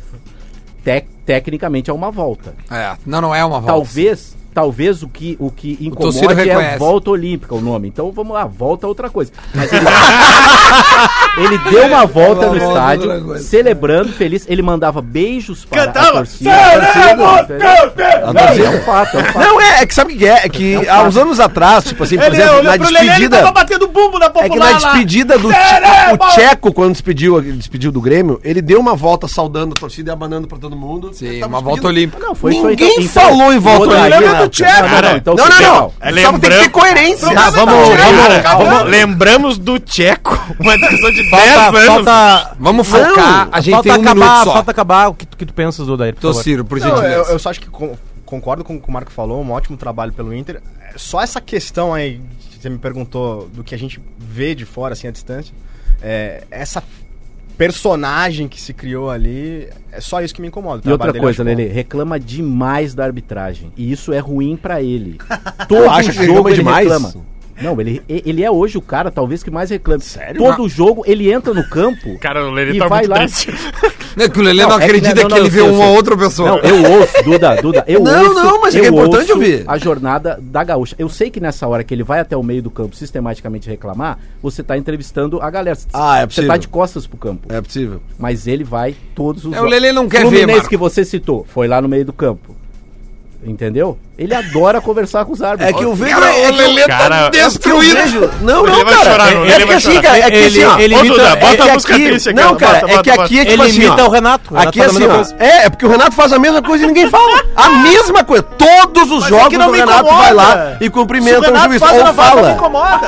tec- 0.85 1.09
tecnicamente, 1.25 1.89
é 1.91 1.93
uma 1.95 2.11
volta. 2.11 2.55
É, 2.71 2.95
não, 3.07 3.21
não 3.23 3.35
é 3.35 3.43
uma 3.43 3.59
volta. 3.59 3.67
Talvez, 3.73 4.37
talvez 4.57 5.03
o 5.03 5.09
que, 5.09 5.37
o 5.39 5.51
que 5.51 5.77
incomode 5.83 6.19
é 6.25 6.33
reconhece. 6.33 6.75
a 6.77 6.79
volta 6.79 7.11
olímpica 7.11 7.55
o 7.55 7.61
nome. 7.61 7.89
Então 7.89 8.11
vamos 8.11 8.33
lá, 8.33 8.47
volta 8.47 8.87
é 8.87 8.89
outra 8.89 9.11
coisa. 9.11 9.31
Mas 9.55 9.71
ele, 9.71 9.85
ele 11.45 11.59
deu 11.71 11.87
uma 11.89 12.07
volta 12.07 12.47
no 12.47 12.59
volta 12.59 12.65
é 12.65 12.69
estádio, 12.69 13.39
celebrando, 13.39 14.13
feliz. 14.15 14.47
Ele 14.49 14.63
mandava 14.63 15.03
beijos 15.03 15.67
para 15.67 15.83
a 15.83 15.87
Cantava, 15.89 16.13
torcida. 16.13 16.51
A 16.55 18.33
torcida, 18.33 18.65
é 18.65 18.71
um 18.71 18.81
fato, 18.83 19.17
é 19.19 19.21
um 19.21 19.25
fato. 19.27 19.39
Não, 19.39 19.61
é, 19.61 19.83
é 19.83 19.87
que 19.87 19.95
sabe 19.95 20.15
o 20.15 20.17
que 20.17 20.27
é? 20.27 20.47
É 20.47 20.49
que 20.49 20.89
há 20.89 21.03
uns 21.03 21.19
anos 21.19 21.39
atrás, 21.39 21.85
tipo 21.85 22.03
assim, 22.03 22.17
por 22.17 22.25
Ele 22.27 22.37
exemplo, 22.37 22.63
na 22.63 22.71
Lelê, 22.73 22.87
ele 22.87 22.99
despedida. 23.09 23.39
tava 23.41 23.53
batendo 23.53 23.89
bumbo 23.89 24.19
na 24.19 24.27
É 24.27 24.31
que 24.31 24.41
popular 24.41 24.73
na 24.73 24.79
despedida 24.79 25.39
do 25.39 25.49
o 25.49 26.17
Tcheco, 26.31 26.73
quando 26.73 26.93
despediu, 26.93 27.41
despediu 27.43 27.93
do 27.93 28.01
Grêmio, 28.01 28.41
ele 28.43 28.63
deu 28.63 28.81
uma 28.81 28.95
volta 28.95 29.29
saudando 29.29 29.73
a 29.73 29.79
torcida 29.79 30.11
e 30.11 30.13
abanando 30.13 30.49
pra 30.49 30.57
todo 30.57 30.75
mundo. 30.75 31.11
Sim, 31.13 31.43
uma 31.45 31.61
volta 31.61 31.89
olímpica. 31.89 32.25
Não, 32.25 32.35
foi 32.35 32.53
isso 32.55 32.67
aí, 32.67 32.71
Ninguém 32.71 32.89
então- 32.93 33.03
então- 33.05 33.23
falou 33.23 33.53
em 33.53 33.59
volta 33.59 33.81
Outra 33.81 34.01
olímpica. 34.03 34.46
Do 34.49 34.51
Tcheco? 34.53 34.83
Não, 34.83 34.89
não, 34.91 35.03
não, 35.11 35.17
então 35.17 35.35
Não, 35.35 35.49
não, 35.49 35.61
não. 35.61 35.93
É 36.01 36.13
Só 36.23 36.31
tem 36.33 36.41
que 36.41 36.49
ter 36.49 36.69
coerência. 36.71 37.35
Tá, 37.35 37.51
vamos- 37.51 37.75
vamos- 37.89 38.69
Vamos- 38.69 38.91
lembramos 38.91 39.59
do 39.59 39.79
Tcheco, 39.79 40.39
uma 40.59 40.77
discussão 40.79 41.11
de 41.11 41.31
10 41.31 41.55
Falta, 41.55 41.79
anos. 41.79 41.87
falta, 42.07 42.57
Vamos 42.59 42.87
focar, 42.89 43.49
a 43.53 43.61
gente 43.61 43.75
falta 43.75 43.89
tem 43.91 43.99
um 43.99 44.03
acabar, 44.03 44.45
falta 44.45 44.71
acabar 44.71 45.09
o 45.09 45.15
que, 45.15 45.27
tu- 45.27 45.37
que 45.37 45.47
tu 45.47 45.53
pensas, 45.55 45.87
Duda, 45.87 46.05
aí, 46.05 46.13
por 46.13 46.23
favor. 46.23 46.35
Tociro, 46.37 46.65
por 46.65 46.79
Não, 46.81 46.89
eu, 46.89 46.97
gentileza. 46.97 47.33
eu 47.33 47.39
só 47.39 47.51
acho 47.51 47.61
que 47.61 47.69
con- 47.69 47.97
concordo 48.25 48.65
com 48.65 48.77
o 48.77 48.81
que 48.81 48.89
o 48.89 48.93
Marco 48.93 49.11
falou, 49.13 49.43
um 49.43 49.51
ótimo 49.53 49.77
trabalho 49.77 50.13
pelo 50.13 50.35
Inter. 50.35 50.61
Só 50.97 51.21
essa 51.23 51.41
questão 51.41 51.93
aí, 51.95 52.21
que 52.51 52.59
você 52.63 52.69
me 52.69 52.79
perguntou 52.79 53.49
do 53.53 53.63
que 53.63 53.75
a 53.75 53.79
gente 53.79 54.01
vê 54.19 54.55
de 54.55 54.65
fora, 54.65 54.95
assim, 54.95 55.07
à 55.07 55.11
distância, 55.11 55.53
é, 56.03 56.45
essa 56.51 56.83
personagem 57.57 58.49
que 58.49 58.61
se 58.61 58.73
criou 58.73 59.11
ali, 59.11 59.69
é 59.91 60.01
só 60.01 60.21
isso 60.21 60.35
que 60.35 60.41
me 60.41 60.49
incomoda. 60.49 60.83
E 60.85 60.93
outra 60.93 61.13
coisa. 61.13 61.43
Lele, 61.43 61.67
reclama 61.67 62.21
demais 62.21 62.95
da 62.95 63.05
arbitragem. 63.05 63.73
E 63.77 63.91
isso 63.91 64.13
é 64.13 64.19
ruim 64.19 64.57
pra 64.57 64.83
ele. 64.83 65.19
Todo 65.69 65.89
acha 65.89 66.13
que 66.13 66.27
jogo 66.27 66.49
reclama 66.49 66.51
ele 66.51 66.57
demais? 66.57 66.89
reclama. 66.89 67.15
Não, 67.61 67.81
ele, 67.81 68.03
ele 68.09 68.43
é 68.45 68.51
hoje 68.51 68.77
o 68.77 68.83
cara, 68.83 69.11
talvez, 69.11 69.43
que 69.43 69.51
mais 69.51 69.71
reclama. 69.71 70.01
Sério? 70.01 70.41
Todo 70.43 70.69
jogo 70.69 71.03
ele 71.07 71.33
entra 71.33 71.55
no 71.55 71.67
campo. 71.69 72.19
Cara, 72.21 72.45
o 72.47 72.51
Lelê 72.51 72.73
E 72.75 72.79
tá 72.79 72.87
vai 72.89 73.01
muito 73.01 73.11
lá. 73.11 73.17
triste. 73.19 73.51
Não, 74.17 74.25
é 74.25 74.29
que 74.29 74.39
o 74.39 74.43
Lelê 74.43 74.63
não, 74.63 74.69
Não, 74.71 74.77
é 74.77 74.79
que- 74.79 74.85
acredita 74.85 75.15
não, 75.15 75.23
que, 75.23 75.29
não, 75.31 75.37
ele 75.39 75.49
vê 75.51 75.61
uma 75.63 75.87
outra 75.91 76.17
pessoa. 76.17 76.49
Não, 76.51 76.59
eu 76.59 76.93
ouço, 76.99 77.25
Duda, 77.25 77.57
Duda, 77.63 77.85
eu 77.87 78.01
Não, 78.01 78.23
ouço. 78.29 78.35
não, 78.35 78.61
mas 78.61 78.75
é 78.75 78.81
que 78.81 78.87
é 78.87 78.89
importante 78.89 79.21
ouço 79.33 79.33
ouvir. 79.35 79.65
A 79.67 79.79
jornada 79.79 80.39
da 80.41 80.63
gaúcha. 80.65 80.95
Eu 80.99 81.09
sei 81.09 81.31
que 81.31 81.41
nessa 81.41 81.67
hora 81.67 81.83
que 81.85 81.93
ele 81.95 82.03
vai 82.03 82.21
até 82.21 82.37
o 82.37 82.43
meio 82.43 82.63
do 82.63 82.71
campo 82.71 82.95
sistematicamente 82.97 83.69
reclamar, 83.69 84.19
você 84.43 84.63
tá 84.63 84.77
entrevistando 84.77 85.41
a 85.41 85.51
galera. 85.51 85.77
Ah, 85.93 86.19
é 86.19 86.21
Você 86.23 86.27
possível. 86.27 86.49
tá 86.49 86.57
de 86.57 86.69
costas 86.69 87.07
pro 87.07 87.17
campo. 87.17 87.53
É 87.53 87.61
possível. 87.61 88.01
Mas 88.19 88.47
ele 88.47 88.65
vai 88.65 88.95
todos 89.15 89.45
os 89.45 89.53
É, 89.55 89.61
o 89.61 89.65
Lelê 89.65 89.93
não 89.93 90.09
quer 90.09 90.19
ver, 90.19 90.23
Fluminense 90.25 90.53
Marco. 90.53 90.69
que 90.69 90.77
você 90.77 91.05
citou, 91.05 91.47
foi 91.49 91.67
lá 91.69 91.81
no 91.81 91.89
meio 91.89 92.05
do 92.05 92.13
campo. 92.13 92.55
Entendeu? 93.47 93.97
Ele 94.19 94.35
adora 94.35 94.81
conversar 94.81 95.25
com 95.25 95.33
os 95.33 95.43
árbitros. 95.43 95.69
É 95.69 95.73
que 95.73 95.85
eu 95.85 95.95
vejo. 95.95 96.15
Cara, 96.19 96.35
é 96.35 96.49
o 96.49 96.53
que 96.53 96.57
Lelê 96.59 96.85
Cara, 96.87 97.09
tá 97.25 97.29
destruído. 97.31 97.97
vejo- 97.97 98.31
Não, 98.41 98.63
O 98.63 98.67
não, 98.67 98.75
vai 98.77 98.85
cara. 98.95 99.11
chorar, 99.11 99.33
é, 99.33 99.37
o 99.37 99.45
é 99.47 99.67
que 99.67 99.73
assim, 99.75 100.01
cara, 100.01 100.19
é 100.19 100.31
que 100.31 100.37
Ele- 100.37 100.47
assim, 100.47 100.65
ó, 100.65 100.79
ele 100.79 100.95
imita- 100.95 101.15
Duda, 101.15 101.29
é 101.29 101.37
bota 101.37 101.57
que 101.57 101.69
a 101.69 101.73
música 101.75 101.95
aqui- 101.95 102.07
triste 102.07 102.29
aqui. 102.31 102.41
Não, 102.41 102.57
cara, 102.57 102.81
Bota, 102.81 102.87
é 102.87 103.03
que 103.03 103.11
bota. 103.11 103.23
aqui 103.23 103.39
é 103.39 103.45
tipo 103.45 103.63
Ele 103.63 103.71
assim, 103.71 103.83
imita 103.83 104.03
ó, 104.05 104.07
o 104.07 104.11
Renato. 104.11 104.55
O 104.55 104.59
Aqui 104.59 104.79
faz 104.79 104.91
a 104.91 104.99
assim, 105.21 105.35
ó. 105.39 105.45
É, 105.45 105.67
é 105.67 105.71
porque 105.71 105.85
o 105.85 105.89
Renato 105.91 106.13
faz 106.13 106.33
a 106.33 106.39
mesma 106.39 106.63
coisa 106.63 106.85
e 106.85 106.87
ninguém 106.87 107.11
fala. 107.11 107.43
A 107.55 107.69
mesma 107.69 108.25
coisa. 108.25 108.43
Todos 108.43 109.03
os 109.13 109.21
Mas 109.21 109.27
é 109.27 109.29
jogos 109.29 109.49
que 109.49 109.59
me 109.59 109.79
Renato 109.79 109.99
incomoda. 110.01 110.23
vai 110.25 110.33
lá 110.33 110.77
e 110.81 110.87
o 110.87 110.91
cumprimenta 110.91 111.53
o 111.53 111.59
juiz. 111.59 111.83
Ou 111.83 112.15
fala. 112.15 112.57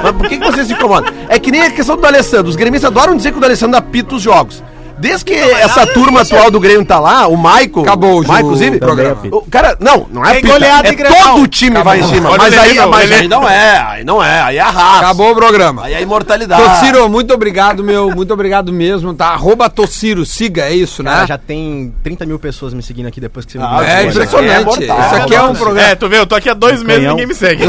Mas 0.02 0.12
por 0.12 0.28
que, 0.28 0.38
que 0.38 0.44
você 0.44 0.64
se 0.64 0.72
incomoda? 0.74 1.12
É 1.28 1.38
que 1.38 1.50
nem 1.50 1.62
a 1.62 1.70
questão 1.70 1.96
do 1.96 2.06
Alessandro. 2.06 2.48
Os 2.50 2.56
gremistas 2.56 2.90
adoram 2.90 3.16
dizer 3.16 3.32
que 3.32 3.38
o 3.38 3.44
Alessandro 3.44 3.78
apita 3.78 4.14
os 4.14 4.22
jogos. 4.22 4.62
Desde 4.98 5.24
que 5.24 5.34
essa 5.34 5.86
turma 5.86 6.22
atual 6.22 6.50
do 6.50 6.58
Grêmio 6.60 6.84
tá 6.84 6.98
lá, 6.98 7.26
o 7.28 7.36
Maico. 7.36 7.80
Acabou 7.80 8.20
o 8.20 8.26
Maico, 8.26 8.48
inclusive. 8.48 8.78
programa. 8.78 9.20
O 9.30 9.42
cara, 9.50 9.76
não, 9.80 10.06
não 10.10 10.24
é 10.24 10.40
goleada 10.40 10.88
É 10.88 10.94
todo 10.94 11.42
o 11.42 11.46
time 11.46 11.82
vai 11.82 12.00
em 12.00 12.08
cima. 12.08 12.36
Mas 12.36 12.56
aí, 12.58 12.72
Lelê, 12.74 12.86
mas 12.86 13.12
aí 13.12 13.28
não 13.28 13.48
é, 13.48 13.78
aí 13.78 14.04
não 14.04 14.22
é, 14.22 14.40
aí 14.40 14.56
é 14.56 14.60
a 14.60 14.70
raça. 14.70 14.98
Acabou 14.98 15.32
o 15.32 15.34
programa. 15.34 15.84
Aí 15.84 15.94
é 15.94 15.96
a 15.96 16.00
imortalidade. 16.00 16.62
Tociro, 16.62 17.08
muito 17.08 17.32
obrigado, 17.32 17.82
meu. 17.82 18.10
Muito 18.14 18.32
obrigado 18.32 18.72
mesmo, 18.72 19.14
tá? 19.14 19.28
Arroba 19.28 19.68
Tociro, 19.70 20.24
siga, 20.26 20.62
é 20.62 20.74
isso, 20.74 21.02
né? 21.02 21.10
Cara, 21.10 21.26
já 21.26 21.38
tem 21.38 21.92
30 22.02 22.26
mil 22.26 22.38
pessoas 22.38 22.74
me 22.74 22.82
seguindo 22.82 23.06
aqui 23.06 23.20
depois 23.20 23.46
que 23.46 23.52
você 23.52 23.58
me 23.58 23.64
Ah. 23.64 23.84
É 23.88 24.00
Isso 24.06 24.18
impressionante. 24.18 24.82
é. 24.82 25.06
Isso 25.06 25.14
aqui 25.14 25.34
é 25.34 25.42
um 25.42 25.54
programa. 25.54 25.88
É, 25.88 25.94
tu 25.94 26.08
vê, 26.08 26.18
eu 26.18 26.26
tô 26.26 26.34
aqui 26.34 26.48
há 26.48 26.54
dois 26.54 26.82
meses 26.82 27.04
e 27.04 27.08
ninguém 27.08 27.26
me 27.26 27.34
segue. 27.34 27.64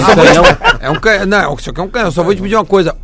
É 0.80 0.90
um 0.90 0.96
canhão. 0.96 1.26
Não, 1.28 1.56
isso 1.56 1.70
aqui 1.70 1.80
é 1.80 1.84
um 1.84 1.90
canhão. 1.90 2.08
Eu 2.08 2.12
só 2.12 2.24
vou 2.24 2.34
te 2.34 2.42
pedir 2.42 2.56
uma 2.56 2.66
coisa. 2.66 2.96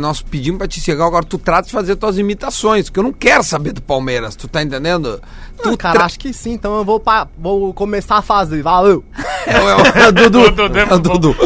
Nós 0.00 0.20
pedimos 0.22 0.58
pra 0.58 0.68
te 0.68 0.80
chegar, 0.80 1.06
agora 1.06 1.24
tu 1.24 1.38
trata 1.38 1.66
de 1.66 1.72
fazer 1.72 1.96
tuas 1.96 2.18
imitações, 2.18 2.88
que 2.90 2.98
eu 2.98 3.02
não 3.02 3.12
quero 3.12 3.42
saber 3.42 3.71
do 3.72 3.82
Palmeiras, 3.82 4.34
tu 4.36 4.46
tá 4.48 4.62
entendendo? 4.62 5.20
Tu 5.62 5.70
Ah, 5.70 5.76
cara, 5.76 5.94
tra- 5.94 6.04
acho 6.06 6.18
que 6.18 6.32
sim, 6.32 6.52
então 6.52 6.76
eu 6.76 6.84
vou, 6.84 6.98
pa- 7.00 7.26
vou 7.38 7.72
começar 7.74 8.16
a 8.18 8.22
fazer. 8.22 8.62
Valeu! 8.62 9.04
É, 9.44 9.58
o- 9.58 9.80
é 10.04 10.08
o 10.08 10.12
Dudu. 10.12 10.38
É 10.78 10.82
É 10.88 10.94
o 10.94 10.98
Dudu. 11.00 11.36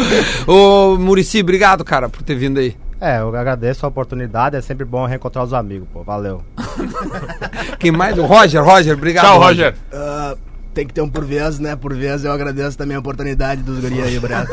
Ô, 0.46 0.98
Murici, 0.98 1.40
obrigado, 1.40 1.82
cara, 1.82 2.10
por 2.10 2.22
ter 2.22 2.34
vindo 2.34 2.60
aí. 2.60 2.76
É, 3.00 3.20
eu 3.20 3.34
agradeço 3.34 3.86
a 3.86 3.88
oportunidade, 3.88 4.54
é 4.54 4.60
sempre 4.60 4.84
bom 4.84 5.06
reencontrar 5.06 5.42
os 5.44 5.54
amigos, 5.54 5.88
pô. 5.92 6.02
Valeu. 6.02 6.42
Quem 7.78 7.90
mais? 7.92 8.18
O 8.18 8.24
Roger, 8.26 8.62
Roger, 8.62 8.94
obrigado. 8.94 9.24
Tchau, 9.24 9.38
Roger. 9.40 9.74
Ah, 9.92 10.34
tem 10.74 10.86
que 10.86 10.92
ter 10.92 11.00
um 11.00 11.08
por 11.08 11.24
vez, 11.24 11.58
né? 11.58 11.74
Por 11.74 11.94
vez 11.94 12.24
eu 12.24 12.32
agradeço 12.32 12.76
também 12.76 12.96
a 12.96 13.00
oportunidade 13.00 13.62
dos 13.62 13.80
guri 13.80 14.00
aí, 14.02 14.18
obrigado. 14.18 14.48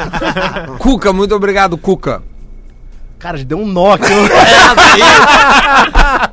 Cuca, 0.77 1.11
muito 1.11 1.35
obrigado, 1.35 1.77
Cuca. 1.77 2.21
Cara, 3.23 3.41
deu 3.41 3.57
um 3.57 3.65
nó 3.65 3.93
aqui. 3.93 4.03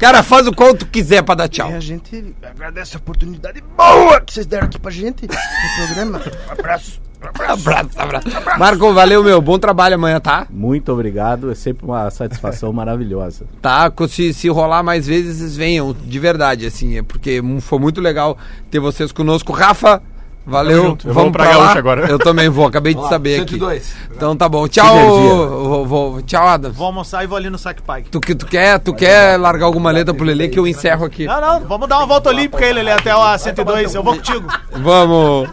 Cara, 0.01 0.25
faz 0.25 0.49
o 0.49 0.53
qual 0.53 0.75
tu 0.75 0.85
quiser 0.87 1.23
pra 1.23 1.37
dar 1.37 1.47
tchau. 1.47 1.71
E 1.71 1.75
a 1.75 1.79
gente 1.79 2.35
agradece 2.43 2.97
a 2.97 2.99
oportunidade 2.99 3.63
boa 3.77 4.21
que 4.21 4.33
vocês 4.33 4.45
deram 4.45 4.67
aqui 4.67 4.77
pra 4.77 4.91
gente 4.91 5.25
no 5.25 5.87
programa. 5.87 6.19
Um 6.51 6.53
abraço. 6.53 7.01
Abraço, 7.23 8.01
abraço. 8.01 8.29
Marco, 8.59 8.95
valeu, 8.95 9.23
meu. 9.23 9.43
Bom 9.43 9.59
trabalho 9.59 9.95
amanhã, 9.95 10.19
tá? 10.19 10.47
Muito 10.51 10.91
obrigado, 10.91 11.51
é 11.51 11.55
sempre 11.55 11.85
uma 11.85 12.11
satisfação 12.11 12.73
maravilhosa. 12.73 13.45
Tá, 13.61 13.93
se, 14.09 14.33
se 14.33 14.49
rolar 14.49 14.83
mais 14.83 15.07
vezes, 15.07 15.37
vocês 15.37 15.57
venham, 15.57 15.93
de 15.93 16.19
verdade, 16.19 16.67
assim, 16.67 16.97
é 16.97 17.03
porque 17.03 17.43
foi 17.61 17.79
muito 17.79 18.01
legal 18.01 18.39
ter 18.71 18.81
vocês 18.81 19.13
conosco. 19.13 19.53
Rafa, 19.53 20.03
valeu. 20.47 20.97
Eu 21.05 21.13
vou 21.15 21.31
pra 21.31 21.45
lá. 21.45 21.53
Gaúcha 21.67 21.79
agora. 21.79 22.07
Eu 22.09 22.19
também 22.19 22.49
vou, 22.49 22.67
acabei 22.67 22.93
de 22.93 22.97
Vamos 22.99 23.11
lá, 23.11 23.17
saber 23.17 23.39
102. 23.41 23.83
aqui. 23.83 24.15
Então 24.17 24.37
tá 24.37 24.49
bom. 24.49 24.67
Tchau, 24.69 24.97
vou- 24.97 25.87
vou- 25.87 26.23
tchau, 26.23 26.47
Adam. 26.47 26.73
Vou 26.73 26.87
almoçar 26.87 27.23
e 27.25 27.27
vou 27.27 27.37
ali 27.37 27.51
no 27.51 27.59
Saque 27.59 27.83
Pai. 27.83 28.05
Tu, 28.11 28.21
tu 28.21 28.47
quer, 28.47 28.79
tu 28.79 28.93
quer 28.95 29.39
largar 29.39 29.67
alguma 29.67 29.91
letra 29.91 30.13
pro 30.15 30.25
Lelê 30.25 30.49
que 30.49 30.59
eu 30.59 30.67
encerro 30.67 31.05
aqui? 31.05 31.27
Não, 31.27 31.41
não, 31.41 31.61
vamos 31.61 31.89
dar 31.89 31.99
uma 31.99 32.07
volta 32.07 32.29
olímpica 32.31 32.65
aí, 32.65 32.73
Lelê, 32.73 32.93
até 32.93 33.11
a 33.11 33.37
102. 33.39 33.95
Eu 33.95 34.03
vou 34.03 34.15
contigo. 34.15 34.47
Vamos. 34.73 35.49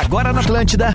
Agora 0.00 0.32
na 0.32 0.40
Atlântida, 0.40 0.90